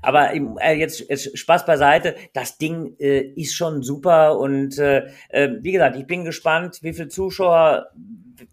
[0.01, 5.49] Aber äh, jetzt, jetzt Spaß beiseite, das Ding äh, ist schon super und äh, äh,
[5.61, 7.91] wie gesagt, ich bin gespannt, wie viele Zuschauer,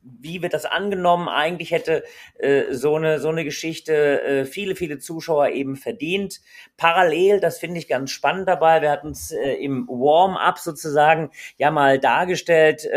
[0.02, 1.28] wie wird das angenommen?
[1.28, 2.04] Eigentlich hätte
[2.38, 6.40] äh, so eine so eine Geschichte äh, viele viele Zuschauer eben verdient.
[6.76, 8.82] Parallel, das finde ich ganz spannend dabei.
[8.82, 12.88] Wir hatten es im Warm-up sozusagen ja mal dargestellt.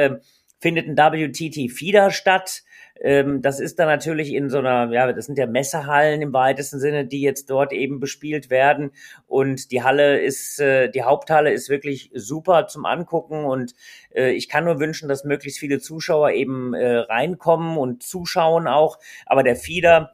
[0.61, 2.64] Findet ein WTT Feeder statt
[3.01, 6.80] Ähm, das ist dann natürlich in so einer, ja, das sind ja Messehallen im weitesten
[6.80, 8.91] Sinne, die jetzt dort eben bespielt werden.
[9.27, 13.45] Und die Halle ist, äh, die Haupthalle ist wirklich super zum Angucken.
[13.45, 13.73] Und
[14.13, 18.99] äh, ich kann nur wünschen, dass möglichst viele Zuschauer eben äh, reinkommen und zuschauen auch.
[19.26, 20.11] Aber der Fieder,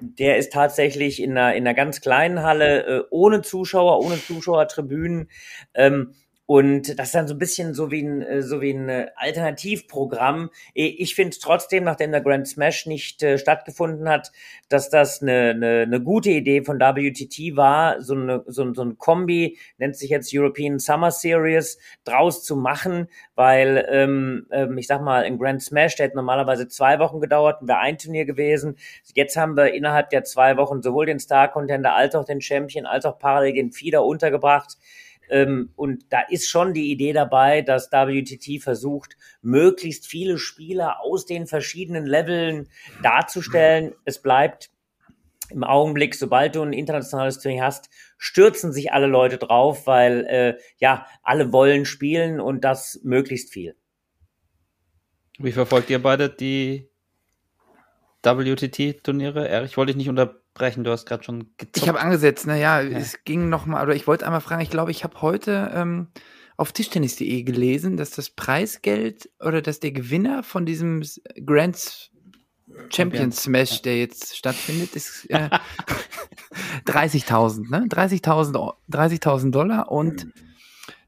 [0.00, 5.28] der ist tatsächlich in einer, in einer ganz kleinen Halle, äh, ohne Zuschauer, ohne Zuschauertribünen.
[5.74, 6.14] Ähm,
[6.50, 9.06] und das ist dann so ein bisschen so wie ein, äh, so wie ein äh,
[9.14, 10.50] Alternativprogramm.
[10.74, 14.32] Ich finde trotzdem, nachdem der Grand Smash nicht äh, stattgefunden hat,
[14.68, 18.98] dass das eine, eine, eine gute Idee von WTT war, so, eine, so, so ein
[18.98, 23.06] Kombi, nennt sich jetzt European Summer Series, draus zu machen,
[23.36, 27.58] weil ähm, ähm, ich sag mal, ein Grand Smash, der hätte normalerweise zwei Wochen gedauert,
[27.60, 28.76] wäre ein Turnier gewesen.
[29.14, 32.86] Jetzt haben wir innerhalb der zwei Wochen sowohl den Star Contender als auch den Champion,
[32.86, 34.78] als auch parallel den Feeder untergebracht.
[35.30, 41.26] Ähm, und da ist schon die Idee dabei, dass WTT versucht, möglichst viele Spieler aus
[41.26, 42.68] den verschiedenen Leveln
[43.02, 43.94] darzustellen.
[44.04, 44.70] Es bleibt
[45.50, 50.58] im Augenblick, sobald du ein internationales Turnier hast, stürzen sich alle Leute drauf, weil äh,
[50.78, 53.74] ja, alle wollen spielen und das möglichst viel.
[55.38, 56.88] Wie verfolgt ihr beide die
[58.22, 59.64] WTT-Turniere?
[59.64, 60.84] Ich wollte dich nicht unter brechen.
[60.84, 61.78] Du hast gerade schon gezuckt.
[61.78, 62.98] Ich habe angesetzt, naja, ja.
[62.98, 66.08] es ging nochmal, oder ich wollte einmal fragen, ich glaube, ich habe heute ähm,
[66.56, 71.02] auf Tischtennis.de gelesen, dass das Preisgeld oder dass der Gewinner von diesem
[71.46, 72.10] Grand
[72.90, 75.48] Champions Smash, der jetzt stattfindet, ist äh,
[76.86, 77.86] 30.000, ne?
[77.88, 80.28] 30.000 30 Dollar und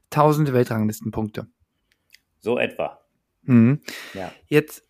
[0.09, 1.47] 1000 Weltranglistenpunkte.
[2.39, 2.99] So etwa.
[3.43, 3.81] Mhm.
[4.15, 4.31] Ja.
[4.47, 4.83] Jetzt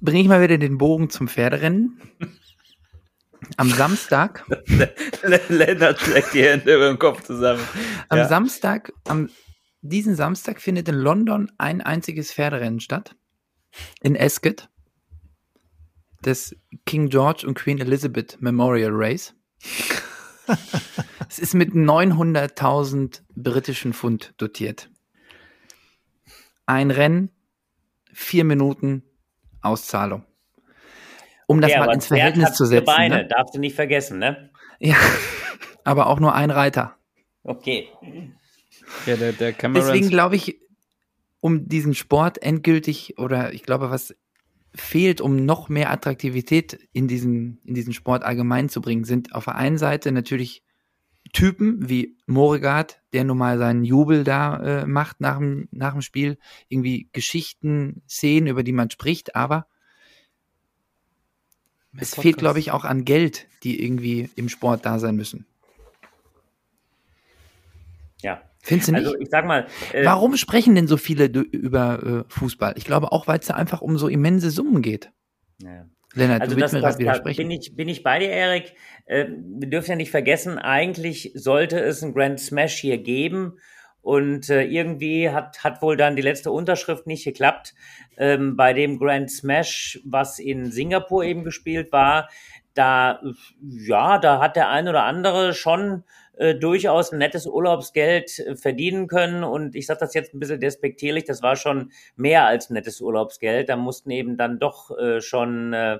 [0.00, 2.00] bringe ich mal wieder den Bogen zum Pferderennen.
[3.56, 4.44] Am Samstag.
[5.48, 7.62] Lennart schlägt die Hände über den Kopf zusammen.
[8.08, 8.28] Am ja.
[8.28, 9.30] Samstag, am
[9.82, 13.16] diesen Samstag findet in London ein einziges Pferderennen statt.
[14.00, 14.68] In Ascot.
[16.22, 16.56] Das
[16.86, 19.34] King George und Queen Elizabeth Memorial Race.
[21.28, 24.90] es ist mit 900.000 britischen Pfund dotiert.
[26.64, 27.30] Ein Rennen,
[28.12, 29.02] vier Minuten
[29.60, 30.24] Auszahlung
[31.46, 32.86] um das ja, mal ins Verhältnis zu setzen.
[32.86, 33.28] Beine, ne?
[33.28, 34.50] darfst du nicht vergessen, ne?
[34.78, 34.96] Ja,
[35.84, 36.96] aber auch nur ein Reiter.
[37.42, 37.88] Okay.
[39.06, 40.60] Ja, der, der Deswegen glaube ich,
[41.40, 44.14] um diesen Sport endgültig oder ich glaube, was
[44.74, 49.44] fehlt, um noch mehr Attraktivität in diesen, in diesen Sport allgemein zu bringen, sind auf
[49.44, 50.62] der einen Seite natürlich
[51.32, 56.02] Typen wie Moregard, der nun mal seinen Jubel da äh, macht nach dem, nach dem
[56.02, 56.38] Spiel,
[56.68, 59.66] irgendwie Geschichten, Szenen, über die man spricht, aber
[61.98, 62.22] es Podcast.
[62.22, 65.46] fehlt, glaube ich, auch an Geld, die irgendwie im Sport da sein müssen.
[68.22, 68.42] Ja.
[68.62, 69.06] Findest du nicht?
[69.06, 69.66] Also ich sag mal.
[69.92, 72.74] Äh, Warum sprechen denn so viele über äh, Fußball?
[72.76, 75.10] Ich glaube auch, weil es da einfach um so immense Summen geht.
[75.62, 75.86] Ja.
[76.14, 77.48] Lennart, also du willst das, mir gerade widersprechen.
[77.48, 78.74] Bin ich, bin ich bei dir, Erik.
[79.06, 79.26] Äh,
[79.58, 83.58] wir dürfen ja nicht vergessen, eigentlich sollte es ein Grand Smash hier geben
[84.04, 87.74] und äh, irgendwie hat, hat wohl dann die letzte Unterschrift nicht geklappt.
[88.18, 92.28] Ähm, bei dem Grand Smash, was in Singapur eben gespielt war,
[92.74, 93.22] da,
[93.62, 96.04] ja, da hat der ein oder andere schon
[96.36, 99.42] äh, durchaus ein nettes Urlaubsgeld äh, verdienen können.
[99.42, 103.70] Und ich sage das jetzt ein bisschen despektierlich, das war schon mehr als nettes Urlaubsgeld.
[103.70, 105.98] Da mussten eben dann doch äh, schon äh,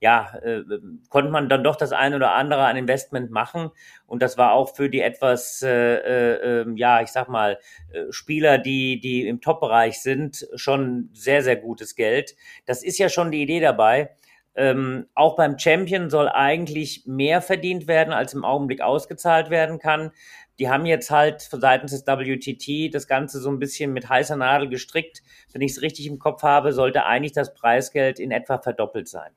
[0.00, 0.62] ja, äh,
[1.08, 3.70] konnte man dann doch das ein oder andere an Investment machen.
[4.06, 7.58] Und das war auch für die etwas, äh, äh, ähm, ja, ich sag mal,
[7.92, 12.36] äh, Spieler, die, die im Top-Bereich sind, schon sehr, sehr gutes Geld.
[12.66, 14.10] Das ist ja schon die Idee dabei.
[14.54, 20.12] Ähm, auch beim Champion soll eigentlich mehr verdient werden, als im Augenblick ausgezahlt werden kann.
[20.58, 24.68] Die haben jetzt halt seitens des WTT das Ganze so ein bisschen mit heißer Nadel
[24.68, 25.22] gestrickt.
[25.52, 29.32] Wenn ich es richtig im Kopf habe, sollte eigentlich das Preisgeld in etwa verdoppelt sein.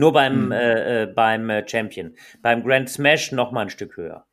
[0.00, 0.52] Nur beim, mhm.
[0.52, 2.14] äh, äh, beim äh, Champion.
[2.40, 4.24] Beim Grand Smash noch mal ein Stück höher.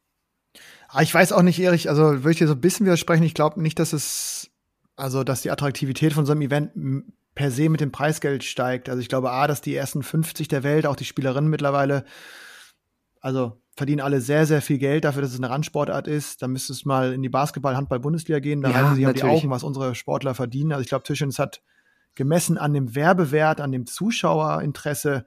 [0.87, 3.23] Ah, ich weiß auch nicht, Erich, also würde ich dir so ein bisschen widersprechen.
[3.23, 4.49] Ich glaube nicht, dass es,
[4.95, 6.71] also dass die Attraktivität von so einem Event
[7.35, 8.87] per se mit dem Preisgeld steigt.
[8.87, 12.05] Also ich glaube, A, dass die ersten 50 der Welt, auch die Spielerinnen mittlerweile,
[13.19, 16.41] also verdienen alle sehr, sehr viel Geld dafür, dass es eine Randsportart ist.
[16.41, 18.61] Da müsste es mal in die Basketball-Handball-Bundesliga gehen.
[18.61, 20.71] Da ja, halten sich auch die Augen, was unsere Sportler verdienen.
[20.71, 21.61] Also ich glaube, Tischens hat
[22.15, 25.25] gemessen an dem Werbewert, an dem Zuschauerinteresse,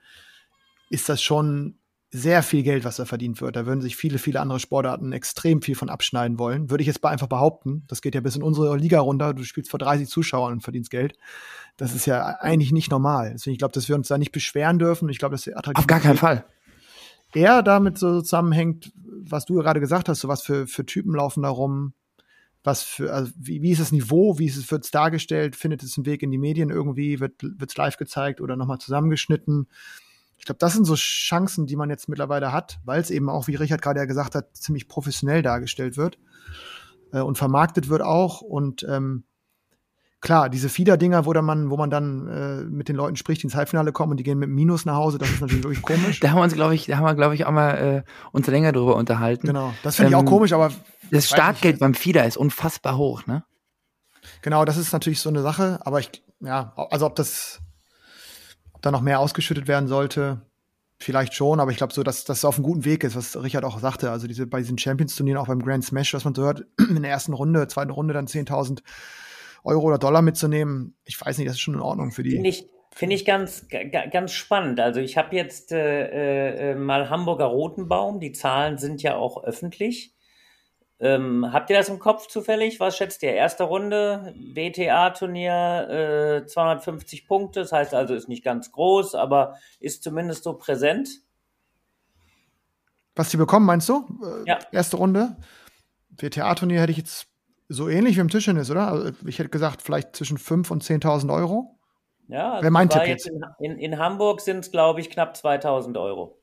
[0.91, 1.77] ist das schon
[2.13, 3.55] sehr viel Geld, was da verdient wird.
[3.55, 6.69] Da würden sich viele, viele andere Sportarten extrem viel von abschneiden wollen.
[6.69, 7.85] Würde ich jetzt einfach behaupten.
[7.87, 9.33] Das geht ja bis in unsere Liga runter.
[9.33, 11.17] Du spielst vor 30 Zuschauern und verdienst Geld.
[11.77, 13.31] Das ist ja eigentlich nicht normal.
[13.33, 15.09] Deswegen, ich glaube, dass wir uns da nicht beschweren dürfen.
[15.09, 16.45] Ich glaube, dass die Auf gar keinen Fall.
[17.33, 18.93] Eher damit so zusammenhängt,
[19.23, 21.95] was du gerade gesagt hast, so was für, für Typen laufen da rum.
[22.65, 25.85] was für, also wie, wie ist das Niveau, wie ist es, wird es dargestellt, findet
[25.85, 29.69] es einen Weg in die Medien irgendwie, wird es live gezeigt oder nochmal zusammengeschnitten.
[30.41, 33.47] Ich glaube, das sind so Chancen, die man jetzt mittlerweile hat, weil es eben auch,
[33.47, 36.19] wie Richard gerade ja gesagt hat, ziemlich professionell dargestellt wird
[37.13, 38.41] äh, und vermarktet wird auch.
[38.41, 39.25] Und ähm,
[40.21, 43.55] klar, diese Fieder-Dinger, wo, man, wo man dann äh, mit den Leuten spricht, die ins
[43.55, 46.21] Halbfinale kommen und die gehen mit Minus nach Hause, das ist natürlich wirklich komisch.
[46.21, 48.03] Da haben wir uns, glaube ich, da haben wir, glaube ich, auch mal äh,
[48.33, 49.47] uns länger drüber unterhalten.
[49.47, 50.73] Genau, das finde ich auch Ähm, komisch, aber
[51.11, 51.81] Das Startgeld nicht.
[51.81, 53.45] beim Fieder ist unfassbar hoch, ne?
[54.41, 56.11] Genau, das ist natürlich so eine Sache, aber ich,
[56.41, 57.61] ja, also ob das,
[58.83, 60.43] da noch mehr ausgeschüttet werden sollte,
[60.99, 63.65] vielleicht schon, aber ich glaube so, dass das auf einem guten Weg ist, was Richard
[63.65, 64.11] auch sagte.
[64.11, 67.11] Also diese, bei diesen Champions-Turnieren, auch beim Grand Smash, was man so hört, in der
[67.11, 68.83] ersten Runde, zweiten Runde dann 10.000
[69.65, 72.49] Euro oder Dollar mitzunehmen, ich weiß nicht, das ist schon in Ordnung für Finde die.
[72.49, 74.81] ich, finde ich ganz, ga- ganz spannend.
[74.81, 80.15] Also ich habe jetzt äh, äh, mal Hamburger Rotenbaum, die Zahlen sind ja auch öffentlich.
[81.03, 82.79] Ähm, habt ihr das im Kopf zufällig?
[82.79, 83.33] Was schätzt ihr?
[83.33, 90.03] Erste Runde, WTA-Turnier, äh, 250 Punkte, das heißt also ist nicht ganz groß, aber ist
[90.03, 91.09] zumindest so präsent.
[93.17, 94.07] Was die bekommen, meinst du?
[94.23, 94.59] Äh, Ja.
[94.73, 95.37] Erste Runde.
[96.11, 97.29] WTA-Turnier hätte ich jetzt
[97.69, 98.89] so ähnlich wie im Tischtennis, oder?
[98.89, 101.79] Also ich hätte gesagt, vielleicht zwischen 5.000 und 10.000 Euro.
[102.29, 105.37] Ja, also Wäre mein Tipp jetzt in, in, in Hamburg sind es, glaube ich, knapp
[105.37, 106.40] 2000 Euro.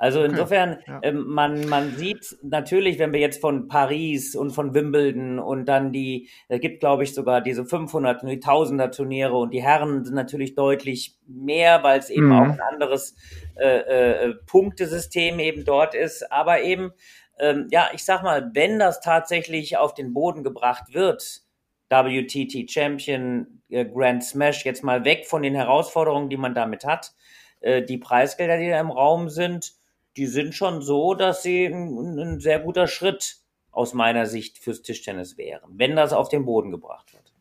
[0.00, 1.00] Also insofern, ja.
[1.02, 5.92] ähm, man, man sieht natürlich, wenn wir jetzt von Paris und von Wimbledon und dann
[5.92, 10.02] die, es gibt, glaube ich, sogar diese 500 und die 1000er Turniere und die Herren
[10.06, 12.32] sind natürlich deutlich mehr, weil es eben Mhm.
[12.32, 13.14] auch ein anderes
[13.56, 16.32] äh, äh, Punktesystem eben dort ist.
[16.32, 16.92] Aber eben,
[17.38, 21.42] ähm, ja, ich sag mal, wenn das tatsächlich auf den Boden gebracht wird,
[21.90, 27.12] WTT Champion, äh, Grand Smash, jetzt mal weg von den Herausforderungen, die man damit hat.
[27.60, 29.78] Äh, die Preisgelder, die da im Raum sind,
[30.16, 33.36] die sind schon so, dass sie ein, ein sehr guter Schritt
[33.70, 37.32] aus meiner Sicht fürs Tischtennis wären, wenn das auf den Boden gebracht wird.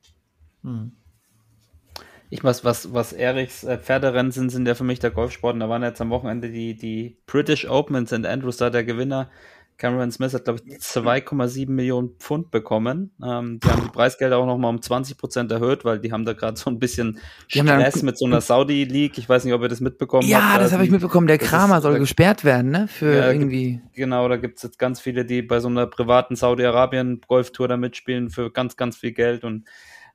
[2.32, 5.56] Ich weiß, was, was Eriks äh, Pferderennen sind, sind ja für mich der Golfsport.
[5.56, 8.26] Und da waren jetzt am Wochenende die, die British Open in St.
[8.26, 9.32] Andrews da der Gewinner.
[9.80, 13.12] Cameron Smith hat, glaube ich, 2,7 Millionen Pfund bekommen.
[13.26, 16.34] Ähm, die haben die Preisgelder auch nochmal um 20 Prozent erhöht, weil die haben da
[16.34, 17.18] gerade so ein bisschen
[17.54, 19.18] Die Stress mit so einer Saudi-League.
[19.18, 20.30] Ich weiß nicht, ob ihr das mitbekommen habt.
[20.32, 21.28] Ja, Da das habe ich mitbekommen.
[21.28, 22.88] Der Kramer ist- soll da- gesperrt werden, ne?
[22.90, 23.82] Für Ja, gibt- irgendwie.
[23.96, 28.30] Genau, da gibt es jetzt ganz viele, die bei so einer privaten Saudi-Arabien-Golftour da mitspielen
[28.30, 29.44] für ganz, ganz viel Geld.
[29.44, 29.64] Und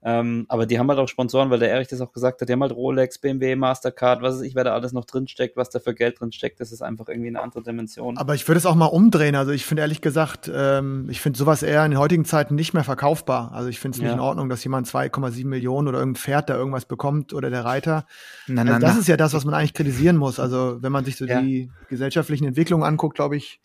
[0.07, 2.53] ähm, aber die haben halt auch Sponsoren, weil der Erich das auch gesagt hat, die
[2.53, 5.71] haben halt Rolex, BMW, Mastercard, was weiß ich, wer da alles noch drin steckt, was
[5.71, 8.19] da für Geld drin steckt, das ist einfach irgendwie eine andere Dimension.
[8.19, 9.35] Aber ich würde es auch mal umdrehen.
[9.35, 12.75] Also ich finde ehrlich gesagt, ähm, ich finde sowas eher in den heutigen Zeiten nicht
[12.75, 13.53] mehr verkaufbar.
[13.53, 14.15] Also ich finde es nicht Ja.
[14.15, 18.07] in Ordnung, dass jemand 2,7 Millionen oder irgendein Pferd da irgendwas bekommt oder der Reiter.
[18.47, 19.01] Na, na, Also das na.
[19.01, 20.39] ist ja das, was man eigentlich kritisieren muss.
[20.39, 21.41] Also wenn man sich so Ja.
[21.41, 23.61] die gesellschaftlichen Entwicklungen anguckt, glaube ich,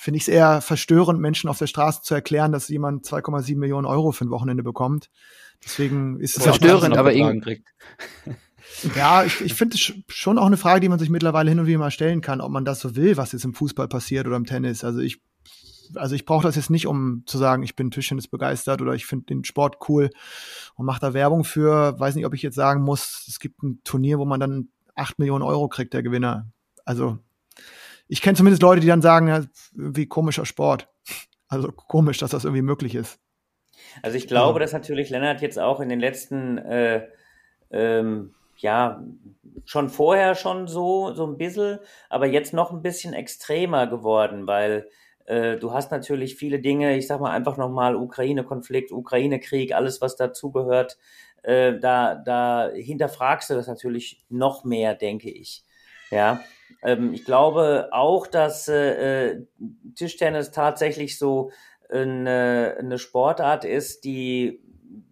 [0.00, 3.84] finde ich es eher verstörend, Menschen auf der Straße zu erklären, dass jemand 2,7 Millionen
[3.84, 5.10] Euro für ein Wochenende bekommt.
[5.64, 7.68] Deswegen ist es Verstörend, aber irgendwie- kriegt.
[8.96, 11.58] ja, ich, ich finde es sch- schon auch eine Frage, die man sich mittlerweile hin
[11.58, 14.26] und wieder mal stellen kann, ob man das so will, was jetzt im Fußball passiert
[14.26, 14.84] oder im Tennis.
[14.84, 15.20] Also ich,
[15.94, 19.06] also ich brauche das jetzt nicht, um zu sagen, ich bin Tischtennis begeistert oder ich
[19.06, 20.10] finde den Sport cool
[20.74, 21.98] und mache da Werbung für.
[21.98, 25.18] Weiß nicht, ob ich jetzt sagen muss, es gibt ein Turnier, wo man dann 8
[25.18, 26.50] Millionen Euro kriegt, der Gewinner.
[26.84, 27.18] Also
[28.06, 29.44] ich kenne zumindest Leute, die dann sagen, ja,
[29.76, 30.88] irgendwie komischer Sport.
[31.48, 33.18] Also komisch, dass das irgendwie möglich ist.
[34.02, 37.06] Also ich glaube, dass natürlich Lennart jetzt auch in den letzten, äh,
[37.70, 39.02] ähm, ja,
[39.64, 41.78] schon vorher schon so, so ein bisschen,
[42.08, 44.88] aber jetzt noch ein bisschen extremer geworden, weil
[45.26, 50.16] äh, du hast natürlich viele Dinge, ich sag mal einfach nochmal Ukraine-Konflikt, Ukraine-Krieg, alles was
[50.16, 50.96] dazugehört,
[51.42, 55.64] äh, da, da hinterfragst du das natürlich noch mehr, denke ich.
[56.10, 56.40] Ja,
[56.82, 59.46] ähm, ich glaube auch, dass äh, äh,
[59.94, 61.50] Tischtennis tatsächlich so
[61.90, 64.60] eine, eine Sportart ist, die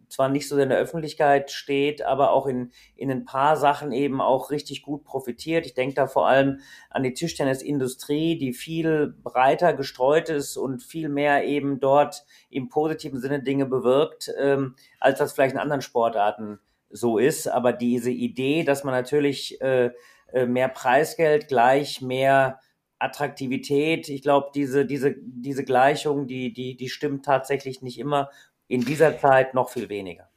[0.09, 4.20] zwar nicht so in der Öffentlichkeit steht, aber auch in, in ein paar Sachen eben
[4.20, 5.66] auch richtig gut profitiert.
[5.66, 11.09] Ich denke da vor allem an die Tischtennisindustrie, die viel breiter gestreut ist und viel
[11.09, 16.61] mehr eben dort im positiven Sinne Dinge bewirkt, ähm, als das vielleicht in anderen Sportarten
[16.89, 17.48] so ist.
[17.48, 19.90] Aber diese Idee, dass man natürlich äh,
[20.32, 22.61] äh, mehr Preisgeld gleich mehr
[22.98, 28.31] Attraktivität, ich glaube, diese, diese, diese Gleichung, die, die, die stimmt tatsächlich nicht immer.
[28.68, 30.28] In dieser Zeit noch viel weniger.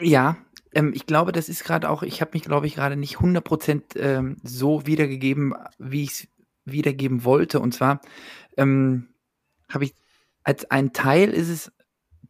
[0.00, 0.36] Ja,
[0.74, 3.98] ähm, ich glaube, das ist gerade auch, ich habe mich, glaube ich, gerade nicht 100%
[3.98, 6.28] ähm, so wiedergegeben, wie ich es
[6.64, 7.60] wiedergeben wollte.
[7.60, 8.00] Und zwar
[8.56, 9.08] ähm,
[9.70, 9.94] habe ich,
[10.42, 11.72] als ein Teil ist es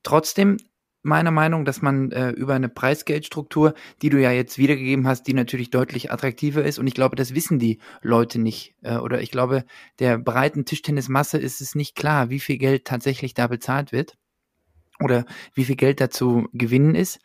[0.03, 0.59] trotzdem
[1.07, 5.35] meiner Meinung, dass man äh, über eine Preisgeldstruktur, die du ja jetzt wiedergegeben hast, die
[5.35, 6.79] natürlich deutlich attraktiver ist.
[6.79, 8.75] Und ich glaube, das wissen die Leute nicht.
[8.83, 9.65] Äh, oder ich glaube,
[10.01, 14.17] der breiten Tischtennismasse ist es nicht klar, wie viel Geld tatsächlich da bezahlt wird.
[14.99, 17.21] oder wie viel Geld da zu gewinnen ist.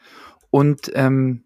[0.50, 1.46] Und ähm,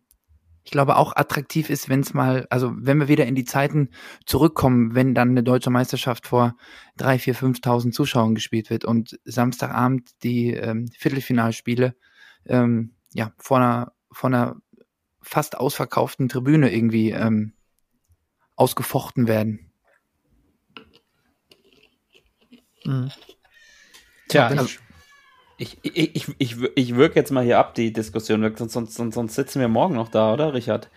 [0.65, 3.89] ich glaube auch attraktiv ist, wenn es mal, also wenn wir wieder in die Zeiten
[4.25, 6.55] zurückkommen, wenn dann eine deutsche Meisterschaft vor
[6.97, 11.95] drei, vier, 5.000 Zuschauern gespielt wird und Samstagabend die ähm, Viertelfinalspiele
[12.47, 14.57] ähm, ja vor einer, vor einer
[15.21, 17.53] fast ausverkauften Tribüne irgendwie ähm,
[18.55, 19.71] ausgefochten werden.
[22.85, 23.11] Mhm.
[24.27, 24.67] Tja, also,
[25.57, 29.15] ich, ich, ich, ich, ich wirke jetzt mal hier ab, die Diskussion, sonst, sonst, sonst,
[29.15, 30.89] sonst sitzen wir morgen noch da, oder, Richard?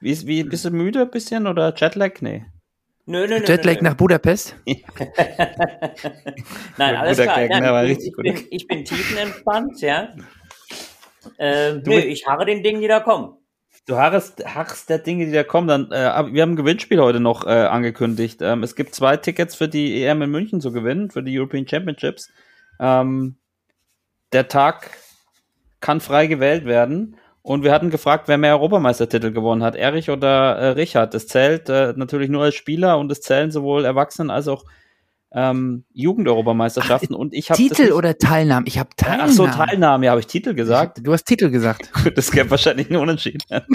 [0.00, 2.20] Wie, ist- wie, bist du müde ein bisschen oder Jetlag?
[2.20, 2.46] Nee.
[3.06, 3.46] Nö, nö, nö.
[3.46, 3.88] Jetlag nö, nö.
[3.88, 4.56] nach Budapest?
[6.76, 7.46] Nein, alles klar.
[7.48, 10.14] Nein, ne, ich, bin, ich bin tiefenentspannt, ja.
[11.38, 13.34] Ähm, Du bist- ich harre den Dingen, die da kommen.
[13.86, 15.68] Du harrst, harrst der Dinge, die da kommen.
[15.68, 18.40] Dann, äh, wir haben ein Gewinnspiel heute noch äh, angekündigt.
[18.42, 21.66] Ähm, es gibt zwei Tickets für die EM in München zu gewinnen, für die European
[21.66, 22.30] Championships.
[22.80, 23.36] Ähm,
[24.32, 24.90] der Tag
[25.80, 27.16] kann frei gewählt werden.
[27.40, 31.14] Und wir hatten gefragt, wer mehr Europameistertitel gewonnen hat, Erich oder äh, Richard.
[31.14, 34.64] Das zählt äh, natürlich nur als Spieler und es zählen sowohl Erwachsenen als auch
[35.32, 37.14] ähm, Jugend-Europameisterschaften.
[37.14, 38.66] Und ich habe Titel oder Teilnahme?
[38.66, 39.30] Ich habe Teilnahme.
[39.30, 41.00] Ach so, Teilnahme, ja, habe ich Titel gesagt.
[41.02, 41.92] Du hast Titel gesagt.
[42.04, 43.40] Gut, das gäbe wahrscheinlich einen Unentschieden.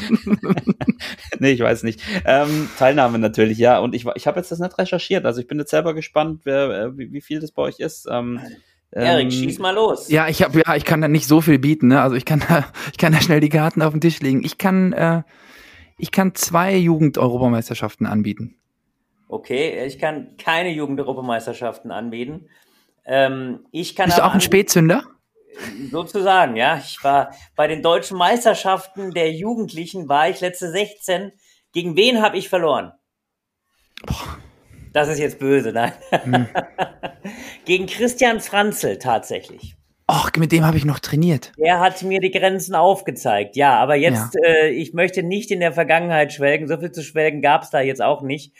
[1.39, 2.01] nee, ich weiß nicht.
[2.25, 3.79] Ähm, Teilnahme natürlich, ja.
[3.79, 5.25] Und ich, ich habe jetzt das nicht recherchiert.
[5.25, 8.07] Also ich bin jetzt selber gespannt, wer, äh, wie, wie viel das bei euch ist.
[8.09, 8.39] Ähm,
[8.91, 10.09] Erik, ähm, schieß mal los.
[10.09, 12.01] Ja, ich habe ja, ich kann da nicht so viel bieten, ne?
[12.01, 14.43] Also ich kann da, ich kann da schnell die Karten auf den Tisch legen.
[14.43, 15.21] Ich kann, äh,
[15.97, 18.55] ich kann zwei Jugend-Europameisterschaften anbieten.
[19.33, 22.49] Okay, ich kann keine Jugend-Europameisterschaften anbieten.
[23.03, 25.03] Ähm, ich kann Bist du auch ein Spätzünder?
[25.89, 26.77] sozusagen, ja.
[26.77, 31.31] Ich war bei den deutschen Meisterschaften der Jugendlichen war ich letzte 16.
[31.71, 32.91] Gegen wen habe ich verloren?
[34.91, 35.93] Das ist jetzt böse, nein.
[36.11, 36.47] Hm.
[37.65, 39.75] Gegen Christian Franzel tatsächlich.
[40.11, 41.53] Och, mit dem habe ich noch trainiert.
[41.57, 43.55] Der hat mir die Grenzen aufgezeigt.
[43.55, 46.67] Ja, aber jetzt, äh, ich möchte nicht in der Vergangenheit schwelgen.
[46.67, 48.53] So viel zu schwelgen gab es da jetzt auch nicht.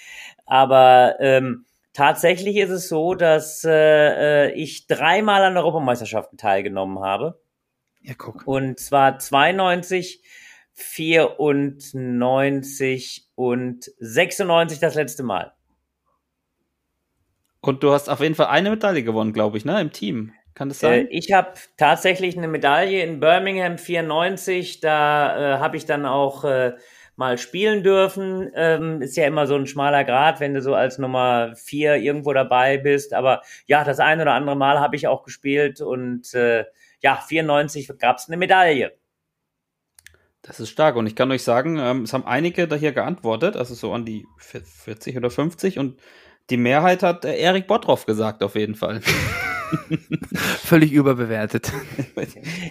[0.54, 7.42] Aber ähm, tatsächlich ist es so, dass äh, äh, ich dreimal an Europameisterschaften teilgenommen habe.
[8.04, 8.46] Ja, guck.
[8.46, 10.22] Und zwar 92,
[10.74, 15.54] 94 und 96 das letzte Mal.
[17.60, 19.82] Und du hast auf jeden Fall eine Medaille gewonnen, glaube ich, ne?
[19.82, 20.34] Im Team.
[20.54, 21.08] Kann das Äh, sein?
[21.10, 24.82] ich habe tatsächlich eine Medaille in Birmingham 94.
[24.82, 26.74] Da äh, habe ich dann auch äh,
[27.15, 28.52] mal spielen dürfen.
[28.56, 32.34] Ähm, ist ja immer so ein schmaler Grad, wenn du so als Nummer vier irgendwo
[32.34, 33.14] dabei bist.
[33.14, 36.65] Aber ja, das ein oder andere Mal habe ich auch gespielt und äh,
[37.02, 38.94] ja, 94 gab es eine Medaille.
[40.41, 40.98] Das ist stark.
[40.98, 44.06] Und ich kann euch sagen, ähm, es haben einige da hier geantwortet, also so an
[44.06, 45.80] die 40 oder 50.
[45.80, 45.99] Und
[46.49, 49.02] die Mehrheit hat äh, Erik Bottroff gesagt, auf jeden Fall.
[50.64, 51.72] Völlig überbewertet.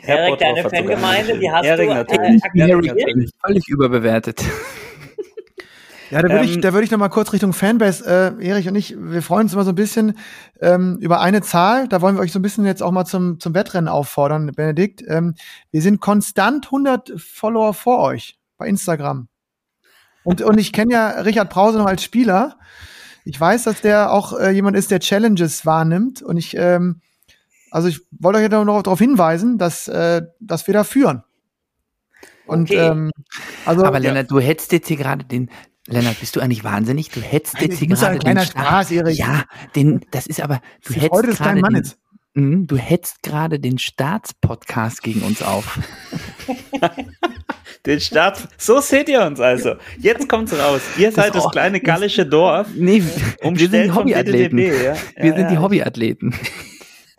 [0.07, 2.43] Erik, deine Fangemeinde, die hast Erik du natürlich.
[2.55, 2.97] äh, Erik aktiviert?
[2.97, 3.31] natürlich.
[3.44, 4.44] Völlig überbewertet.
[6.12, 8.05] Ja, da würde ich, Ähm, da würde ich noch mal kurz Richtung Fanbase,
[8.39, 10.19] äh, Erich und ich, wir freuen uns immer so ein bisschen
[10.61, 11.89] ähm, über eine Zahl.
[11.89, 15.03] Da wollen wir euch so ein bisschen jetzt auch mal zum, zum Wettrennen auffordern, Benedikt.
[15.09, 15.35] Ähm,
[15.70, 19.28] wir sind konstant 100 Follower vor euch bei Instagram.
[20.23, 22.59] Und, und ich kenne ja Richard Brause noch als Spieler.
[23.24, 26.23] Ich weiß, dass der auch äh, jemand ist, der Challenges wahrnimmt.
[26.23, 27.01] Und ich, ähm,
[27.70, 31.23] also ich wollte euch ja noch darauf hinweisen, dass, äh, dass wir da führen.
[32.47, 32.89] Und Okay.
[32.89, 33.11] ähm,
[33.65, 35.51] also Aber Lennart, du hättest jetzt hier gerade den.
[35.86, 37.11] Lennart, bist du eigentlich wahnsinnig?
[37.11, 39.19] Du hättest Nein, jetzt hier gerade den Spaß, Erich.
[39.19, 39.44] Ja,
[39.74, 41.99] den, das ist aber, du die hättest des gerade kleinen den, Mannes.
[42.35, 45.79] Mhm, du hättest gerade den Staatspodcast gegen uns auf.
[47.87, 48.49] Den Start.
[48.59, 49.75] So seht ihr uns also.
[49.99, 50.81] Jetzt kommt's raus.
[50.99, 52.69] Ihr seid das auch- kleine gallische Dorf.
[52.75, 54.57] Nee, wir sind Umstellt die vom Hobbyathleten.
[54.57, 54.95] DDB, ja.
[55.17, 55.61] Wir Ja, sind die ja.
[55.61, 56.35] Hobbyathleten.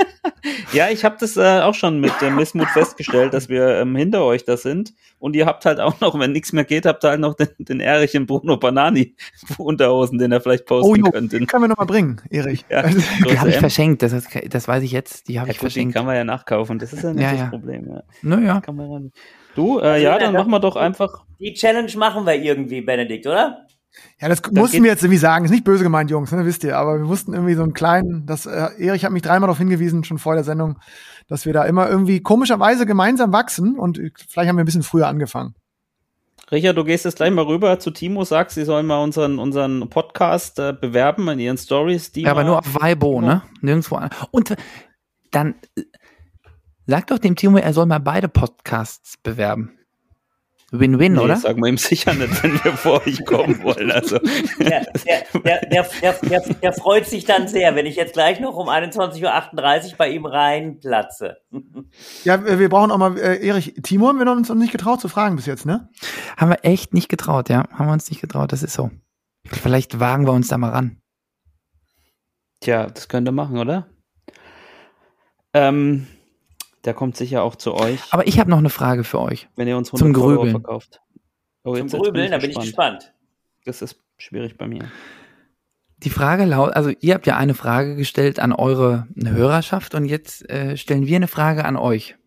[0.73, 4.23] Ja, ich habe das äh, auch schon mit äh, Missmut festgestellt, dass wir ähm, hinter
[4.25, 4.93] euch da sind.
[5.19, 7.47] Und ihr habt halt auch noch, wenn nichts mehr geht, habt ihr halt noch den,
[7.59, 9.15] den Erich in Bruno Banani
[9.57, 11.39] Unterhosen, den er vielleicht posten Oh, jo, könnte.
[11.39, 12.65] die können wir noch mal bringen, Erich.
[12.69, 12.80] Ja.
[12.80, 15.27] Also, Die habe ich verschenkt, das, ist, das weiß ich jetzt.
[15.27, 15.95] Die habe Ja, ich gut, die verschenkt.
[15.95, 16.80] kann man ja nachkaufen.
[16.80, 17.47] Das ist ja nicht Ja, das ja.
[17.49, 17.88] Problem.
[17.89, 18.03] Ja.
[18.23, 19.11] Naja, Kann man ran.
[19.55, 21.23] Du, äh, Also, ja, dann machen wir doch einfach.
[21.39, 23.67] Die Challenge machen wir irgendwie, Benedikt, oder?
[24.19, 25.45] Ja, das geht- mussten wir jetzt irgendwie sagen.
[25.45, 26.77] Ist nicht böse gemeint, Jungs, ne, wisst ihr.
[26.77, 30.03] Aber wir mussten irgendwie so einen kleinen, das, äh, Erich hat mich dreimal darauf hingewiesen,
[30.03, 30.79] schon vor der Sendung,
[31.27, 35.07] dass wir da immer irgendwie komischerweise gemeinsam wachsen und vielleicht haben wir ein bisschen früher
[35.07, 35.55] angefangen.
[36.51, 39.89] Richard, du gehst jetzt gleich mal rüber zu Timo, sagst, sie sollen mal unseren, unseren
[39.89, 42.11] Podcast äh, bewerben in ihren Stories.
[42.11, 43.43] Die ja, aber nur auf Weibo, ne?
[43.61, 44.09] Nirgendwo an.
[44.31, 44.55] Und
[45.31, 45.83] dann äh,
[46.85, 49.71] sag doch dem Timo, er soll mal beide Podcasts bewerben.
[50.75, 51.35] Win-win, Nee, oder?
[51.37, 53.91] sagen wir ihm sicher nicht, wenn wir vor euch kommen wollen.
[53.91, 54.17] Also,
[54.59, 58.39] Der, der, der, der, der, der, der freut sich dann sehr, wenn ich jetzt gleich
[58.39, 61.37] noch um 21.38 Uhr bei ihm reinplatze.
[62.23, 64.99] Ja, wir wir brauchen auch mal, äh, Erich, Timo haben wir uns noch nicht getraut
[64.99, 65.89] zu fragen bis jetzt, ne?
[66.37, 67.65] Haben wir echt nicht getraut, ja.
[67.71, 68.89] Haben wir uns nicht getraut, das ist so.
[69.45, 70.97] Vielleicht wagen wir uns da mal ran.
[72.61, 73.87] tja, das könnt ihr machen, oder?
[75.53, 76.07] Ähm,
[76.85, 79.47] der kommt sicher auch zu euch, Aber ich habe noch eine Frage für euch.
[79.55, 80.51] wenn ihr uns zum 100 Follower Grübeln.
[80.61, 81.01] verkauft.
[81.64, 83.14] Oh, Zum jetzt- jetzt Grübeln, da bin ich gespannt.
[83.65, 84.91] Das ist schwierig bei mir.
[85.99, 90.49] Die Frage lautet, also ihr habt ja eine Frage gestellt an eure Hörerschaft und jetzt
[90.49, 92.18] äh, stellen wir eine Frage an euch.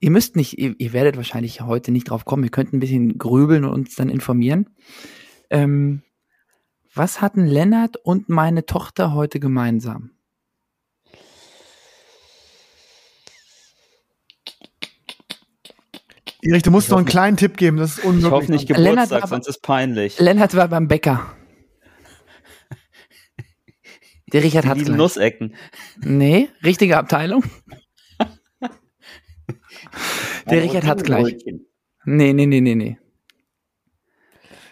[0.00, 3.18] Ihr müsst nicht, ihr, ihr werdet wahrscheinlich heute nicht drauf kommen, ihr könnt ein bisschen
[3.18, 4.68] grübeln und uns dann informieren.
[5.50, 6.02] Ähm,
[6.94, 10.10] was hatten Lennart und meine Tochter heute gemeinsam?
[16.48, 18.30] Erich, du musst noch einen kleinen Tipp geben, das ist Ich unmöglich.
[18.30, 20.18] hoffe nicht Lennart Geburtstag, war- sonst ist peinlich.
[20.20, 21.26] Lennart war beim Bäcker.
[24.32, 24.96] Der Richard Die lieben gleich.
[24.96, 25.54] Nussecken.
[26.00, 27.44] Nee, richtige Abteilung.
[30.50, 31.36] Der Richard hat's gleich.
[32.04, 32.98] Nee, nee, nee, nee, nee.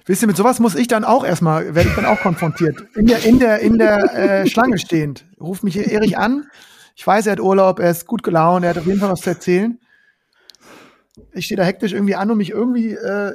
[0.07, 2.85] Wisst ihr, mit sowas muss ich dann auch erstmal, werde ich dann auch konfrontiert.
[2.95, 5.27] In der, in der, in der äh, Schlange stehend.
[5.41, 6.45] Ruft mich Erich an.
[6.95, 9.23] Ich weiß, er hat Urlaub, er ist gut gelaunt, er hat auf jeden Fall was
[9.23, 9.79] zu erzählen.
[11.32, 13.32] Ich stehe da hektisch irgendwie an, um mich irgendwie äh,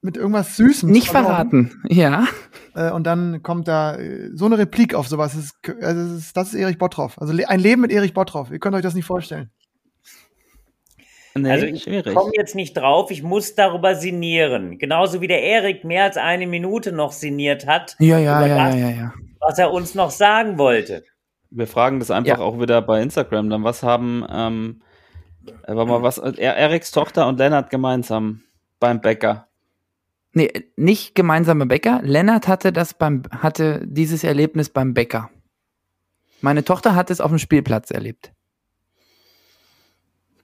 [0.00, 1.82] mit irgendwas Süßem Nicht zu verraten.
[1.88, 2.26] Ja.
[2.74, 5.34] Äh, und dann kommt da äh, so eine Replik auf sowas.
[5.34, 7.18] Das ist, also das ist, das ist Erich Bottroff.
[7.20, 8.50] Also le- ein Leben mit Erich Bottroff.
[8.50, 9.50] Ihr könnt euch das nicht vorstellen.
[11.34, 11.84] Nee, Also ich
[12.14, 14.78] komme jetzt nicht drauf, ich muss darüber sinnieren.
[14.78, 18.56] Genauso wie der Erik mehr als eine Minute noch sinniert hat, Ja, ja, Über ja,
[18.56, 19.12] ja, das- ja, ja.
[19.40, 21.04] was er uns noch sagen wollte.
[21.50, 22.44] Wir fragen das einfach Ja.
[22.44, 23.50] auch wieder bei Instagram.
[23.50, 24.82] Dann was haben, ähm,
[25.48, 28.42] äh, warte mal, was, er, Eriks Tochter und Lennart gemeinsam
[28.80, 29.48] beim Bäcker.
[30.32, 32.00] Nee, nicht gemeinsame Bäcker.
[32.02, 35.30] Lennart hatte das beim, hatte dieses Erlebnis beim Bäcker.
[36.40, 38.32] Meine Tochter hat es auf dem Spielplatz erlebt.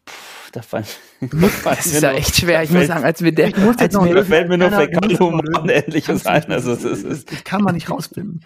[0.05, 0.13] Puh,
[0.53, 0.87] Da fallen,
[1.65, 2.63] Das ist ja echt schwer.
[2.65, 4.29] Ich muss sagen, als wir der, Ich muss jetzt als noch da lösen.
[4.29, 5.83] fällt mir nur Fäkalhumor ein.
[5.87, 6.09] nicht.
[6.09, 8.45] Also, es ist, ist, Das kann man nicht rausfinden.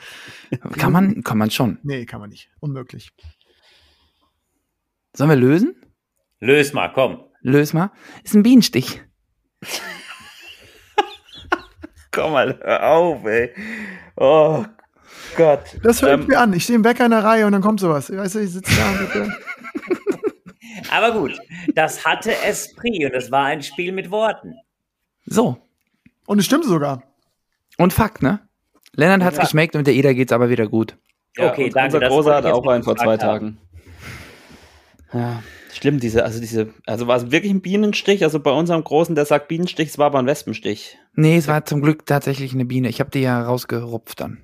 [0.77, 1.79] kann man, kann man schon.
[1.83, 2.51] Nee, kann man nicht.
[2.61, 3.11] Unmöglich.
[5.17, 5.75] Sollen wir lösen?
[6.41, 7.21] Lös mal, komm.
[7.43, 7.91] Löse mal.
[8.25, 9.03] Ist ein Bienenstich.
[12.13, 13.53] komm mal, hör auf, ey.
[14.17, 14.65] Oh
[15.37, 15.61] Gott.
[15.83, 16.53] Das hört Ähm, mir an.
[16.53, 18.11] Ich stehe im Bäcker in der Reihe und dann kommt sowas.
[18.15, 19.31] Weißt du, ich sitze da und äh,
[20.91, 21.39] Aber gut,
[21.75, 24.55] das hatte Esprit und es war ein Spiel mit Worten.
[25.27, 25.59] So.
[26.27, 27.03] Und es stimmt sogar.
[27.79, 28.41] Und Fakt, ne?
[28.95, 29.43] Lennart hat's Ja.
[29.45, 30.97] geschmeckt und der Ida geht's aber wieder gut.
[31.37, 33.19] Ja, Okay, und danke, Unser das Großer hat auch einen vor zwei haben.
[33.19, 33.59] Tagen.
[35.13, 35.43] Ja,
[35.73, 38.23] schlimm, diese, also diese, also war es wirklich ein Bienenstich?
[38.25, 40.99] Also bei unserem Großen, der sagt Bienenstich, es war aber ein Wespenstich.
[41.15, 42.89] Nee, es war zum Glück tatsächlich eine Biene.
[42.89, 44.39] Ich habe die ja rausgerupft dann.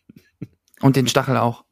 [0.80, 1.64] Und den Stachel auch.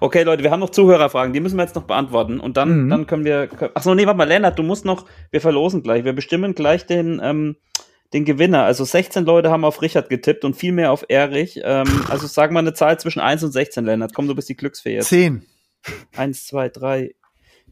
[0.00, 2.40] Okay, Leute, wir haben noch Zuhörerfragen, die müssen wir jetzt noch beantworten.
[2.40, 2.90] Und dann, Mhm.
[2.90, 3.48] dann können wir.
[3.74, 6.04] Achso, nee, warte mal, Lennart, du musst noch, wir verlosen gleich.
[6.04, 7.56] Wir bestimmen gleich den, ähm,
[8.12, 8.64] den Gewinner.
[8.64, 11.60] Also 16 Leute haben auf Richard getippt und viel mehr auf Erich.
[11.64, 14.14] Ähm, also sag mal eine Zahl zwischen 1 und 16, Lennart.
[14.14, 15.08] Komm, du bist die Glücksfee jetzt.
[15.08, 15.44] Zehn.
[16.16, 17.14] 1, 2, 3,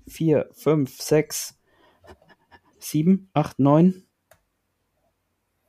[0.07, 1.59] 4, 5, 6,
[2.79, 4.03] 7, 8, 9,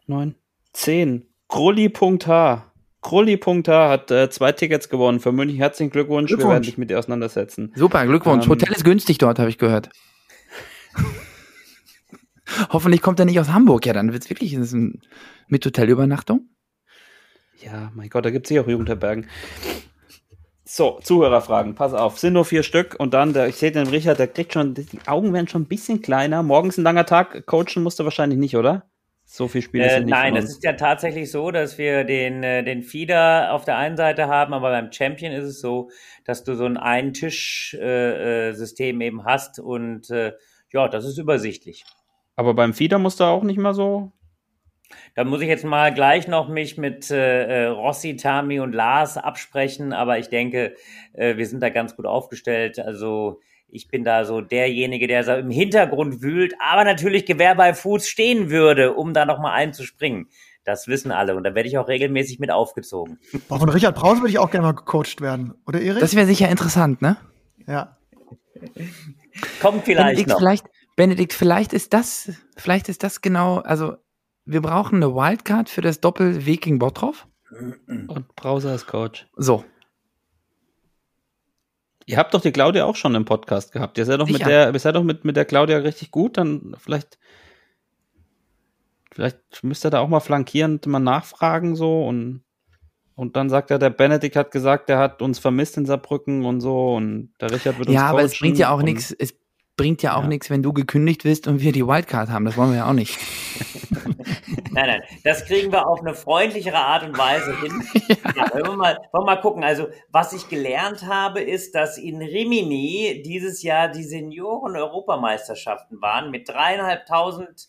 [0.08, 0.36] 9,
[0.74, 1.28] 10.
[1.48, 2.74] Krulli.h.
[3.02, 5.58] Krulli.h hat äh, zwei Tickets gewonnen für München.
[5.58, 6.32] Herzlichen Glückwunsch.
[6.32, 6.54] Wir Glückwunsch.
[6.54, 7.72] werden dich mit dir auseinandersetzen.
[7.76, 8.46] Super, Glückwunsch.
[8.46, 9.90] Ähm, Hotel ist günstig dort, habe ich gehört.
[12.70, 13.86] Hoffentlich kommt er nicht aus Hamburg.
[13.86, 15.02] Ja, dann wird's wirklich ist es ein,
[15.48, 16.50] mit Hotelübernachtung.
[17.62, 19.28] Ja, mein Gott, da gibt es hier auch Jugendherbergen.
[20.76, 24.18] So, Zuhörerfragen, pass auf, sind nur vier Stück und dann, der, ich sehe den Richard,
[24.18, 26.42] der kriegt schon, die Augen werden schon ein bisschen kleiner.
[26.42, 28.90] Morgens ein langer Tag, coachen musst du wahrscheinlich nicht, oder?
[29.24, 32.42] So viel Spiele Äh, sind nicht nein, es ist ja tatsächlich so, dass wir den,
[32.42, 35.92] äh, den Feeder auf der einen Seite haben, aber beim Champion ist es so,
[36.26, 40.12] dass du so ein Ein-Tisch-System äh, äh, eben hast und
[40.72, 41.86] ja, das ist übersichtlich.
[42.36, 44.12] Aber beim Feeder musst du auch nicht mal so.
[45.16, 49.18] Da muss ich jetzt mal gleich noch mich mit äh, äh, Rossi, Tami und Lars
[49.18, 50.76] absprechen, aber ich denke,
[51.14, 52.80] äh, wir sind da ganz gut aufgestellt.
[52.80, 57.74] Also ich bin da so derjenige, der so im Hintergrund wühlt, aber natürlich Gewehr bei
[57.74, 60.28] Fuß stehen würde, um da nochmal einzuspringen.
[60.64, 63.20] Das wissen alle und da werde ich auch regelmäßig mit aufgezogen.
[63.50, 65.54] Boah, von Richard Brause würde ich auch gerne mal gecoacht werden.
[65.68, 66.00] Oder Erich?
[66.00, 67.18] Das wäre sicher interessant, ne?
[67.68, 67.98] ja.
[69.62, 70.38] Kommt vielleicht Benedikt, noch.
[70.38, 70.66] vielleicht,
[70.96, 73.96] Benedikt, vielleicht ist das, vielleicht ist das genau, also
[74.46, 77.28] wir brauchen eine Wildcard für das Doppel Viking Bottroff.
[78.08, 79.28] Und Browser ist Coach.
[79.36, 79.64] So.
[82.06, 83.98] Ihr habt doch die Claudia auch schon im Podcast gehabt.
[83.98, 86.38] Ihr seid doch mit der, ihr seid doch mit, mit der Claudia richtig gut.
[86.38, 87.18] Dann vielleicht,
[89.12, 92.44] vielleicht müsst ihr da auch mal flankierend mal nachfragen so und
[93.16, 96.62] und dann sagt er, der Benedikt hat gesagt, der hat uns vermisst in Saarbrücken und
[96.62, 99.12] so und der Richard wird uns Ja, aber es bringt ja auch nichts.
[99.12, 99.36] Es
[99.76, 100.28] bringt ja auch Ja.
[100.28, 102.46] nichts, wenn du gekündigt wirst und wir die Wildcard haben.
[102.46, 103.18] Das wollen wir ja auch nicht.
[104.72, 107.84] Nein, nein, das kriegen wir auf eine freundlichere Art und Weise hin.
[108.36, 109.64] Ja, wollen, wir mal, wollen wir mal gucken.
[109.64, 116.50] Also, was ich gelernt habe, ist, dass in Rimini dieses Jahr die Senioren-Europameisterschaften waren mit
[116.50, 117.68] dreieinhalbtausend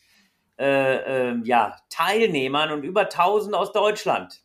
[0.59, 4.43] äh, äh, ja, Teilnehmern und über tausend aus Deutschland.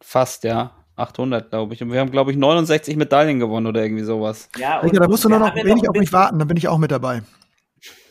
[0.00, 0.72] Fast, ja.
[0.96, 1.82] 800, glaube ich.
[1.82, 4.48] Und wir haben, glaube ich, 69 Medaillen gewonnen oder irgendwie sowas.
[4.58, 6.68] Ja, und Richard, da musst du nur noch wenig auf mich warten, dann bin ich
[6.68, 7.22] auch mit dabei.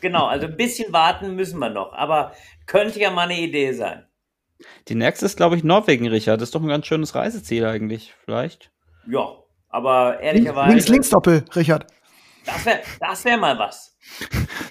[0.00, 2.32] Genau, also ein bisschen warten müssen wir noch, aber
[2.66, 4.06] könnte ja mal eine Idee sein.
[4.88, 6.40] Die nächste ist, glaube ich, Norwegen, Richard.
[6.40, 8.70] Das ist doch ein ganz schönes Reiseziel eigentlich, vielleicht.
[9.08, 9.28] Ja,
[9.68, 11.86] aber ehrlicherweise, links, links Doppel, Richard.
[12.44, 13.96] das wäre das wär mal was.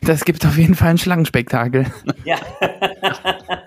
[0.01, 1.85] Das gibt auf jeden Fall ein Schlangenspektakel.
[2.23, 2.37] Ja.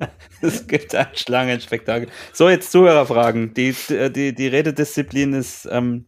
[0.42, 2.08] Es gibt ein Schlangenspektakel.
[2.32, 3.54] So, jetzt Zuhörerfragen.
[3.54, 6.06] Die, die, die Rededisziplin ist ähm,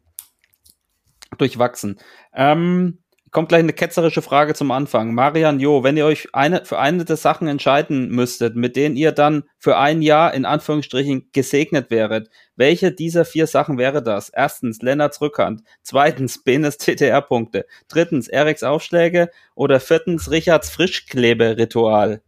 [1.39, 1.99] durchwachsen.
[2.35, 2.99] Ähm,
[3.33, 5.15] kommt gleich eine ketzerische Frage zum Anfang.
[5.15, 9.11] Marian, Jo, wenn ihr euch eine, für eine der Sachen entscheiden müsstet, mit denen ihr
[9.11, 14.29] dann für ein Jahr in Anführungsstrichen gesegnet wäret, welche dieser vier Sachen wäre das?
[14.29, 15.63] Erstens, Lennarts Rückhand.
[15.83, 17.67] Zweitens, Benes TTR-Punkte.
[17.89, 19.31] Drittens, Eriks Aufschläge.
[19.55, 22.21] Oder viertens, Richards Frischkleberitual.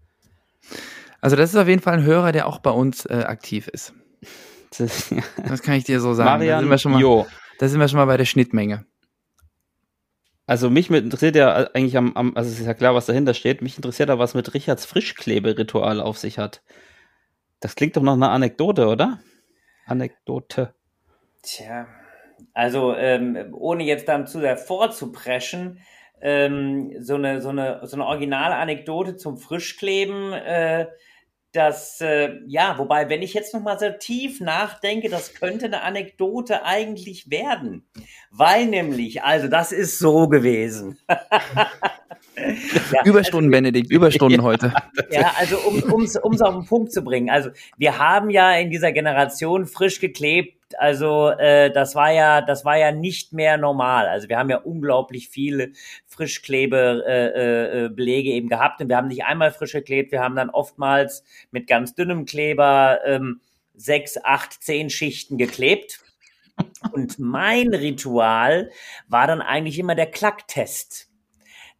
[1.24, 3.94] Also das ist auf jeden Fall ein Hörer, der auch bei uns äh, aktiv ist.
[4.68, 6.26] Das kann ich dir so sagen.
[6.26, 7.26] da, Marian, sind wir schon mal, Jo.
[7.59, 8.84] da sind wir schon mal bei der Schnittmenge.
[10.46, 13.62] Also mich interessiert ja eigentlich am, am, also es ist ja klar, was dahinter steht.
[13.62, 16.62] Mich interessiert ja, was mit Richards Frischkleberitual auf sich hat.
[17.59, 19.20] Das klingt doch nach einer Anekdote, oder?
[19.86, 20.74] Anekdote.
[21.42, 21.86] Tja,
[22.52, 25.78] also ähm, ohne jetzt dann zu sehr vorzupreschen,
[26.20, 30.88] ähm, so eine so eine so eine originale Anekdote zum Frischkleben, äh,
[31.55, 35.82] das äh, ja, wobei wenn ich jetzt noch mal so tief nachdenke, das könnte eine
[35.82, 37.89] Anekdote eigentlich werden,
[38.31, 40.98] weil nämlich, also das ist so gewesen.
[42.92, 44.72] ja, Überstunden, Benedikt, Überstunden heute.
[45.10, 47.30] ja, also um es auf den Punkt zu bringen.
[47.30, 50.55] Also wir haben ja in dieser Generation frisch geklebt.
[50.78, 54.09] Also äh, das war ja, das war ja nicht mehr normal.
[54.09, 55.72] Also wir haben ja unglaublich viele
[56.06, 60.12] Frischklebe äh, äh, Belege eben gehabt und wir haben nicht einmal frisch geklebt.
[60.12, 63.40] Wir haben dann oftmals mit ganz dünnem Kleber ähm,
[63.74, 66.01] sechs, acht, zehn Schichten geklebt.
[66.92, 68.70] Und mein Ritual
[69.09, 71.09] war dann eigentlich immer der Klacktest.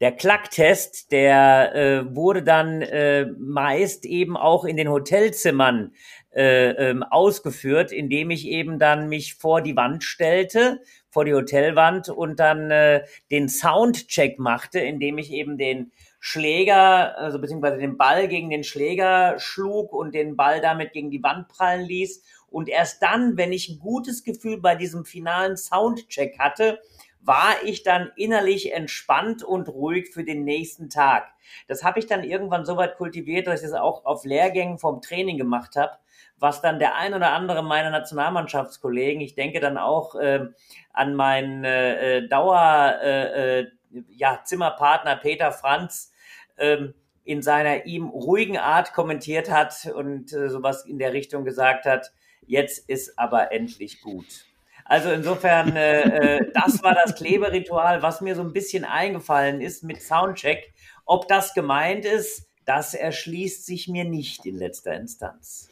[0.05, 5.95] Der Klacktest, der äh, wurde dann äh, meist eben auch in den Hotelzimmern
[6.35, 12.11] äh, ähm, ausgeführt, indem ich eben dann mich vor die Wand stellte, vor die Hotelwand
[12.11, 15.91] und dann äh, den Soundcheck machte, indem ich eben den
[16.21, 21.23] Schläger, also beziehungsweise den Ball gegen den Schläger schlug und den Ball damit gegen die
[21.23, 22.23] Wand prallen ließ.
[22.51, 26.79] Und erst dann, wenn ich ein gutes Gefühl bei diesem finalen Soundcheck hatte,
[27.25, 31.27] war ich dann innerlich entspannt und ruhig für den nächsten Tag.
[31.69, 35.01] Das habe ich dann irgendwann so weit kultiviert, dass ich das auch auf Lehrgängen vom
[35.01, 35.93] Training gemacht habe,
[36.39, 40.47] was dann der ein oder andere meiner Nationalmannschaftskollegen, ich denke dann auch äh,
[40.93, 43.71] an meinen äh, äh, Dauer äh, äh,
[44.11, 46.13] ja, Zimmerpartner Peter Franz,
[46.59, 46.95] ähm,
[47.25, 52.13] in seiner ihm ruhigen Art kommentiert hat und äh, sowas in der Richtung gesagt hat,
[52.47, 54.47] jetzt ist aber endlich gut.
[54.85, 56.03] Also insofern, äh,
[56.39, 60.73] äh, das war das Kleberitual, was mir so ein bisschen eingefallen ist mit Soundcheck.
[61.07, 65.69] Ob das gemeint ist, das erschließt sich mir nicht in letzter Instanz.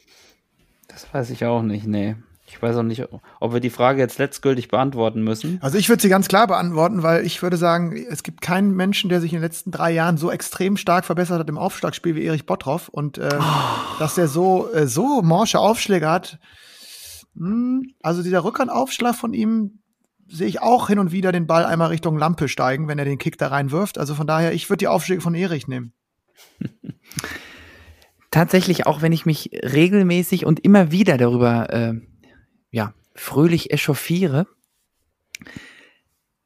[0.87, 2.15] Das weiß ich auch nicht, nee.
[2.45, 3.03] Ich weiß auch nicht,
[3.39, 5.59] ob wir die Frage jetzt letztgültig beantworten müssen.
[5.61, 9.09] Also ich würde sie ganz klar beantworten, weil ich würde sagen, es gibt keinen Menschen,
[9.09, 12.25] der sich in den letzten drei Jahren so extrem stark verbessert hat im Aufschlagspiel wie
[12.25, 13.29] Erich Bottroff und äh,
[13.97, 16.37] dass der so äh, so morsche Aufschläge hat.
[17.35, 19.79] Hm, also dieser Rückhandaufschlag von ihm
[20.27, 23.17] sehe ich auch hin und wieder den Ball einmal Richtung Lampe steigen, wenn er den
[23.17, 23.97] Kick da reinwirft.
[23.97, 25.93] Also von daher, ich würde die Aufschläge von Erich nehmen.
[28.31, 31.93] Tatsächlich, auch wenn ich mich regelmäßig und immer wieder darüber äh,
[32.71, 34.47] ja, fröhlich echauffiere,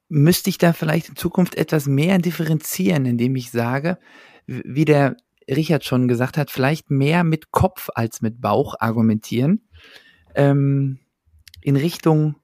[0.10, 4.00] müsste ich da vielleicht in Zukunft etwas mehr differenzieren, indem ich sage,
[4.46, 5.16] wie der
[5.50, 9.67] Richard schon gesagt hat, vielleicht mehr mit Kopf als mit Bauch argumentieren,
[10.38, 11.00] ähm,
[11.62, 12.36] in Richtung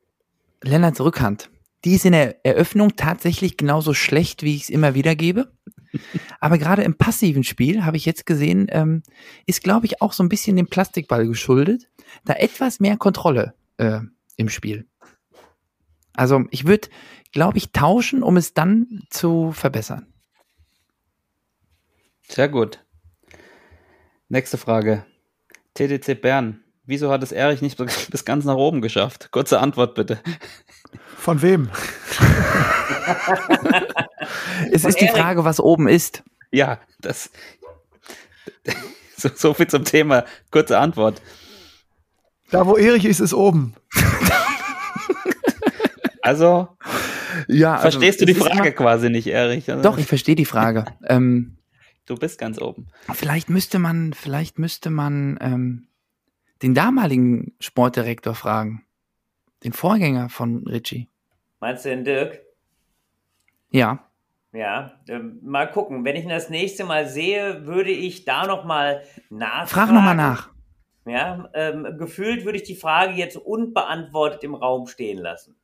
[0.62, 1.50] Lennarts Rückhand.
[1.86, 5.52] Die ist in der Eröffnung tatsächlich genauso schlecht, wie ich es immer wieder gebe.
[6.40, 9.04] Aber gerade im passiven Spiel habe ich jetzt gesehen, ähm,
[9.46, 11.90] ist, glaube ich, auch so ein bisschen dem Plastikball geschuldet.
[12.26, 14.00] Da etwas mehr Kontrolle äh,
[14.38, 14.88] im Spiel.
[16.14, 16.90] Also ich würde,
[17.32, 20.08] glaube ich, tauschen, um es dann zu verbessern.
[22.28, 22.84] Sehr gut.
[24.30, 25.06] Nächste Frage.
[25.74, 26.63] TDC Bern.
[26.86, 27.78] Wieso hat es Erich nicht
[28.12, 29.30] bis ganz nach oben geschafft?
[29.32, 30.20] Kurze Antwort bitte.
[31.18, 31.70] Von wem?
[34.72, 35.18] es ist die Erik.
[35.18, 36.24] Frage, was oben ist.
[36.52, 37.30] Ja, das.
[39.18, 40.26] So, so viel zum Thema.
[40.52, 41.22] Kurze Antwort.
[42.52, 43.74] Da, wo Erich ist, ist oben.
[46.22, 46.70] Also,
[47.48, 49.70] Ja, verstehst du die Frage immer- quasi nicht, Erich?
[49.70, 50.86] Also, Doch, ich verstehe die Frage.
[51.08, 51.58] ähm,
[52.06, 52.88] Du bist ganz oben.
[53.14, 55.88] vielleicht müsste man, vielleicht müsste man ähm,
[56.64, 58.86] den damaligen Sportdirektor fragen.
[59.64, 61.10] Den Vorgänger von Richie.
[61.60, 62.40] Meinst du den Dirk?
[63.70, 64.10] Ja.
[64.54, 66.06] Ja, ähm, mal gucken.
[66.06, 69.68] Wenn ich ihn das nächste Mal sehe, würde ich da noch mal nachfragen.
[69.68, 70.50] Frag nochmal nach.
[71.06, 75.56] Ja, ähm, gefühlt würde ich die Frage jetzt unbeantwortet im Raum stehen lassen.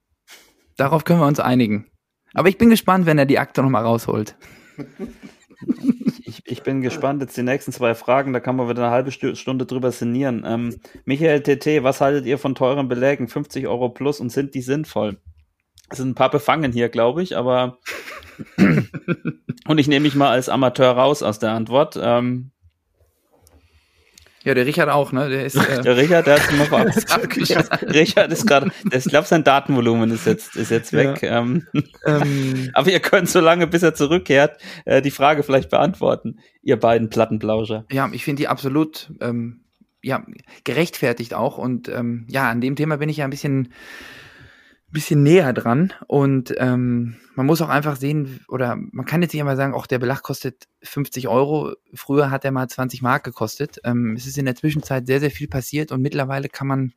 [0.76, 1.90] Darauf können wir uns einigen.
[2.34, 4.36] Aber ich bin gespannt, wenn er die Akte nochmal rausholt.
[6.30, 9.12] Ich, ich bin gespannt, jetzt die nächsten zwei Fragen, da kann man wieder eine halbe
[9.12, 10.44] Stu- Stunde drüber sinnieren.
[10.46, 13.28] Ähm, Michael TT, was haltet ihr von teuren Belägen?
[13.28, 15.18] 50 Euro plus und sind die sinnvoll?
[15.90, 17.80] Es sind ein paar befangen hier, glaube ich, aber
[19.68, 21.98] und ich nehme mich mal als Amateur raus aus der Antwort.
[22.00, 22.52] Ähm,
[24.44, 25.30] Ja, der Richard auch, ne?
[25.30, 25.56] Der ist.
[25.70, 26.72] Äh, der Richard, der hat noch
[27.10, 27.70] abgeschlossen.
[27.88, 31.22] Richard ist gerade, ich glaube, sein Datenvolumen ist jetzt, ist jetzt weg.
[31.22, 31.68] Ähm,
[32.06, 36.80] ähm, aber ihr könnt so lange, bis er zurückkehrt, äh, die Frage vielleicht beantworten, ihr
[36.80, 37.86] beiden Plattenblauscher.
[37.92, 39.62] ja, ich finde die absolut ähm,
[40.02, 40.26] ja,
[40.64, 41.58] gerechtfertigt auch.
[41.58, 43.74] Und ähm, ja, an dem Thema bin ich ja ein bisschen,
[44.92, 45.94] bisschen näher dran.
[46.08, 49.88] Und ähm, man muss auch einfach sehen, oder man kann jetzt nicht einmal sagen, auch
[49.88, 51.74] der Belag kostet 50 Euro.
[51.94, 53.80] Früher hat er mal 20 Mark gekostet.
[53.84, 56.94] Ähm, es ist in der Zwischenzeit sehr, sehr viel passiert und mittlerweile kann man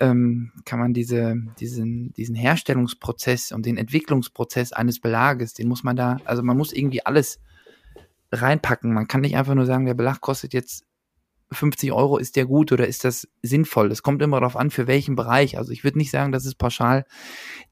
[0.00, 5.94] ähm, kann man diese, diesen, diesen Herstellungsprozess und den Entwicklungsprozess eines Belages, den muss man
[5.94, 7.38] da, also man muss irgendwie alles
[8.32, 8.92] reinpacken.
[8.92, 10.84] Man kann nicht einfach nur sagen, der Belag kostet jetzt
[11.52, 13.90] 50 Euro, ist der gut oder ist das sinnvoll?
[13.90, 15.58] Es kommt immer darauf an, für welchen Bereich.
[15.58, 17.04] Also ich würde nicht sagen, dass es pauschal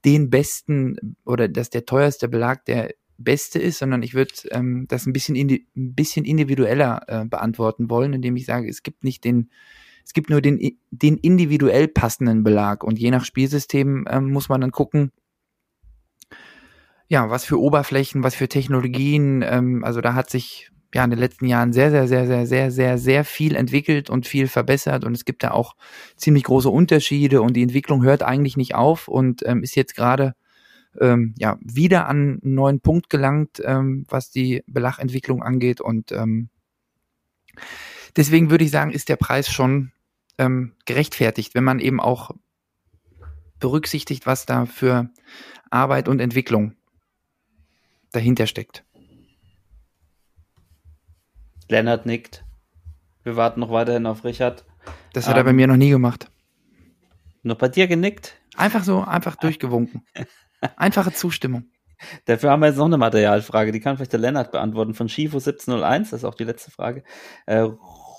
[0.04, 5.06] den besten oder dass der teuerste Belag der beste ist, sondern ich würde ähm, das
[5.06, 9.24] ein bisschen, indi ein bisschen individueller äh, beantworten wollen, indem ich sage, es gibt nicht
[9.24, 9.50] den,
[10.04, 10.58] es gibt nur den,
[10.90, 15.12] den individuell passenden Belag und je nach Spielsystem ähm, muss man dann gucken,
[17.08, 21.18] ja, was für Oberflächen, was für Technologien, ähm, also da hat sich ja in den
[21.18, 25.14] letzten Jahren sehr, sehr, sehr, sehr, sehr, sehr, sehr viel entwickelt und viel verbessert und
[25.16, 25.74] es gibt da auch
[26.16, 30.34] ziemlich große Unterschiede und die Entwicklung hört eigentlich nicht auf und ähm, ist jetzt gerade
[31.00, 36.50] ähm, ja wieder an einen neuen Punkt gelangt, ähm, was die Belachentwicklung angeht und ähm,
[38.16, 39.92] deswegen würde ich sagen, ist der Preis schon
[40.38, 42.32] ähm, gerechtfertigt, wenn man eben auch
[43.60, 45.08] berücksichtigt, was da für
[45.70, 46.74] Arbeit und Entwicklung
[48.10, 48.84] dahinter steckt.
[51.72, 52.44] Lennart nickt.
[53.24, 54.64] Wir warten noch weiterhin auf Richard.
[55.14, 56.30] Das hat er Ähm, bei mir noch nie gemacht.
[57.42, 58.36] Noch bei dir genickt?
[58.56, 60.04] Einfach so, einfach durchgewunken.
[60.76, 61.64] Einfache Zustimmung.
[62.26, 64.92] Dafür haben wir jetzt noch eine Materialfrage, die kann vielleicht der Lennart beantworten.
[64.92, 67.04] Von Schifo 1701, das ist auch die letzte Frage.
[67.46, 67.66] Äh,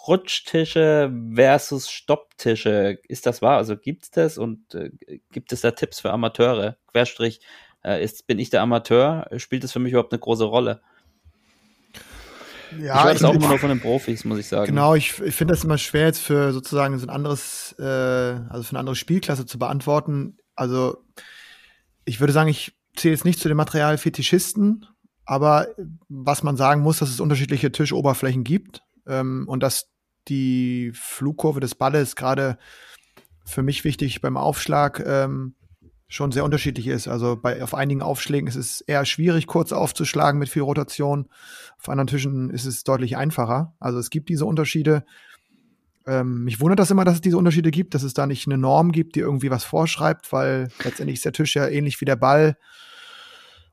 [0.07, 3.57] Rutschtische versus Stopptische, ist das wahr?
[3.57, 4.89] Also gibt's das und äh,
[5.31, 6.77] gibt es da Tipps für Amateure?
[6.87, 7.39] Querstrich,
[7.83, 9.27] äh, ist, bin ich der Amateur?
[9.37, 10.81] Spielt das für mich überhaupt eine große Rolle?
[12.77, 14.67] Ich Ja, weiß es auch immer nur von den Profis, muss ich sagen.
[14.67, 18.63] Genau, ich, ich finde das immer schwer jetzt für sozusagen so ein anderes, äh, also
[18.63, 20.37] für eine andere Spielklasse zu beantworten.
[20.55, 21.03] Also
[22.05, 24.85] ich würde sagen, ich zähle jetzt nicht zu den Materialfetischisten,
[25.25, 25.67] aber
[26.09, 29.89] was man sagen muss, dass es unterschiedliche Tischoberflächen gibt ähm, und dass
[30.27, 32.57] die Flugkurve des Balles gerade
[33.45, 35.55] für mich wichtig beim Aufschlag ähm,
[36.13, 37.07] schon sehr unterschiedlich ist.
[37.07, 41.27] Also bei auf einigen Aufschlägen ist es eher schwierig, kurz aufzuschlagen mit viel Rotation.
[41.79, 43.73] Auf anderen Tischen ist es deutlich einfacher.
[43.79, 45.05] Also es gibt diese Unterschiede.
[46.05, 48.59] Ähm, mich wundert das immer, dass es diese Unterschiede gibt, dass es da nicht eine
[48.59, 52.15] Norm gibt, die irgendwie was vorschreibt, weil letztendlich ist der Tisch ja ähnlich wie der
[52.17, 52.57] Ball.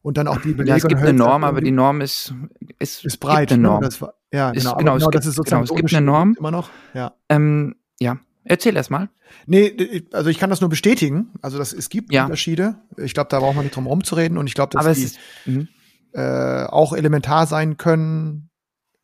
[0.00, 2.32] Und dann auch die Belege Ja, es gibt eine Hölzer Norm, aber die Norm ist,
[2.78, 3.48] ist, ist breit.
[3.50, 3.68] Gibt eine ne?
[3.68, 3.82] Norm.
[3.82, 4.76] Das war, ja, Ist- genau.
[4.76, 6.34] genau, es genau, gibt- das ist sozusagen genau, es gibt eine Norm.
[6.38, 6.70] Immer noch.
[6.94, 7.12] Ja.
[7.28, 8.16] Ähm, ja,
[8.50, 9.08] erzähl erst mal.
[9.46, 11.32] Nee, also ich kann das nur bestätigen.
[11.40, 12.24] Also das, es gibt Ja.
[12.24, 12.76] Unterschiede.
[12.96, 14.36] Ich glaube, da braucht man nicht drum rumzureden.
[14.36, 15.68] Und ich glaube, dass die ist, mhm.
[16.12, 18.50] äh, auch elementar sein können.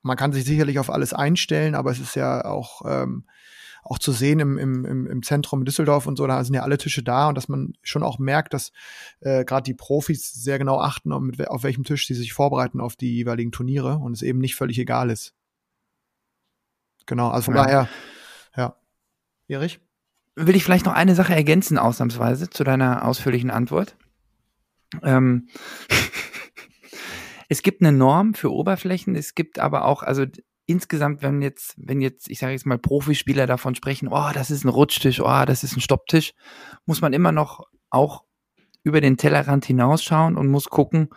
[0.03, 3.25] Man kann sich sicherlich auf alles einstellen, aber es ist ja auch, ähm,
[3.83, 6.77] auch zu sehen im, im, im, Zentrum in Düsseldorf und so, da sind ja alle
[6.77, 8.73] Tische da und dass man schon auch merkt, dass
[9.21, 12.81] äh, gerade die Profis sehr genau achten, auf, mit, auf welchem Tisch sie sich vorbereiten
[12.81, 15.35] auf die jeweiligen Turniere und es eben nicht völlig egal ist.
[17.07, 17.63] Genau, also von Ja.
[17.63, 17.89] daher,
[18.57, 18.77] ja.
[19.49, 19.81] Erich?
[20.37, 23.97] will ich vielleicht noch eine Sache ergänzen, ausnahmsweise, zu deiner ausführlichen Antwort.
[25.03, 25.49] Ähm,
[27.49, 30.25] es gibt eine Norm für Oberflächen, es gibt aber auch, also
[30.67, 34.65] insgesamt, wenn jetzt, wenn jetzt, ich sage jetzt mal, Profispieler davon sprechen, oh, das ist
[34.65, 36.35] ein Rutschtisch, oh, das ist ein Stopptisch,
[36.85, 38.25] muss man immer noch auch
[38.83, 41.09] über den Tellerrand hinausschauen und muss gucken,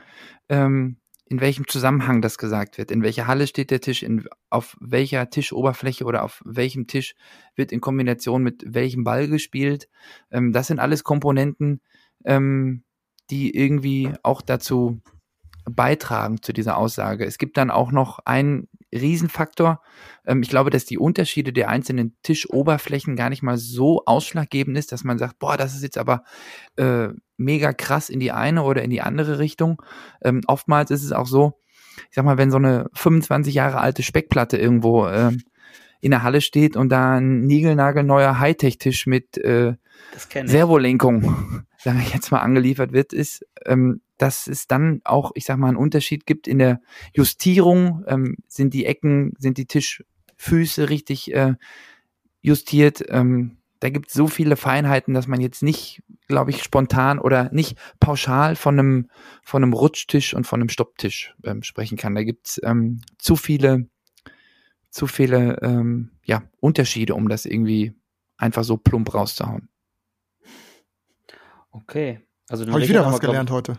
[0.48, 0.98] ähm,
[1.30, 2.90] in welchem Zusammenhang das gesagt wird.
[2.90, 7.16] In welcher Halle steht der Tisch, in, auf welcher Tischoberfläche oder auf welchem Tisch
[7.56, 9.88] wird in Kombination mit welchem Ball gespielt.
[10.32, 11.82] Ähm, das sind alles Komponenten,
[12.26, 12.84] ähm,
[13.30, 15.02] die irgendwie auch dazu
[15.70, 17.26] beitragen zu dieser Aussage.
[17.26, 19.84] Es gibt dann auch noch einen Riesenfaktor.
[20.26, 24.92] Ähm, ich glaube, dass die Unterschiede der einzelnen Tischoberflächen gar nicht mal so ausschlaggebend ist,
[24.92, 26.24] dass man sagt, boah, das ist jetzt aber
[26.76, 29.82] äh, mega krass in die eine oder in die andere Richtung.
[30.22, 31.60] Ähm, oftmals ist es auch so,
[32.10, 35.32] ich sag mal, wenn so eine 25 Jahre alte Speckplatte irgendwo äh,
[36.02, 39.74] in der Halle steht und da ein niegelnagelneuer Hightech-Tisch mit äh,
[40.46, 45.58] Servolenkung, sage ich jetzt mal, angeliefert wird, ist, ähm, dass es dann auch, ich sag
[45.58, 46.82] mal, einen Unterschied gibt in der
[47.14, 48.04] Justierung.
[48.08, 51.56] Ähm, sind die Ecken, sind die Tischfüße richtig äh,
[52.42, 53.04] justiert?
[53.10, 57.50] Ähm, da gibt es so viele Feinheiten, dass man jetzt nicht, glaube ich, spontan oder
[57.54, 59.10] nicht pauschal von einem,
[59.44, 62.16] von einem Rutschtisch und von einem Stopptisch ähm, sprechen kann.
[62.16, 63.88] Da gibt es ähm, zu viele,
[64.90, 67.94] zu viele ähm, ja, Unterschiede, um das irgendwie
[68.38, 69.70] einfach so plump rauszuhauen.
[71.72, 72.20] Okay.
[72.50, 73.78] Also Habe ich wieder was gelernt heute.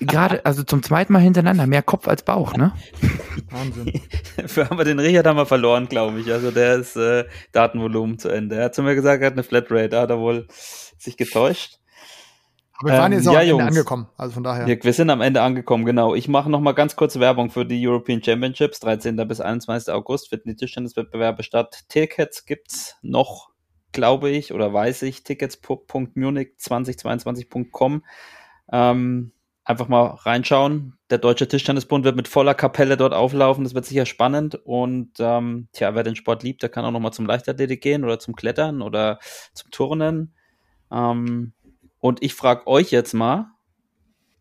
[0.00, 2.72] Gerade, also zum zweiten Mal hintereinander, mehr Kopf als Bauch, ne?
[3.54, 4.00] Wahnsinn.
[4.46, 6.30] Für haben wir den Richard haben wir verloren, glaube ich.
[6.32, 8.56] Also der ist äh, Datenvolumen zu Ende.
[8.56, 10.46] Er hat zu mir gesagt, er hat eine Flatrate, da hat er wohl
[10.98, 11.78] sich getäuscht.
[12.78, 14.66] Aber wir waren jetzt ähm, auch ja, am Ende Jungs, angekommen, also von daher.
[14.66, 16.16] Wir, wir, sind am Ende angekommen, genau.
[16.16, 19.16] Ich mache noch mal ganz kurz Werbung für die European Championships, 13.
[19.28, 19.94] bis 21.
[19.94, 21.84] August finden die Tischtenniswettbewerbe statt.
[21.88, 23.50] Tickets gibt's noch,
[23.92, 28.02] glaube ich, oder weiß ich, tickets.munich2022.com.
[28.72, 29.30] Ähm,
[29.64, 30.98] einfach mal reinschauen.
[31.10, 33.64] Der Deutsche Tischtennisbund wird mit voller Kapelle dort auflaufen.
[33.64, 34.56] Das wird sicher spannend.
[34.64, 38.04] Und ähm, tja, wer den Sport liebt, der kann auch noch mal zum Leichtathletik gehen
[38.04, 39.18] oder zum Klettern oder
[39.54, 40.34] zum Turnen.
[40.92, 41.52] Ähm,
[41.98, 43.46] und ich frage euch jetzt mal,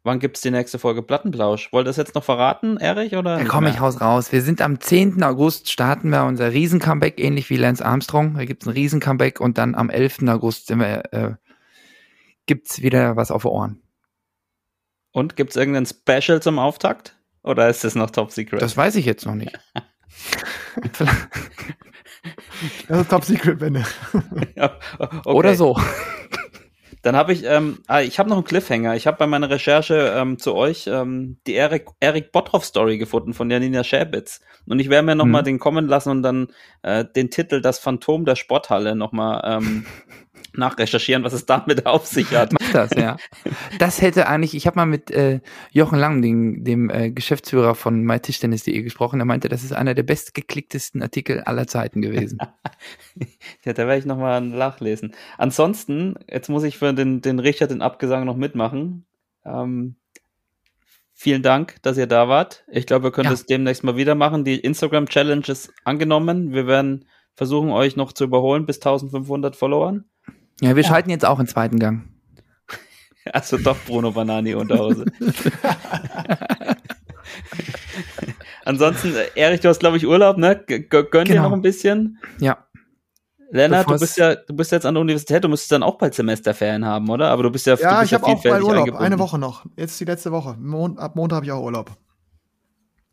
[0.04, 1.72] wann gibt es die nächste Folge Plattenplausch?
[1.72, 3.16] Wollt ihr das jetzt noch verraten, Erich?
[3.16, 4.34] Oder da komme ich raus raus.
[4.34, 5.24] Wir sind am 10.
[5.24, 8.36] August, starten wir unser Riesen-Comeback, ähnlich wie Lance Armstrong.
[8.36, 10.24] Da gibt es ein Riesen-Comeback und dann am 11.
[10.28, 11.32] August sind wir, äh,
[12.46, 13.83] gibt's wieder was auf Ohren.
[15.14, 17.16] Und gibt es irgendein Special zum Auftakt?
[17.44, 18.62] Oder ist das noch Top Secret?
[18.62, 19.58] Das weiß ich jetzt noch nicht.
[20.98, 21.08] das
[23.02, 23.86] ist Top Secret, Benne.
[24.56, 25.20] ja, okay.
[25.26, 25.78] Oder so.
[27.04, 28.96] Dann habe ich, ähm, ah, ich habe noch einen Cliffhanger.
[28.96, 33.34] Ich habe bei meiner Recherche ähm, zu euch ähm, die Erik, Erik Bottroff Story gefunden
[33.34, 34.40] von Janina Schäbitz.
[34.66, 35.46] Und ich werde mir nochmal mhm.
[35.46, 36.48] den kommen lassen und dann
[36.82, 39.86] äh, den Titel Das Phantom der Sporthalle nochmal ähm,
[40.56, 42.54] nachrecherchieren, was es damit auf sich hat.
[42.54, 43.18] Mach das, ja.
[43.80, 45.40] Das hätte eigentlich, ich habe mal mit äh,
[45.72, 50.04] Jochen Lang, dem, dem äh, Geschäftsführer von mytischtennis.de gesprochen, er meinte, das ist einer der
[50.04, 52.40] bestgeklicktesten Artikel aller Zeiten gewesen.
[53.66, 55.14] ja, da werde ich nochmal nachlesen.
[55.38, 59.06] Ansonsten, jetzt muss ich für den, den Richard den Abgesang noch mitmachen.
[59.46, 59.96] Ähm,
[61.14, 62.66] vielen Dank, dass ihr da wart.
[62.72, 63.32] Ich glaube, wir können ja.
[63.32, 64.44] das demnächst mal wieder machen.
[64.44, 66.54] Die Instagram-Challenge ist angenommen.
[66.54, 67.06] Wir werden
[67.36, 70.06] versuchen, euch noch zu überholen bis 1500 Followern.
[70.62, 70.90] Ja, wir ja.
[70.90, 72.10] schalten jetzt auch in zweiten Gang.
[73.32, 75.06] Also doch Bruno Banani unter Hause.
[78.66, 80.58] Ansonsten, Erich, du hast, glaube ich, Urlaub, ne?
[80.58, 81.24] Gönn genau.
[81.24, 82.20] dir noch ein bisschen.
[82.40, 82.66] Ja.
[83.54, 86.16] Lennart, du bist ja, du bist jetzt an der Universität, du müsstest dann auch bald
[86.16, 87.30] Semesterferien haben, oder?
[87.30, 89.66] Aber du bist ja, ja bist ich habe auch bald Urlaub, eine Woche noch.
[89.78, 90.58] Jetzt die letzte Woche.
[90.60, 91.92] Mon ab Montag habe ich auch Urlaub.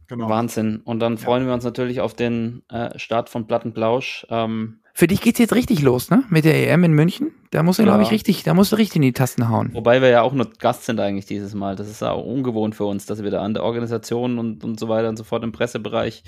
[0.07, 0.29] Genau.
[0.29, 0.81] Wahnsinn.
[0.85, 1.49] Und dann freuen ja.
[1.49, 4.27] wir uns natürlich auf den äh, Start von Plattenplausch.
[4.31, 6.25] Ähm, für dich geht's jetzt richtig los, ne?
[6.29, 7.33] Mit der EM in München.
[7.51, 7.89] Da musst du, ja.
[7.89, 9.73] glaube ich, richtig, da musst du richtig in die Tasten hauen.
[9.73, 11.77] Wobei wir ja auch nur Gast sind eigentlich dieses Mal.
[11.77, 14.89] Das ist auch ungewohnt für uns, dass wir da an der Organisation und, und so
[14.89, 16.23] weiter und so fort im Pressebereich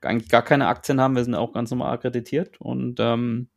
[0.00, 1.16] eigentlich gar keine Aktien haben.
[1.16, 2.60] Wir sind auch ganz normal akkreditiert.
[2.60, 3.48] Und ähm,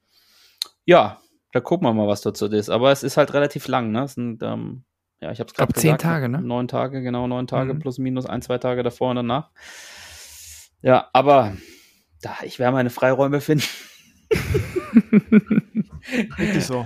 [0.85, 1.19] ja,
[1.51, 2.69] da gucken wir mal, was dazu ist.
[2.69, 4.03] Aber es ist halt relativ lang, ne?
[4.03, 4.83] Es sind, ähm,
[5.19, 5.81] ja, ich habe es gerade gesagt.
[5.81, 6.41] Zehn Tage, ne?
[6.41, 7.79] Neun Tage, genau, neun Tage mhm.
[7.79, 9.51] plus minus ein, zwei Tage davor und danach.
[10.81, 11.57] Ja, aber
[12.21, 13.65] da, ich werde meine Freiräume finden.
[16.37, 16.85] Richtig so.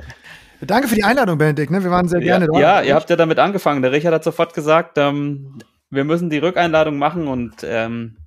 [0.61, 1.72] Danke für die Einladung, Benedikt.
[1.72, 1.84] Ne?
[1.84, 2.61] Wir waren sehr gerne ja, dort.
[2.61, 3.82] Ja, ihr habt ja damit angefangen.
[3.82, 5.60] Der Richard hat sofort gesagt, ähm,
[5.90, 8.18] wir müssen die Rückeinladung machen und ähm,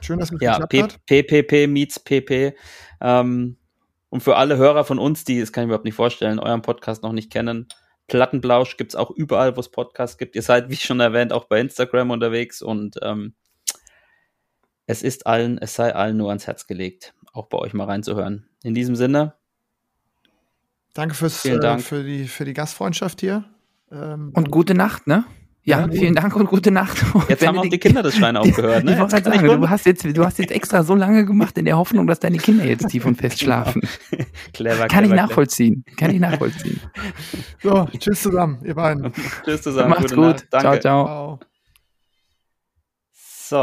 [0.00, 1.06] schön, dass es ja, geklappt P hat.
[1.06, 2.54] PPP meets PP.
[3.00, 3.56] Ähm,
[4.10, 6.62] und für alle Hörer von uns, die, das kann ich mir überhaupt nicht vorstellen, euren
[6.62, 7.68] Podcast noch nicht kennen,
[8.06, 10.36] Plattenblausch gibt es auch überall, wo es Podcasts gibt.
[10.36, 13.34] Ihr seid, wie schon erwähnt, auch bei Instagram unterwegs und ähm,
[14.86, 18.46] es ist allen, es sei allen nur ans Herz gelegt, auch bei euch mal reinzuhören.
[18.62, 19.34] In diesem Sinne.
[20.94, 21.82] Danke fürs, äh, Dank.
[21.82, 23.44] für, die, für die Gastfreundschaft hier.
[23.90, 25.24] Ähm, und gute Nacht, ne?
[25.66, 27.02] Ja, vielen Dank und gute Nacht.
[27.28, 28.92] Jetzt haben auch die Kinder das Schwein aufgehört, ne?
[28.92, 31.56] Ich wollte gerade sagen, ich du hast, jetzt, du hast jetzt extra so lange gemacht
[31.56, 33.80] in der Hoffnung, dass deine Kinder jetzt tief und fest schlafen.
[34.52, 35.84] clever, Kann ich clever, nachvollziehen.
[35.96, 36.80] Kann ich nachvollziehen.
[37.62, 39.10] So, tschüss zusammen, ihr beiden.
[39.10, 39.30] clever.
[39.44, 39.90] Tschüss zusammen.
[39.90, 40.24] Macht's gute gut.
[40.26, 40.46] Nacht.
[40.50, 40.80] Danke.
[40.80, 41.06] Ciao, ciao.
[41.06, 41.40] Ciao.
[43.12, 43.62] So.